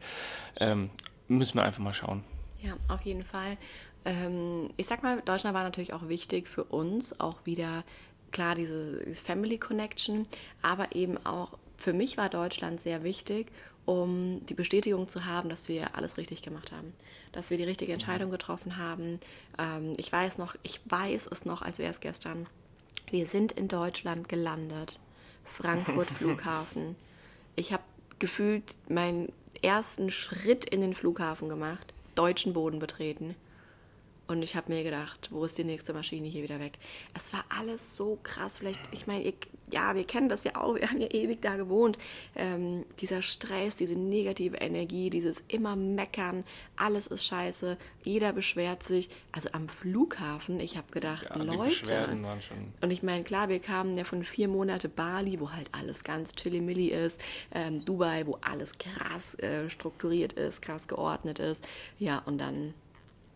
Ähm, 0.59 0.91
müssen 1.27 1.57
wir 1.57 1.63
einfach 1.63 1.81
mal 1.81 1.93
schauen. 1.93 2.23
Ja, 2.61 2.73
auf 2.89 3.01
jeden 3.01 3.23
Fall. 3.23 3.57
Ähm, 4.05 4.69
ich 4.77 4.85
sag 4.85 5.01
mal, 5.01 5.21
Deutschland 5.21 5.55
war 5.55 5.63
natürlich 5.63 5.93
auch 5.93 6.07
wichtig 6.07 6.47
für 6.47 6.63
uns, 6.63 7.19
auch 7.19 7.37
wieder 7.43 7.83
klar 8.31 8.55
diese, 8.55 9.01
Family 9.13 9.57
Connection, 9.57 10.27
aber 10.61 10.95
eben 10.95 11.23
auch 11.25 11.57
für 11.77 11.93
mich 11.93 12.17
war 12.17 12.29
Deutschland 12.29 12.79
sehr 12.79 13.03
wichtig, 13.03 13.47
um 13.85 14.45
die 14.45 14.53
Bestätigung 14.53 15.07
zu 15.07 15.25
haben, 15.25 15.49
dass 15.49 15.67
wir 15.67 15.95
alles 15.95 16.17
richtig 16.17 16.43
gemacht 16.43 16.71
haben, 16.71 16.93
dass 17.31 17.49
wir 17.49 17.57
die 17.57 17.63
richtige 17.63 17.93
Entscheidung 17.93 18.29
getroffen 18.29 18.77
haben. 18.77 19.19
Ähm, 19.57 19.93
ich 19.97 20.11
weiß 20.11 20.37
noch, 20.37 20.55
ich 20.63 20.79
weiß 20.85 21.27
es 21.31 21.45
noch, 21.45 21.61
als 21.61 21.79
wäre 21.79 21.91
es 21.91 21.99
gestern. 21.99 22.45
Wir 23.09 23.25
sind 23.25 23.51
in 23.51 23.67
Deutschland 23.67 24.29
gelandet, 24.29 24.99
Frankfurt 25.43 26.09
Flughafen. 26.17 26.95
Ich 27.55 27.73
habe 27.73 27.83
gefühlt 28.19 28.63
meinen 28.87 29.31
ersten 29.61 30.11
Schritt 30.11 30.65
in 30.65 30.81
den 30.81 30.93
Flughafen 30.93 31.49
gemacht, 31.49 31.93
deutschen 32.15 32.53
Boden 32.53 32.79
betreten. 32.79 33.35
Und 34.31 34.43
ich 34.43 34.55
habe 34.55 34.71
mir 34.71 34.83
gedacht, 34.83 35.27
wo 35.31 35.43
ist 35.43 35.57
die 35.57 35.65
nächste 35.65 35.93
Maschine 35.93 36.25
hier 36.25 36.43
wieder 36.43 36.61
weg? 36.61 36.79
Es 37.13 37.33
war 37.33 37.43
alles 37.49 37.97
so 37.97 38.17
krass. 38.23 38.59
Vielleicht, 38.59 38.79
ich 38.91 39.05
meine, 39.05 39.33
ja, 39.71 39.93
wir 39.93 40.05
kennen 40.05 40.29
das 40.29 40.45
ja 40.45 40.55
auch. 40.55 40.75
Wir 40.75 40.89
haben 40.89 41.01
ja 41.01 41.11
ewig 41.11 41.41
da 41.41 41.57
gewohnt. 41.57 41.97
Ähm, 42.35 42.85
dieser 43.01 43.21
Stress, 43.21 43.75
diese 43.75 43.95
negative 43.99 44.55
Energie, 44.57 45.09
dieses 45.09 45.43
immer 45.49 45.75
meckern, 45.75 46.45
alles 46.77 47.07
ist 47.07 47.25
scheiße, 47.25 47.77
jeder 48.03 48.31
beschwert 48.31 48.83
sich. 48.83 49.09
Also 49.33 49.49
am 49.51 49.67
Flughafen, 49.67 50.61
ich 50.61 50.77
habe 50.77 50.89
gedacht, 50.91 51.25
Ja, 51.29 51.35
Leute. 51.43 52.07
Und 52.79 52.91
ich 52.91 53.03
meine, 53.03 53.25
klar, 53.25 53.49
wir 53.49 53.59
kamen 53.59 53.97
ja 53.97 54.05
von 54.05 54.23
vier 54.23 54.47
Monate 54.47 54.87
Bali, 54.87 55.41
wo 55.41 55.51
halt 55.51 55.69
alles 55.73 56.05
ganz 56.05 56.33
chilly-milli 56.35 56.87
ist, 56.87 57.19
ähm, 57.53 57.83
Dubai, 57.83 58.25
wo 58.25 58.37
alles 58.39 58.71
krass 58.77 59.35
äh, 59.39 59.69
strukturiert 59.69 60.33
ist, 60.33 60.61
krass 60.61 60.87
geordnet 60.87 61.39
ist. 61.39 61.67
Ja, 61.99 62.19
und 62.19 62.37
dann, 62.37 62.73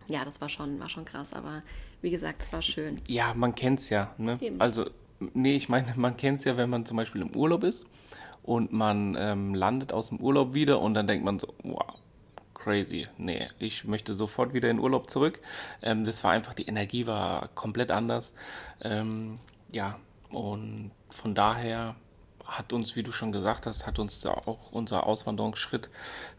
ja, 0.08 0.26
das 0.26 0.42
war 0.42 0.50
schon, 0.50 0.80
war 0.80 0.90
schon 0.90 1.06
krass, 1.06 1.34
aber 1.34 1.64
wie 2.02 2.10
gesagt, 2.10 2.44
es 2.44 2.54
war 2.54 2.62
schön. 2.62 3.02
Ja, 3.08 3.34
man 3.34 3.56
kennt's 3.56 3.90
ja. 3.90 4.14
Ne? 4.18 4.38
Eben. 4.42 4.62
Also, 4.62 4.90
nee, 5.20 5.56
ich 5.56 5.70
meine, 5.70 5.88
man 5.96 6.18
kennt's 6.18 6.44
ja, 6.44 6.58
wenn 6.58 6.70
man 6.70 6.86
zum 6.86 6.98
Beispiel 6.98 7.22
im 7.22 7.36
Urlaub 7.36 7.64
ist 7.64 7.86
und 8.44 8.72
man 8.72 9.16
ähm, 9.18 9.56
landet 9.56 9.92
aus 9.92 10.10
dem 10.10 10.20
Urlaub 10.20 10.54
wieder 10.54 10.80
und 10.80 10.94
dann 10.94 11.08
denkt 11.08 11.26
man 11.26 11.40
so, 11.40 11.54
wow, 11.64 11.96
crazy. 12.54 13.08
Nee, 13.18 13.50
ich 13.60 13.86
möchte 13.86 14.14
sofort 14.14 14.54
wieder 14.54 14.70
in 14.70 14.80
Urlaub 14.80 15.10
zurück. 15.10 15.40
Ähm, 15.82 16.06
das 16.06 16.24
war 16.24 16.32
einfach, 16.32 16.54
die 16.54 16.66
Energie 16.66 17.08
war 17.08 17.48
komplett 17.50 17.92
anders. 17.92 18.34
Ähm, 18.82 19.40
ja, 19.72 20.00
und 20.30 20.92
von 21.10 21.36
daher 21.36 21.96
hat 22.44 22.74
uns, 22.74 22.96
wie 22.96 23.04
du 23.04 23.12
schon 23.12 23.32
gesagt 23.32 23.66
hast, 23.66 23.86
hat 23.88 24.00
uns 24.00 24.20
da 24.22 24.32
auch 24.32 24.72
unser 24.72 25.06
Auswanderungsschritt 25.08 25.90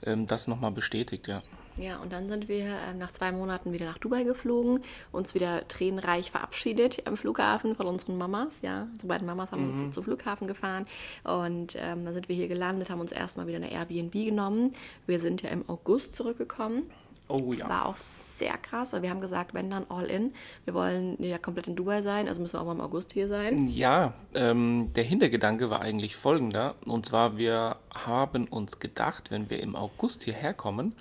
ähm, 0.02 0.26
das 0.26 0.48
nochmal 0.48 0.72
bestätigt, 0.72 1.28
ja. 1.28 1.42
Ja, 1.78 1.98
und 1.98 2.12
dann 2.12 2.28
sind 2.28 2.48
wir 2.48 2.64
ähm, 2.88 2.98
nach 2.98 3.12
zwei 3.12 3.32
Monaten 3.32 3.72
wieder 3.72 3.86
nach 3.86 3.98
Dubai 3.98 4.24
geflogen, 4.24 4.80
uns 5.12 5.34
wieder 5.34 5.68
tränenreich 5.68 6.30
verabschiedet 6.30 7.02
am 7.06 7.16
Flughafen 7.16 7.76
von 7.76 7.86
unseren 7.86 8.16
Mamas. 8.16 8.62
Ja, 8.62 8.88
unsere 8.92 9.08
beiden 9.08 9.26
Mamas 9.26 9.52
haben 9.52 9.70
uns 9.70 9.94
zum 9.94 10.04
Flughafen 10.04 10.46
gefahren 10.46 10.86
und 11.24 11.76
ähm, 11.76 12.04
dann 12.04 12.14
sind 12.14 12.28
wir 12.28 12.36
hier 12.36 12.48
gelandet, 12.48 12.88
haben 12.90 13.00
uns 13.00 13.12
erstmal 13.12 13.46
wieder 13.46 13.58
eine 13.58 13.70
Airbnb 13.70 14.12
genommen. 14.12 14.72
Wir 15.06 15.20
sind 15.20 15.42
ja 15.42 15.50
im 15.50 15.68
August 15.68 16.16
zurückgekommen. 16.16 16.84
Oh 17.28 17.52
ja. 17.52 17.68
War 17.68 17.86
auch 17.86 17.96
sehr 17.96 18.56
krass. 18.56 18.92
Wir 18.92 19.10
haben 19.10 19.20
gesagt, 19.20 19.52
wenn 19.52 19.68
dann 19.68 19.86
all 19.88 20.06
in. 20.06 20.32
Wir 20.64 20.74
wollen 20.74 21.16
ja 21.18 21.38
komplett 21.38 21.66
in 21.66 21.74
Dubai 21.74 22.02
sein, 22.02 22.28
also 22.28 22.40
müssen 22.40 22.54
wir 22.54 22.60
auch 22.60 22.66
mal 22.66 22.72
im 22.72 22.80
August 22.80 23.12
hier 23.12 23.28
sein. 23.28 23.66
Ja, 23.66 24.14
ähm, 24.34 24.92
der 24.94 25.02
Hintergedanke 25.02 25.68
war 25.68 25.80
eigentlich 25.80 26.14
folgender. 26.14 26.76
Und 26.84 27.04
zwar, 27.04 27.36
wir 27.36 27.76
haben 27.90 28.44
uns 28.46 28.78
gedacht, 28.78 29.32
wenn 29.32 29.50
wir 29.50 29.60
im 29.60 29.74
August 29.74 30.22
hierher 30.22 30.54
kommen, 30.54 30.92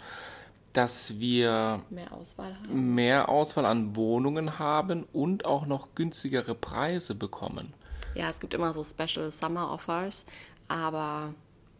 dass 0.75 1.19
wir 1.19 1.81
Mehr 1.89 2.11
Auswahl 2.11 2.53
haben. 2.55 2.95
mehr 2.95 3.29
Auswahl 3.29 3.65
an 3.65 3.95
Wohnungen 3.95 4.59
haben 4.59 5.05
und 5.13 5.45
auch 5.45 5.65
noch 5.65 5.95
günstigere 5.95 6.53
Preise 6.55 7.15
bekommen. 7.15 7.73
Ja, 8.13 8.29
es 8.29 8.39
gibt 8.39 8.53
immer 8.53 8.73
so 8.73 8.83
Special 8.83 9.31
Summer 9.31 9.71
Offers, 9.71 10.25
aber 10.67 11.33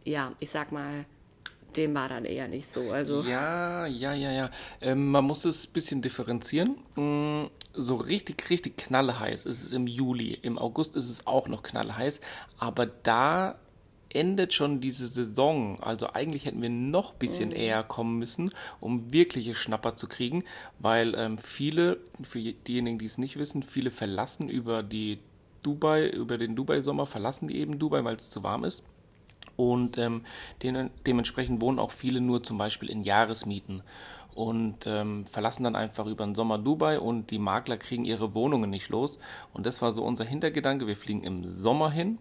ja, 0.04 0.32
ich 0.40 0.50
sag 0.50 0.72
mal, 0.72 1.04
dem 1.76 1.94
war 1.94 2.08
dann 2.08 2.24
eher 2.24 2.48
nicht 2.48 2.72
so. 2.72 2.90
Also 2.90 3.22
Ja, 3.22 3.86
ja, 3.86 4.14
ja, 4.14 4.32
ja. 4.32 4.50
Ähm, 4.80 5.10
man 5.10 5.24
muss 5.24 5.44
es 5.44 5.66
ein 5.68 5.72
bisschen 5.72 6.00
differenzieren. 6.02 6.76
Mm, 6.94 7.50
So 7.74 7.96
richtig, 7.96 8.48
richtig 8.48 8.78
knallheiß 8.78 9.44
ist 9.44 9.62
es 9.62 9.72
im 9.72 9.86
Juli. 9.86 10.32
Im 10.40 10.58
August 10.58 10.96
ist 10.96 11.10
es 11.10 11.26
auch 11.26 11.48
noch 11.48 11.62
knallheiß. 11.62 12.20
Aber 12.58 12.86
da 12.86 13.56
endet 14.10 14.54
schon 14.54 14.80
diese 14.80 15.06
Saison. 15.06 15.80
Also 15.80 16.12
eigentlich 16.12 16.46
hätten 16.46 16.62
wir 16.62 16.70
noch 16.70 17.12
ein 17.12 17.18
bisschen 17.18 17.52
eher 17.52 17.82
kommen 17.82 18.18
müssen, 18.18 18.52
um 18.80 19.12
wirkliche 19.12 19.54
Schnapper 19.54 19.96
zu 19.96 20.06
kriegen. 20.06 20.44
Weil 20.78 21.14
ähm, 21.16 21.38
viele, 21.38 21.98
für 22.22 22.40
diejenigen, 22.40 22.98
die 22.98 23.06
es 23.06 23.18
nicht 23.18 23.38
wissen, 23.38 23.62
viele 23.62 23.90
verlassen 23.90 24.48
über 24.48 24.82
die 24.82 25.18
Dubai, 25.62 26.08
über 26.08 26.38
den 26.38 26.54
Dubai-Sommer, 26.54 27.06
verlassen 27.06 27.48
die 27.48 27.56
eben 27.56 27.78
Dubai, 27.78 28.04
weil 28.04 28.16
es 28.16 28.30
zu 28.30 28.42
warm 28.42 28.64
ist. 28.64 28.84
Und 29.56 29.96
ähm, 29.98 30.22
de 30.62 30.90
dementsprechend 31.06 31.60
wohnen 31.60 31.78
auch 31.78 31.90
viele 31.90 32.20
nur 32.20 32.42
zum 32.42 32.58
Beispiel 32.58 32.90
in 32.90 33.02
Jahresmieten 33.02 33.82
und 34.36 34.86
ähm, 34.86 35.24
verlassen 35.24 35.64
dann 35.64 35.76
einfach 35.76 36.06
über 36.06 36.24
den 36.24 36.34
Sommer 36.34 36.58
Dubai 36.58 37.00
und 37.00 37.30
die 37.30 37.38
Makler 37.38 37.78
kriegen 37.78 38.04
ihre 38.04 38.34
Wohnungen 38.34 38.68
nicht 38.68 38.90
los. 38.90 39.18
Und 39.54 39.64
das 39.64 39.80
war 39.80 39.92
so 39.92 40.04
unser 40.04 40.24
Hintergedanke. 40.24 40.86
Wir 40.86 40.96
fliegen 40.96 41.24
im 41.24 41.48
Sommer 41.48 41.90
hin, 41.90 42.18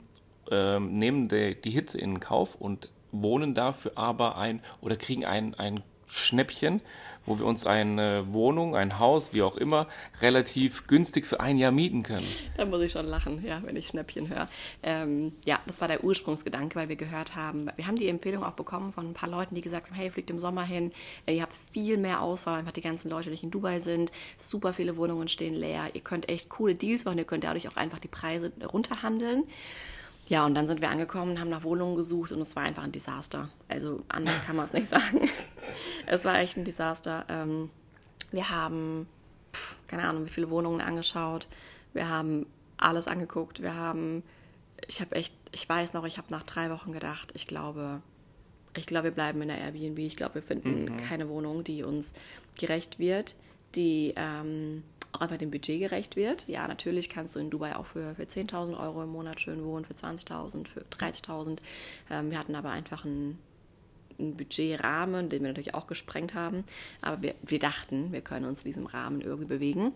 ähm, 0.51 0.95
nehmen 0.95 1.27
die, 1.27 1.59
die 1.59 1.71
Hitze 1.71 1.97
in 1.97 2.19
Kauf 2.19 2.55
und 2.55 2.91
wohnen 3.11 3.53
dafür 3.53 3.93
aber 3.95 4.37
ein 4.37 4.61
oder 4.81 4.95
kriegen 4.97 5.25
ein, 5.25 5.55
ein 5.55 5.83
Schnäppchen, 6.07 6.81
wo 7.25 7.39
wir 7.39 7.45
uns 7.45 7.65
eine 7.65 8.31
Wohnung, 8.31 8.75
ein 8.75 8.99
Haus, 8.99 9.33
wie 9.33 9.41
auch 9.41 9.57
immer, 9.57 9.87
relativ 10.21 10.87
günstig 10.87 11.25
für 11.25 11.39
ein 11.39 11.57
Jahr 11.57 11.71
mieten 11.71 12.03
können. 12.03 12.27
Da 12.57 12.65
muss 12.65 12.81
ich 12.81 12.91
schon 12.91 13.07
lachen, 13.07 13.43
ja, 13.43 13.61
wenn 13.63 13.75
ich 13.75 13.87
Schnäppchen 13.87 14.29
höre. 14.29 14.47
Ähm, 14.83 15.33
ja, 15.45 15.59
das 15.65 15.81
war 15.81 15.87
der 15.87 16.03
Ursprungsgedanke, 16.03 16.75
weil 16.75 16.89
wir 16.89 16.95
gehört 16.95 17.35
haben, 17.35 17.69
wir 17.75 17.87
haben 17.87 17.95
die 17.95 18.07
Empfehlung 18.07 18.43
auch 18.43 18.51
bekommen 18.53 18.93
von 18.93 19.09
ein 19.09 19.13
paar 19.13 19.29
Leuten, 19.29 19.55
die 19.55 19.61
gesagt 19.61 19.87
haben, 19.87 19.95
hey, 19.95 20.11
fliegt 20.11 20.29
im 20.29 20.39
Sommer 20.39 20.63
hin, 20.63 20.91
äh, 21.25 21.35
ihr 21.35 21.41
habt 21.41 21.55
viel 21.71 21.97
mehr 21.97 22.21
Auswahl, 22.21 22.59
einfach 22.59 22.71
die 22.71 22.81
ganzen 22.81 23.09
Leute, 23.09 23.31
die 23.31 23.43
in 23.43 23.51
Dubai 23.51 23.79
sind, 23.79 24.11
super 24.37 24.73
viele 24.73 24.97
Wohnungen 24.97 25.27
stehen 25.27 25.55
leer, 25.55 25.89
ihr 25.93 26.01
könnt 26.01 26.29
echt 26.29 26.49
coole 26.49 26.75
Deals 26.75 27.05
machen, 27.05 27.17
ihr 27.17 27.25
könnt 27.25 27.43
dadurch 27.43 27.67
auch 27.67 27.75
einfach 27.75 27.99
die 27.99 28.07
Preise 28.07 28.51
runterhandeln. 28.71 29.45
Ja, 30.27 30.45
und 30.45 30.55
dann 30.55 30.67
sind 30.67 30.81
wir 30.81 30.89
angekommen, 30.89 31.39
haben 31.39 31.49
nach 31.49 31.63
Wohnungen 31.63 31.95
gesucht 31.95 32.31
und 32.31 32.41
es 32.41 32.55
war 32.55 32.63
einfach 32.63 32.83
ein 32.83 32.91
Desaster. 32.91 33.49
Also 33.67 34.03
anders 34.07 34.41
kann 34.41 34.55
man 34.55 34.65
es 34.65 34.73
nicht 34.73 34.87
sagen. 34.87 35.29
Es 36.05 36.23
war 36.23 36.39
echt 36.39 36.55
ein 36.55 36.63
Desaster. 36.63 37.25
Ähm, 37.27 37.69
wir 38.31 38.49
haben, 38.49 39.07
keine 39.87 40.03
Ahnung, 40.03 40.25
wie 40.25 40.29
viele 40.29 40.49
Wohnungen 40.49 40.79
angeschaut. 40.79 41.47
Wir 41.91 42.07
haben 42.07 42.45
alles 42.77 43.07
angeguckt. 43.07 43.61
Wir 43.61 43.75
haben, 43.75 44.23
ich 44.87 45.01
habe 45.01 45.15
echt, 45.15 45.33
ich 45.51 45.67
weiß 45.67 45.93
noch, 45.93 46.05
ich 46.05 46.17
habe 46.17 46.27
nach 46.31 46.43
drei 46.43 46.69
Wochen 46.69 46.93
gedacht, 46.93 47.33
ich 47.35 47.47
glaube, 47.47 48.01
ich 48.77 48.85
glaube, 48.85 49.05
wir 49.05 49.11
bleiben 49.11 49.41
in 49.41 49.49
der 49.49 49.57
Airbnb. 49.57 49.99
Ich 49.99 50.15
glaube, 50.15 50.35
wir 50.35 50.43
finden 50.43 50.95
keine 50.97 51.27
Wohnung, 51.27 51.63
die 51.63 51.83
uns 51.83 52.13
gerecht 52.57 52.99
wird. 52.99 53.35
die 53.73 54.13
ähm, 54.15 54.83
auch 55.15 55.21
einfach 55.21 55.37
dem 55.37 55.51
Budget 55.51 55.79
gerecht 55.79 56.15
wird. 56.15 56.47
Ja, 56.47 56.67
natürlich 56.67 57.09
kannst 57.09 57.35
du 57.35 57.39
in 57.39 57.49
Dubai 57.49 57.75
auch 57.75 57.85
für, 57.85 58.15
für 58.15 58.23
10.000 58.23 58.79
Euro 58.79 59.03
im 59.03 59.09
Monat 59.09 59.39
schön 59.39 59.63
wohnen, 59.63 59.85
für 59.85 59.93
20.000, 59.93 60.67
für 60.67 60.81
30.000. 60.81 61.57
Ähm, 62.11 62.31
wir 62.31 62.39
hatten 62.39 62.55
aber 62.55 62.71
einfach 62.71 63.05
einen, 63.05 63.39
einen 64.19 64.35
Budgetrahmen, 64.37 65.29
den 65.29 65.41
wir 65.41 65.49
natürlich 65.49 65.73
auch 65.73 65.87
gesprengt 65.87 66.33
haben. 66.33 66.63
Aber 67.01 67.21
wir, 67.21 67.35
wir 67.41 67.59
dachten, 67.59 68.11
wir 68.11 68.21
können 68.21 68.45
uns 68.45 68.63
in 68.63 68.69
diesem 68.69 68.85
Rahmen 68.85 69.21
irgendwie 69.21 69.47
bewegen. 69.47 69.93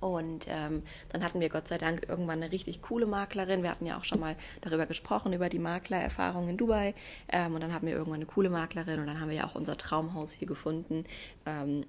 Und 0.00 0.46
ähm, 0.48 0.82
dann 1.08 1.24
hatten 1.24 1.40
wir 1.40 1.48
Gott 1.48 1.68
sei 1.68 1.78
Dank 1.78 2.06
irgendwann 2.08 2.42
eine 2.42 2.52
richtig 2.52 2.82
coole 2.82 3.06
Maklerin. 3.06 3.62
Wir 3.62 3.70
hatten 3.70 3.86
ja 3.86 3.96
auch 3.96 4.04
schon 4.04 4.20
mal 4.20 4.36
darüber 4.60 4.86
gesprochen, 4.86 5.32
über 5.32 5.48
die 5.48 5.58
Maklererfahrung 5.58 6.48
in 6.48 6.56
Dubai. 6.56 6.94
Ähm, 7.30 7.54
und 7.54 7.62
dann 7.62 7.72
hatten 7.72 7.86
wir 7.86 7.94
irgendwann 7.94 8.16
eine 8.16 8.26
coole 8.26 8.50
Maklerin 8.50 9.00
und 9.00 9.06
dann 9.06 9.20
haben 9.20 9.30
wir 9.30 9.36
ja 9.36 9.46
auch 9.46 9.54
unser 9.54 9.76
Traumhaus 9.76 10.32
hier 10.32 10.48
gefunden. 10.48 11.04
Ähm, 11.46 11.84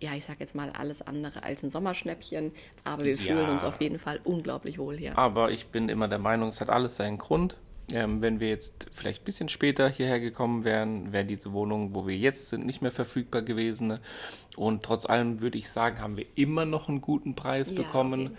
ja, 0.00 0.14
ich 0.14 0.24
sag 0.24 0.40
jetzt 0.40 0.54
mal 0.54 0.70
alles 0.78 1.02
andere 1.02 1.42
als 1.42 1.62
ein 1.62 1.70
Sommerschnäppchen, 1.70 2.52
aber 2.84 3.04
wir 3.04 3.16
Ja. 3.16 3.34
fühlen 3.34 3.48
uns 3.50 3.64
auf 3.64 3.80
jeden 3.80 3.98
Fall 3.98 4.20
unglaublich 4.24 4.78
wohl 4.78 4.96
hier. 4.96 5.16
Aber 5.18 5.50
ich 5.50 5.66
bin 5.68 5.88
immer 5.88 6.08
der 6.08 6.18
Meinung, 6.18 6.48
es 6.48 6.60
hat 6.60 6.70
alles 6.70 6.96
seinen 6.96 7.18
Grund. 7.18 7.56
Ähm, 7.92 8.22
wenn 8.22 8.38
wir 8.38 8.48
jetzt 8.48 8.88
vielleicht 8.92 9.22
ein 9.22 9.24
bisschen 9.24 9.48
später 9.48 9.88
hierher 9.88 10.20
gekommen 10.20 10.62
wären, 10.62 11.12
wäre 11.12 11.24
diese 11.24 11.52
Wohnung, 11.52 11.92
wo 11.94 12.06
wir 12.06 12.16
jetzt 12.16 12.48
sind, 12.48 12.64
nicht 12.64 12.82
mehr 12.82 12.92
verfügbar 12.92 13.42
gewesen. 13.42 13.88
ne? 13.88 14.00
Und 14.56 14.84
trotz 14.84 15.06
allem 15.06 15.40
würde 15.40 15.58
ich 15.58 15.68
sagen, 15.68 16.00
haben 16.00 16.16
wir 16.16 16.26
immer 16.36 16.64
noch 16.64 16.88
einen 16.88 17.00
guten 17.00 17.34
Preis 17.34 17.70
Ja, 17.70 17.76
bekommen. 17.82 18.36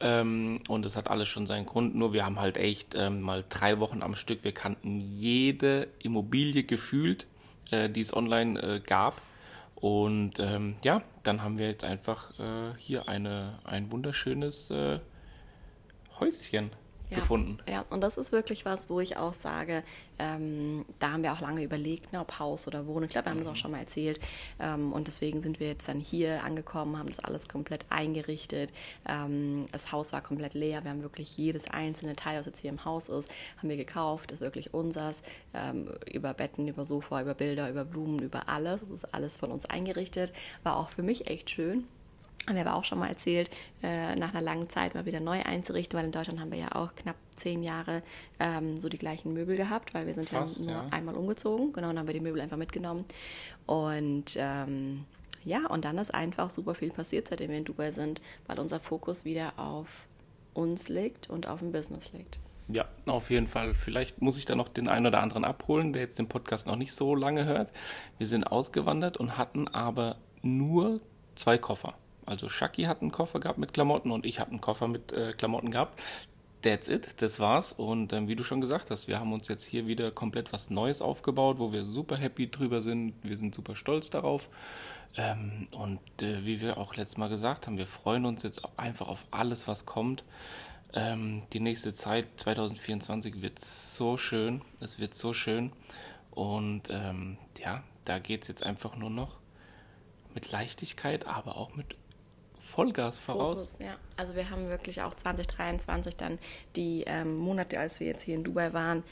Ähm, 0.00 0.60
und 0.68 0.86
es 0.86 0.96
hat 0.96 1.08
alles 1.10 1.28
schon 1.28 1.46
seinen 1.48 1.66
Grund. 1.66 1.94
Nur 1.96 2.12
wir 2.12 2.24
haben 2.24 2.38
halt 2.40 2.56
echt 2.56 2.94
ähm, 2.96 3.20
mal 3.22 3.44
drei 3.48 3.80
Wochen 3.80 4.02
am 4.02 4.14
Stück. 4.14 4.44
Wir 4.44 4.52
kannten 4.52 5.00
jede 5.00 5.88
Immobilie 5.98 6.62
gefühlt, 6.64 7.26
äh, 7.70 7.88
die 7.90 8.00
es 8.00 8.14
online 8.14 8.60
äh, 8.62 8.80
gab. 8.80 9.20
Und 9.82 10.38
ähm, 10.38 10.76
ja, 10.84 11.02
dann 11.24 11.42
haben 11.42 11.58
wir 11.58 11.66
jetzt 11.66 11.82
einfach 11.82 12.38
äh, 12.38 12.72
hier 12.78 13.08
eine, 13.08 13.58
ein 13.64 13.90
wunderschönes 13.90 14.70
äh, 14.70 15.00
Häuschen 16.20 16.70
Ja. 17.12 17.20
gefunden. 17.20 17.58
Ja, 17.68 17.84
und 17.90 18.00
das 18.00 18.16
ist 18.16 18.32
wirklich 18.32 18.64
was, 18.64 18.90
wo 18.90 19.00
ich 19.00 19.16
auch 19.16 19.34
sage, 19.34 19.82
ähm, 20.18 20.84
da 20.98 21.12
haben 21.12 21.22
wir 21.22 21.32
auch 21.32 21.40
lange 21.40 21.62
überlegt, 21.62 22.12
ne, 22.12 22.20
ob 22.20 22.38
Haus 22.38 22.66
oder 22.66 22.86
Wohnung. 22.86 23.04
Ich 23.04 23.10
glaube, 23.10 23.26
wir 23.26 23.30
haben 23.30 23.38
das 23.38 23.46
Mhm. 23.46 23.52
auch 23.52 23.56
schon 23.56 23.70
mal 23.70 23.78
erzählt. 23.80 24.20
Ähm, 24.60 24.92
und 24.92 25.06
deswegen 25.08 25.40
sind 25.42 25.60
wir 25.60 25.68
jetzt 25.68 25.88
dann 25.88 26.00
hier 26.00 26.42
angekommen, 26.44 26.98
haben 26.98 27.08
das 27.08 27.20
alles 27.20 27.48
komplett 27.48 27.84
eingerichtet. 27.90 28.72
Ähm, 29.08 29.68
das 29.72 29.92
Haus 29.92 30.12
war 30.12 30.20
komplett 30.22 30.54
leer. 30.54 30.84
Wir 30.84 30.90
haben 30.90 31.02
wirklich 31.02 31.36
jedes 31.36 31.68
einzelne 31.68 32.16
Teil, 32.16 32.38
was 32.38 32.46
jetzt 32.46 32.60
hier 32.60 32.70
im 32.70 32.84
Haus 32.84 33.08
ist, 33.08 33.30
haben 33.58 33.68
wir 33.68 33.76
gekauft. 33.76 34.30
Das 34.30 34.36
ist 34.40 34.44
wirklich 34.44 34.74
unsers. 34.74 35.22
Ähm, 35.54 35.90
über 36.12 36.34
Betten, 36.34 36.66
über 36.68 36.84
Sofa, 36.84 37.20
über 37.22 37.34
Bilder, 37.34 37.68
über 37.70 37.84
Blumen, 37.84 38.18
über 38.20 38.48
alles. 38.48 38.80
Das 38.80 38.90
ist 38.90 39.14
alles 39.14 39.36
von 39.36 39.50
uns 39.50 39.66
eingerichtet. 39.66 40.32
War 40.62 40.76
auch 40.76 40.90
für 40.90 41.02
mich 41.02 41.28
echt 41.28 41.50
schön. 41.50 41.84
Haben 42.46 42.56
wir 42.56 42.66
aber 42.66 42.76
auch 42.76 42.84
schon 42.84 42.98
mal 42.98 43.08
erzählt, 43.08 43.50
äh, 43.82 44.16
nach 44.16 44.34
einer 44.34 44.40
langen 44.40 44.68
Zeit 44.68 44.94
mal 44.94 45.06
wieder 45.06 45.20
neu 45.20 45.42
einzurichten, 45.42 45.98
weil 45.98 46.06
in 46.06 46.12
Deutschland 46.12 46.40
haben 46.40 46.50
wir 46.50 46.58
ja 46.58 46.74
auch 46.74 46.94
knapp 46.96 47.16
zehn 47.36 47.62
Jahre 47.62 48.02
ähm, 48.40 48.76
so 48.80 48.88
die 48.88 48.98
gleichen 48.98 49.32
Möbel 49.32 49.56
gehabt, 49.56 49.94
weil 49.94 50.06
wir 50.06 50.14
sind 50.14 50.30
Fast, 50.30 50.58
ja 50.58 50.64
nur 50.64 50.74
ja. 50.74 50.88
einmal 50.90 51.14
umgezogen. 51.16 51.72
Genau, 51.72 51.88
dann 51.88 52.00
haben 52.00 52.06
wir 52.06 52.14
die 52.14 52.20
Möbel 52.20 52.40
einfach 52.40 52.56
mitgenommen. 52.56 53.04
Und 53.66 54.36
ähm, 54.36 55.04
ja, 55.44 55.66
und 55.66 55.84
dann 55.84 55.98
ist 55.98 56.12
einfach 56.12 56.50
super 56.50 56.74
viel 56.74 56.90
passiert, 56.90 57.28
seitdem 57.28 57.50
wir 57.50 57.58
in 57.58 57.64
Dubai 57.64 57.92
sind, 57.92 58.20
weil 58.46 58.58
unser 58.58 58.80
Fokus 58.80 59.24
wieder 59.24 59.52
auf 59.56 60.06
uns 60.54 60.88
liegt 60.88 61.30
und 61.30 61.46
auf 61.46 61.60
dem 61.60 61.72
Business 61.72 62.12
liegt. 62.12 62.38
Ja, 62.68 62.86
auf 63.06 63.30
jeden 63.30 63.48
Fall. 63.48 63.74
Vielleicht 63.74 64.22
muss 64.22 64.36
ich 64.36 64.44
da 64.44 64.54
noch 64.54 64.70
den 64.70 64.88
einen 64.88 65.06
oder 65.06 65.20
anderen 65.20 65.44
abholen, 65.44 65.92
der 65.92 66.02
jetzt 66.02 66.18
den 66.18 66.28
Podcast 66.28 66.66
noch 66.66 66.76
nicht 66.76 66.92
so 66.92 67.14
lange 67.14 67.44
hört. 67.44 67.70
Wir 68.18 68.26
sind 68.26 68.44
ausgewandert 68.44 69.16
und 69.16 69.36
hatten 69.36 69.68
aber 69.68 70.16
nur 70.42 71.00
zwei 71.34 71.58
Koffer. 71.58 71.94
Also 72.26 72.48
Shaki 72.48 72.84
hat 72.84 73.02
einen 73.02 73.12
Koffer 73.12 73.40
gehabt 73.40 73.58
mit 73.58 73.72
Klamotten 73.72 74.10
und 74.10 74.26
ich 74.26 74.40
habe 74.40 74.50
einen 74.50 74.60
Koffer 74.60 74.88
mit 74.88 75.12
äh, 75.12 75.32
Klamotten 75.32 75.70
gehabt. 75.70 76.00
That's 76.62 76.88
it, 76.88 77.20
das 77.20 77.40
war's. 77.40 77.72
Und 77.72 78.12
ähm, 78.12 78.28
wie 78.28 78.36
du 78.36 78.44
schon 78.44 78.60
gesagt 78.60 78.90
hast, 78.90 79.08
wir 79.08 79.18
haben 79.18 79.32
uns 79.32 79.48
jetzt 79.48 79.64
hier 79.64 79.88
wieder 79.88 80.12
komplett 80.12 80.52
was 80.52 80.70
Neues 80.70 81.02
aufgebaut, 81.02 81.58
wo 81.58 81.72
wir 81.72 81.84
super 81.84 82.16
happy 82.16 82.50
drüber 82.50 82.82
sind. 82.82 83.14
Wir 83.22 83.36
sind 83.36 83.54
super 83.54 83.74
stolz 83.74 84.10
darauf. 84.10 84.48
Ähm, 85.16 85.66
und 85.72 86.00
äh, 86.22 86.46
wie 86.46 86.60
wir 86.60 86.78
auch 86.78 86.94
letztes 86.94 87.18
Mal 87.18 87.28
gesagt 87.28 87.66
haben, 87.66 87.78
wir 87.78 87.86
freuen 87.86 88.24
uns 88.24 88.44
jetzt 88.44 88.62
einfach 88.78 89.08
auf 89.08 89.26
alles, 89.32 89.66
was 89.66 89.86
kommt. 89.86 90.24
Ähm, 90.94 91.42
die 91.52 91.60
nächste 91.60 91.92
Zeit, 91.92 92.28
2024, 92.36 93.42
wird 93.42 93.58
so 93.58 94.16
schön. 94.16 94.62
Es 94.80 94.98
wird 94.98 95.14
so 95.14 95.32
schön. 95.32 95.72
Und 96.30 96.82
ähm, 96.90 97.38
ja, 97.58 97.82
da 98.04 98.18
geht 98.18 98.42
es 98.42 98.48
jetzt 98.48 98.62
einfach 98.62 98.96
nur 98.96 99.10
noch 99.10 99.38
mit 100.34 100.50
Leichtigkeit, 100.50 101.26
aber 101.26 101.56
auch 101.56 101.74
mit 101.76 101.96
Vollgas 102.72 103.18
voraus. 103.18 103.58
Fokus, 103.58 103.78
ja. 103.78 103.96
Also 104.16 104.34
wir 104.34 104.48
haben 104.50 104.68
wirklich 104.68 105.02
auch 105.02 105.14
2023 105.14 106.16
dann 106.16 106.38
die 106.74 107.04
ähm, 107.06 107.36
Monate, 107.36 107.78
als 107.78 108.00
wir 108.00 108.06
jetzt 108.06 108.22
hier 108.22 108.34
in 108.34 108.44
Dubai 108.44 108.72
waren, 108.72 109.04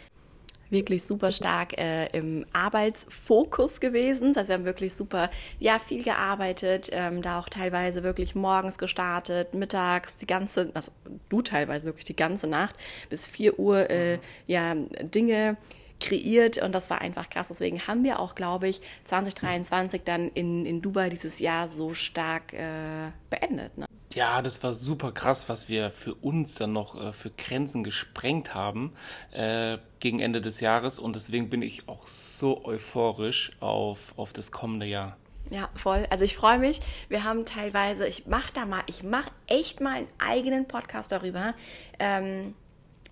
wirklich 0.70 1.04
super 1.04 1.32
stark 1.32 1.78
äh, 1.78 2.06
im 2.16 2.44
Arbeitsfokus 2.52 3.80
gewesen. 3.80 4.32
Das 4.32 4.42
heißt, 4.42 4.48
wir 4.48 4.54
haben 4.54 4.64
wirklich 4.64 4.94
super, 4.94 5.30
ja, 5.58 5.78
viel 5.78 6.04
gearbeitet, 6.04 6.88
ähm, 6.92 7.22
da 7.22 7.38
auch 7.40 7.48
teilweise 7.48 8.02
wirklich 8.02 8.34
morgens 8.34 8.78
gestartet, 8.78 9.52
mittags 9.52 10.16
die 10.16 10.26
ganze, 10.26 10.70
also 10.74 10.92
du 11.28 11.42
teilweise 11.42 11.86
wirklich 11.86 12.04
die 12.04 12.16
ganze 12.16 12.46
Nacht 12.46 12.76
bis 13.08 13.26
4 13.26 13.58
Uhr, 13.58 13.90
äh, 13.90 14.18
ja, 14.46 14.74
Dinge 14.74 15.56
kreiert 16.00 16.58
und 16.58 16.72
das 16.72 16.90
war 16.90 17.00
einfach 17.00 17.30
krass. 17.30 17.48
Deswegen 17.48 17.86
haben 17.86 18.04
wir 18.04 18.18
auch, 18.18 18.34
glaube 18.34 18.68
ich, 18.68 18.80
2023 19.04 20.02
dann 20.04 20.28
in, 20.28 20.66
in 20.66 20.82
Dubai 20.82 21.10
dieses 21.10 21.38
Jahr 21.38 21.68
so 21.68 21.94
stark 21.94 22.52
äh, 22.52 23.10
beendet. 23.28 23.78
Ne? 23.78 23.86
Ja, 24.12 24.42
das 24.42 24.62
war 24.64 24.72
super 24.72 25.12
krass, 25.12 25.48
was 25.48 25.68
wir 25.68 25.90
für 25.90 26.14
uns 26.14 26.56
dann 26.56 26.72
noch 26.72 27.00
äh, 27.00 27.12
für 27.12 27.30
Grenzen 27.30 27.84
gesprengt 27.84 28.54
haben 28.54 28.92
äh, 29.30 29.78
gegen 30.00 30.18
Ende 30.18 30.40
des 30.40 30.60
Jahres. 30.60 30.98
Und 30.98 31.14
deswegen 31.14 31.48
bin 31.48 31.62
ich 31.62 31.88
auch 31.88 32.08
so 32.08 32.64
euphorisch 32.64 33.52
auf, 33.60 34.14
auf 34.16 34.32
das 34.32 34.50
kommende 34.50 34.86
Jahr. 34.86 35.16
Ja, 35.50 35.68
voll. 35.74 36.06
Also 36.10 36.24
ich 36.24 36.36
freue 36.36 36.58
mich. 36.58 36.80
Wir 37.08 37.24
haben 37.24 37.44
teilweise, 37.44 38.06
ich 38.06 38.26
mache 38.26 38.52
da 38.52 38.66
mal, 38.66 38.82
ich 38.86 39.02
mache 39.02 39.30
echt 39.46 39.80
mal 39.80 39.94
einen 39.94 40.08
eigenen 40.18 40.66
Podcast 40.66 41.12
darüber. 41.12 41.54
Ähm, 41.98 42.54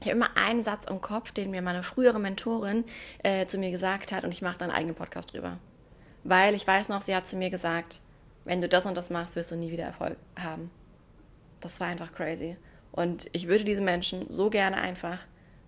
ich 0.00 0.06
habe 0.06 0.16
immer 0.16 0.36
einen 0.36 0.62
Satz 0.62 0.84
im 0.88 1.00
Kopf, 1.00 1.32
den 1.32 1.50
mir 1.50 1.62
meine 1.62 1.82
frühere 1.82 2.20
Mentorin 2.20 2.84
äh, 3.22 3.46
zu 3.46 3.58
mir 3.58 3.70
gesagt 3.70 4.12
hat 4.12 4.24
und 4.24 4.32
ich 4.32 4.42
mache 4.42 4.58
da 4.58 4.66
einen 4.66 4.74
eigenen 4.74 4.94
Podcast 4.94 5.34
drüber. 5.34 5.58
Weil 6.24 6.54
ich 6.54 6.66
weiß 6.66 6.88
noch, 6.88 7.02
sie 7.02 7.14
hat 7.16 7.26
zu 7.26 7.36
mir 7.36 7.50
gesagt, 7.50 8.00
wenn 8.44 8.60
du 8.60 8.68
das 8.68 8.86
und 8.86 8.96
das 8.96 9.10
machst, 9.10 9.36
wirst 9.36 9.50
du 9.50 9.56
nie 9.56 9.70
wieder 9.70 9.84
Erfolg 9.84 10.16
haben. 10.38 10.70
Das 11.60 11.80
war 11.80 11.88
einfach 11.88 12.12
crazy. 12.12 12.56
Und 12.92 13.28
ich 13.32 13.48
würde 13.48 13.64
diesen 13.64 13.84
Menschen 13.84 14.28
so 14.30 14.50
gerne 14.50 14.76
einfach 14.76 15.18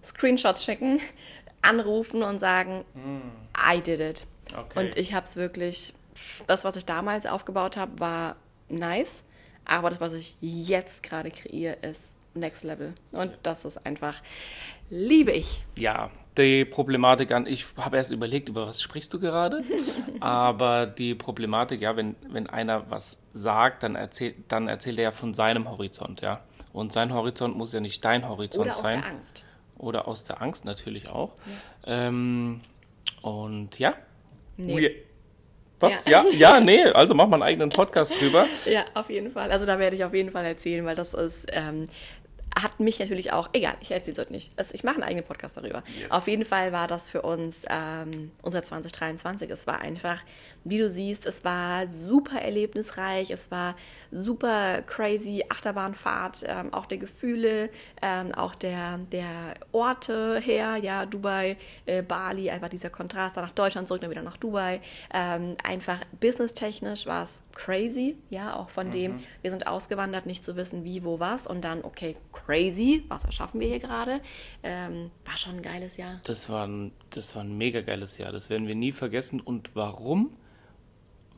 Screenshots 0.03 0.65
schicken, 0.65 1.01
anrufen 1.63 2.23
und 2.23 2.39
sagen, 2.39 2.85
I 3.57 3.81
did 3.81 4.01
it. 4.01 4.27
Okay. 4.57 4.81
Und 4.81 4.97
ich 4.97 5.13
habe 5.13 5.27
es 5.27 5.37
wirklich, 5.37 5.93
das, 6.47 6.65
was 6.65 6.77
ich 6.77 6.87
damals 6.87 7.27
aufgebaut 7.27 7.77
habe, 7.77 7.99
war 7.99 8.37
nice. 8.69 9.25
Aber 9.65 9.91
das, 9.91 10.01
was 10.01 10.15
ich 10.15 10.37
jetzt 10.41 11.03
gerade 11.03 11.31
kreiere, 11.31 11.77
ist 11.83 12.17
next 12.35 12.65
level. 12.65 12.95
Und 13.13 13.33
das 13.43 13.65
ist 13.65 13.85
einfach, 13.87 14.21
liebe 14.89 15.33
ich. 15.33 15.63
Ja, 15.79 16.11
die 16.37 16.65
Problematik 16.65 17.33
an, 17.33 17.47
ich 17.47 17.67
habe 17.77 17.97
erst 17.97 18.13
überlegt, 18.13 18.49
über 18.49 18.67
was 18.69 18.81
sprichst 18.81 19.13
du 19.13 19.21
gerade? 19.21 19.63
Aber 20.21 20.87
die 20.87 21.15
Problematik, 21.15 21.81
ja, 21.81 21.97
wenn, 21.97 22.15
wenn 22.29 22.49
einer 22.49 22.89
was 22.91 23.19
sagt, 23.33 23.83
dann 23.83 23.97
erzählt, 23.97 24.37
dann 24.49 24.69
erzählt 24.69 24.99
er 24.99 25.05
ja 25.05 25.11
von 25.13 25.35
seinem 25.35 25.69
Horizont, 25.71 26.21
ja. 26.21 26.41
Und 26.73 26.93
sein 26.93 27.13
Horizont 27.13 27.57
muss 27.57 27.73
ja 27.73 27.81
nicht 27.81 28.05
dein 28.05 28.29
Horizont 28.29 28.67
Oder 28.67 28.73
aus 28.77 28.83
sein. 28.83 29.01
der 29.01 29.11
Angst. 29.11 29.45
Oder 29.77 30.09
aus 30.09 30.25
der 30.25 30.41
Angst 30.41 30.65
natürlich 30.65 31.09
auch. 31.09 31.35
Ähm, 31.87 32.61
und 33.23 33.79
ja. 33.79 33.95
Nee. 34.57 34.77
We- 34.77 34.95
was? 35.81 36.05
Ja. 36.05 36.23
Ja. 36.31 36.57
ja, 36.57 36.61
nee, 36.61 36.85
also 36.85 37.15
mach 37.15 37.27
mal 37.27 37.37
einen 37.37 37.43
eigenen 37.45 37.71
Podcast 37.71 38.21
drüber. 38.21 38.47
Ja, 38.67 38.85
auf 38.93 39.09
jeden 39.09 39.31
Fall. 39.33 39.51
Also 39.51 39.65
da 39.65 39.79
werde 39.79 39.97
ich 39.97 40.05
auf 40.05 40.13
jeden 40.15 40.31
Fall 40.31 40.45
erzählen, 40.45 40.85
weil 40.85 40.95
das 40.95 41.15
ist, 41.15 41.47
ähm, 41.53 41.89
hat 42.59 42.81
mich 42.81 42.99
natürlich 42.99 43.33
auch, 43.33 43.51
egal, 43.53 43.77
ich 43.81 43.91
erzähle 43.91 44.13
es 44.13 44.19
heute 44.19 44.33
nicht. 44.33 44.53
Also 44.57 44.75
ich 44.75 44.83
mache 44.83 44.97
einen 44.97 45.05
eigenen 45.05 45.25
Podcast 45.25 45.57
darüber. 45.57 45.83
Auf 46.09 46.27
jeden 46.27 46.45
Fall 46.45 46.73
war 46.73 46.87
das 46.87 47.09
für 47.09 47.23
uns 47.23 47.65
ähm, 47.69 48.33
unser 48.43 48.63
2023. 48.63 49.49
Es 49.51 49.67
war 49.67 49.81
einfach, 49.81 50.23
wie 50.65 50.79
du 50.79 50.89
siehst, 50.89 51.27
es 51.27 51.45
war 51.45 51.89
super 51.89 52.41
erlebnisreich, 52.41 53.31
es 53.31 53.51
war 53.51 53.77
super 54.11 54.83
crazy 54.83 55.45
Achterbahnfahrt, 55.49 56.45
ähm, 56.47 56.75
auch 56.75 56.87
der 56.87 56.99
Gefühle, 56.99 57.71
ähm, 58.03 58.35
auch 58.35 58.55
der, 58.55 58.99
der 59.13 59.55
Orte 59.73 60.41
her, 60.41 60.77
ja, 60.77 61.07
Dubai, 61.07 61.57
äh, 61.87 62.03
Bali, 62.03 62.51
einfach 62.51 62.69
dieser 62.69 62.91
Kontrast, 62.91 63.37
dann 63.37 63.45
nach 63.45 63.53
Deutschland 63.53 63.87
zurück, 63.87 64.01
dann 64.03 64.11
wieder 64.11 64.23
nach 64.23 64.37
Dubai. 64.37 64.81
Ähm, 65.15 65.57
einfach 65.63 66.01
businesstechnisch 66.19 67.07
war 67.07 67.23
es 67.23 67.43
crazy, 67.55 68.17
ja, 68.31 68.57
auch 68.57 68.71
von 68.71 68.91
dem, 68.91 69.21
wir 69.43 69.51
sind 69.51 69.67
ausgewandert, 69.67 70.27
nicht 70.27 70.45
zu 70.45 70.57
wissen, 70.57 70.85
wie, 70.85 71.05
wo, 71.05 71.21
was 71.21 71.47
und 71.47 71.65
dann, 71.65 71.85
okay, 71.85 72.17
crazy, 72.45 73.05
was 73.09 73.25
erschaffen 73.25 73.61
wir 73.61 73.69
hier 73.69 73.79
gerade? 73.79 74.21
Ähm, 74.63 75.11
war 75.25 75.37
schon 75.37 75.57
ein 75.57 75.63
geiles 75.63 75.97
Jahr. 75.97 76.21
Das 76.25 76.49
war, 76.49 76.67
ein, 76.67 76.93
das 77.11 77.35
war 77.37 77.43
ein 77.43 77.57
mega 77.57 77.81
geiles 77.81 78.19
Jahr. 78.19 78.33
Das 78.33 78.51
werden 78.51 78.67
wir 78.67 78.75
nie 78.75 78.93
vergessen. 78.93 79.41
Und 79.41 79.71
warum? 79.75 80.31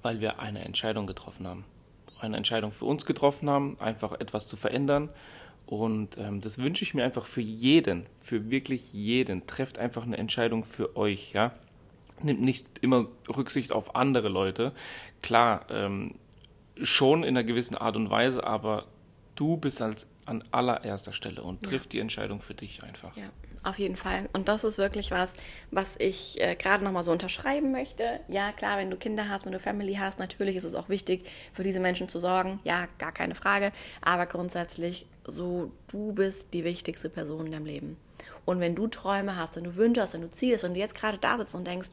Weil 0.03 0.21
wir 0.21 0.41
eine 0.41 0.65
Entscheidung 0.65 1.07
getroffen 1.07 1.47
haben. 1.47 1.65
eine 2.21 2.37
Entscheidung 2.37 2.71
für 2.71 2.85
uns 2.85 3.05
getroffen 3.05 3.51
haben, 3.51 3.77
einfach 3.81 4.13
etwas 4.21 4.47
zu 4.47 4.57
verändern. 4.57 5.11
Und 5.67 6.19
ähm, 6.19 6.41
das 6.41 6.59
wünsche 6.59 6.85
ich 6.85 6.95
mir 6.95 7.05
einfach 7.05 7.25
für 7.25 7.41
jeden, 7.41 8.07
für 8.21 8.51
wirklich 8.51 8.93
jeden. 8.93 9.47
Trefft 9.47 9.79
einfach 9.79 10.05
eine 10.05 10.19
Entscheidung 10.19 10.65
für 10.65 10.97
euch, 10.97 11.33
ja. 11.33 11.53
Nimmt 12.23 12.43
nicht 12.43 12.79
immer 12.81 13.07
Rücksicht 13.29 13.73
auf 13.73 13.97
andere 13.97 14.29
Leute. 14.29 14.73
Klar, 15.23 15.67
ähm, 15.71 16.15
schon 16.81 17.23
in 17.23 17.31
einer 17.31 17.45
gewissen 17.45 17.77
Art 17.77 17.97
und 17.97 18.11
Weise, 18.11 18.45
aber 18.45 18.87
du 19.35 19.57
bist 19.57 19.83
als 19.83 20.07
an 20.25 20.45
allererster 20.51 21.13
Stelle 21.13 21.43
und 21.43 21.63
trifft 21.63 21.93
die 21.93 22.01
Entscheidung 22.01 22.41
für 22.41 22.55
dich 22.55 22.83
einfach. 22.83 23.17
Ja, 23.17 23.31
auf 23.63 23.79
jeden 23.79 23.97
Fall. 23.97 24.29
Und 24.33 24.49
das 24.49 24.65
ist 24.65 24.79
wirklich 24.79 25.11
was, 25.11 25.35
was 25.71 25.97
ich 25.99 26.41
äh, 26.41 26.57
gerade 26.57 26.83
nochmal 26.85 27.05
so 27.05 27.13
unterschreiben 27.13 27.73
möchte. 27.73 28.21
Ja, 28.29 28.53
klar, 28.53 28.79
wenn 28.79 28.91
du 28.91 28.97
Kinder 28.97 29.29
hast, 29.29 29.45
wenn 29.45 29.53
du 29.53 29.59
Family 29.59 29.95
hast, 29.95 30.19
natürlich 30.19 30.57
ist 30.57 30.65
es 30.65 30.75
auch 30.75 30.89
wichtig, 30.89 31.29
für 31.53 31.63
diese 31.63 31.81
Menschen 31.81 32.09
zu 32.09 32.19
sorgen. 32.19 32.61
Ja, 32.65 32.87
gar 32.99 33.13
keine 33.13 33.35
Frage. 33.35 33.73
Aber 34.01 34.27
grundsätzlich, 34.27 35.07
so, 35.25 35.73
du 35.89 36.13
bist 36.13 36.53
die 36.55 36.65
wichtigste 36.65 37.09
Person 37.09 37.47
in 37.47 37.53
deinem 37.53 37.67
Leben. 37.67 37.97
Und 38.45 38.61
wenn 38.61 38.75
du 38.75 38.89
Träume 38.89 39.37
hast, 39.37 39.57
wenn 39.57 39.65
du 39.65 39.77
Wünsche 39.77 40.03
hast, 40.03 40.15
wenn 40.15 40.23
du 40.23 40.31
Ziele 40.31 40.55
hast, 40.55 40.65
wenn 40.65 40.75
du 40.75 40.81
jetzt 40.81 40.95
gerade 40.95 41.19
da 41.19 41.39
sitzt 41.39 41.55
und 41.55 41.67
denkst, 41.67 41.91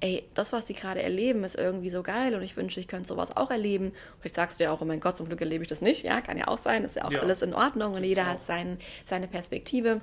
ey, 0.00 0.24
das, 0.34 0.52
was 0.52 0.64
die 0.64 0.74
gerade 0.74 1.02
erleben, 1.02 1.44
ist 1.44 1.56
irgendwie 1.56 1.90
so 1.90 2.02
geil 2.02 2.34
und 2.34 2.42
ich 2.42 2.56
wünsche, 2.56 2.80
ich 2.80 2.88
könnte 2.88 3.06
sowas 3.08 3.36
auch 3.36 3.50
erleben. 3.50 3.92
Vielleicht 4.20 4.34
sagst 4.36 4.58
du 4.60 4.64
ja 4.64 4.72
auch, 4.72 4.80
oh 4.80 4.84
mein 4.86 5.00
Gott, 5.00 5.16
zum 5.16 5.26
Glück 5.26 5.40
erlebe 5.40 5.62
ich 5.62 5.68
das 5.68 5.82
nicht. 5.82 6.02
Ja, 6.04 6.20
kann 6.20 6.38
ja 6.38 6.48
auch 6.48 6.58
sein, 6.58 6.84
ist 6.84 6.96
ja 6.96 7.04
auch 7.04 7.10
Ja. 7.12 7.20
alles 7.20 7.42
in 7.42 7.54
Ordnung 7.54 7.94
und 7.94 8.04
jeder 8.04 8.22
auch. 8.22 8.26
hat 8.28 8.44
sein, 8.44 8.78
seine 9.04 9.28
Perspektive. 9.28 10.00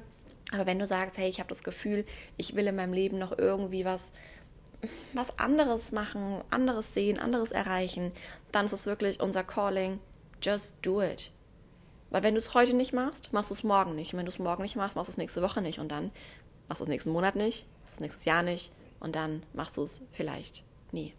Aber 0.54 0.66
wenn 0.66 0.80
du 0.80 0.86
sagst, 0.88 1.18
hey, 1.18 1.30
ich 1.30 1.40
habe 1.40 1.50
das 1.50 1.64
Gefühl, 1.64 2.06
ich 2.38 2.56
will 2.56 2.68
in 2.68 2.76
meinem 2.76 2.94
Leben 2.94 3.18
noch 3.18 3.38
irgendwie 3.38 3.86
was, 3.86 4.12
was 5.14 5.38
anderes 5.40 5.92
machen, 5.92 6.42
anderes 6.52 6.94
sehen, 6.94 7.20
anderes 7.20 7.52
erreichen, 7.52 8.12
dann 8.52 8.68
ist 8.68 8.74
es 8.74 8.86
wirklich 8.86 9.20
unser 9.20 9.44
Calling. 9.44 10.00
Just 10.42 10.76
do 10.84 11.02
it. 11.02 11.32
Weil 12.12 12.24
wenn 12.24 12.36
du 12.36 12.38
es 12.38 12.54
heute 12.54 12.76
nicht 12.76 12.94
machst, 12.94 13.34
machst 13.34 13.50
du 13.50 13.56
es 13.56 13.64
morgen 13.64 13.96
nicht. 13.96 14.14
Und 14.14 14.20
wenn 14.20 14.26
du 14.26 14.32
es 14.32 14.40
morgen 14.40 14.62
nicht 14.62 14.76
machst, 14.76 14.96
machst 14.96 15.10
du 15.10 15.12
es 15.14 15.18
nächste 15.18 15.42
Woche 15.42 15.62
nicht. 15.62 15.80
Und 15.80 15.92
dann 15.92 16.12
machst 16.70 16.80
du 16.80 16.84
es 16.86 16.90
nächsten 16.90 17.12
Monat 17.12 17.36
nicht, 17.36 17.66
machst 17.82 17.96
du 17.96 17.98
es 17.98 18.00
nächstes 18.02 18.26
Jahr 18.26 18.44
nicht. 18.44 18.72
Und 19.00 19.16
dann 19.16 19.44
machst 19.54 19.78
du 19.78 19.84
es 19.84 20.02
vielleicht 20.12 20.64
nie. 20.92 21.14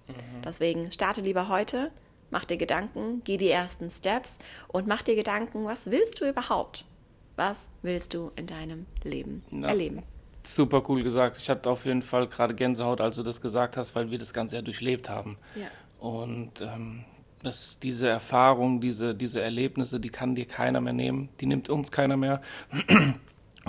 Deswegen 0.45 0.91
starte 0.93 1.21
lieber 1.21 1.49
heute, 1.49 1.91
mach 2.31 2.45
dir 2.45 2.57
Gedanken, 2.57 3.23
geh 3.25 3.37
die 3.37 3.51
ersten 3.51 3.91
Steps 3.91 4.39
und 4.69 4.87
mach 4.87 5.03
dir 5.03 5.15
Gedanken, 5.15 5.65
was 5.65 5.91
willst 5.91 6.21
du 6.21 6.29
überhaupt? 6.29 6.87
Was 7.37 7.71
willst 7.83 8.15
du 8.15 8.33
in 8.37 8.47
deinem 8.47 8.87
Leben 9.05 9.45
Ja. 9.51 9.69
erleben? 9.69 10.03
Super 10.43 10.83
cool 10.89 11.03
gesagt. 11.03 11.37
Ich 11.37 11.51
hatte 11.51 11.71
auf 11.71 11.85
jeden 11.85 12.03
Fall 12.03 12.27
gerade 12.27 12.55
Gänsehaut, 12.55 13.01
als 13.01 13.17
du 13.17 13.23
das 13.23 13.41
gesagt 13.41 13.77
hast, 13.77 13.95
weil 13.95 14.11
wir 14.11 14.19
das 14.19 14.33
Ganze 14.33 14.57
ja 14.57 14.63
durchlebt 14.63 15.09
haben. 15.11 15.37
Ja. 15.55 15.67
Und 16.01 16.61
ähm, 16.63 17.05
das, 17.43 17.79
diese 17.81 18.09
Erfahrung, 18.09 18.81
diese, 18.81 19.15
diese 19.15 19.41
Erlebnisse, 19.43 20.01
die 20.01 20.09
kann 20.09 20.35
dir 20.35 20.47
keiner 20.47 20.81
mehr 20.81 20.93
nehmen. 20.95 21.29
Die 21.41 21.47
nimmt 21.47 21.69
uns 21.69 21.93
keiner 21.93 22.17
mehr. 22.17 22.41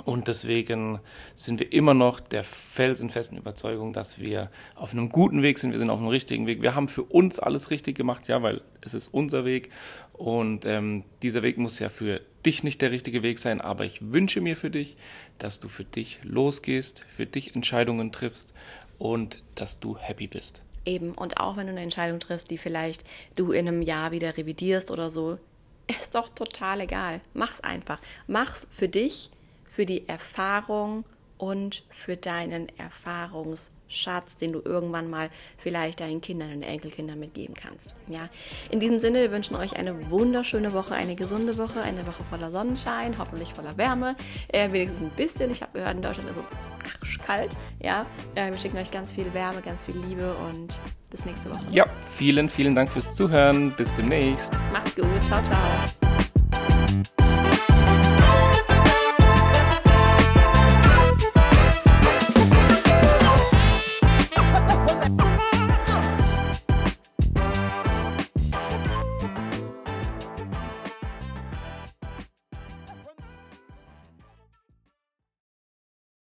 Und 0.04 0.28
deswegen 0.28 1.00
sind 1.34 1.60
wir 1.60 1.72
immer 1.72 1.94
noch 1.94 2.20
der 2.20 2.44
felsenfesten 2.44 3.36
Überzeugung, 3.36 3.92
dass 3.92 4.18
wir 4.18 4.50
auf 4.74 4.92
einem 4.92 5.10
guten 5.10 5.42
Weg 5.42 5.58
sind. 5.58 5.72
Wir 5.72 5.78
sind 5.78 5.90
auf 5.90 5.98
einem 5.98 6.08
richtigen 6.08 6.46
Weg. 6.46 6.62
Wir 6.62 6.74
haben 6.74 6.88
für 6.88 7.02
uns 7.02 7.38
alles 7.38 7.70
richtig 7.70 7.96
gemacht, 7.96 8.28
ja, 8.28 8.42
weil 8.42 8.62
es 8.82 8.94
ist 8.94 9.08
unser 9.08 9.44
Weg. 9.44 9.70
Und 10.12 10.64
ähm, 10.64 11.04
dieser 11.22 11.42
Weg 11.42 11.58
muss 11.58 11.78
ja 11.78 11.88
für 11.88 12.20
dich 12.46 12.62
nicht 12.62 12.80
der 12.82 12.92
richtige 12.92 13.22
Weg 13.22 13.38
sein. 13.38 13.60
Aber 13.60 13.84
ich 13.84 14.12
wünsche 14.12 14.40
mir 14.40 14.56
für 14.56 14.70
dich, 14.70 14.96
dass 15.38 15.60
du 15.60 15.68
für 15.68 15.84
dich 15.84 16.20
losgehst, 16.22 17.04
für 17.06 17.26
dich 17.26 17.54
Entscheidungen 17.54 18.12
triffst 18.12 18.54
und 18.98 19.44
dass 19.54 19.80
du 19.80 19.98
happy 19.98 20.28
bist. 20.28 20.62
Eben, 20.86 21.12
und 21.12 21.38
auch 21.38 21.56
wenn 21.56 21.66
du 21.66 21.72
eine 21.72 21.82
Entscheidung 21.82 22.20
triffst, 22.20 22.50
die 22.50 22.58
vielleicht 22.58 23.04
du 23.36 23.52
in 23.52 23.68
einem 23.68 23.82
Jahr 23.82 24.12
wieder 24.12 24.36
revidierst 24.36 24.90
oder 24.90 25.10
so, 25.10 25.38
ist 25.88 26.14
doch 26.14 26.28
total 26.28 26.80
egal. 26.80 27.20
Mach's 27.34 27.60
einfach. 27.60 27.98
Mach's 28.26 28.68
für 28.70 28.88
dich, 28.88 29.30
für 29.70 29.86
die 29.86 30.08
Erfahrung 30.08 31.04
und 31.40 31.84
für 31.88 32.18
deinen 32.18 32.68
Erfahrungsschatz, 32.76 34.36
den 34.36 34.52
du 34.52 34.60
irgendwann 34.62 35.08
mal 35.08 35.30
vielleicht 35.56 36.00
deinen 36.00 36.20
Kindern 36.20 36.52
und 36.52 36.62
Enkelkindern 36.62 37.18
mitgeben 37.18 37.54
kannst. 37.54 37.94
Ja, 38.08 38.28
in 38.70 38.78
diesem 38.78 38.98
Sinne, 38.98 39.20
wir 39.20 39.32
wünschen 39.32 39.56
euch 39.56 39.74
eine 39.76 40.10
wunderschöne 40.10 40.74
Woche, 40.74 40.94
eine 40.94 41.14
gesunde 41.14 41.56
Woche, 41.56 41.80
eine 41.80 42.06
Woche 42.06 42.22
voller 42.28 42.50
Sonnenschein, 42.50 43.16
hoffentlich 43.16 43.54
voller 43.54 43.78
Wärme, 43.78 44.16
äh, 44.48 44.70
wenigstens 44.70 45.00
ein 45.00 45.16
bisschen. 45.16 45.50
Ich 45.50 45.62
habe 45.62 45.72
gehört, 45.78 45.94
in 45.96 46.02
Deutschland 46.02 46.30
ist 46.30 46.36
es 46.40 46.48
arschkalt. 47.00 47.56
Ja, 47.82 48.04
äh, 48.34 48.50
wir 48.50 48.58
schicken 48.58 48.76
euch 48.76 48.90
ganz 48.90 49.14
viel 49.14 49.32
Wärme, 49.32 49.62
ganz 49.62 49.86
viel 49.86 49.96
Liebe 49.96 50.34
und 50.50 50.78
bis 51.08 51.24
nächste 51.24 51.48
Woche. 51.48 51.64
Ja, 51.70 51.86
vielen, 52.06 52.50
vielen 52.50 52.74
Dank 52.74 52.92
fürs 52.92 53.14
Zuhören. 53.14 53.74
Bis 53.76 53.94
demnächst. 53.94 54.52
Macht's 54.72 54.94
gut. 54.94 55.24
Ciao, 55.24 55.42
ciao. 55.42 56.09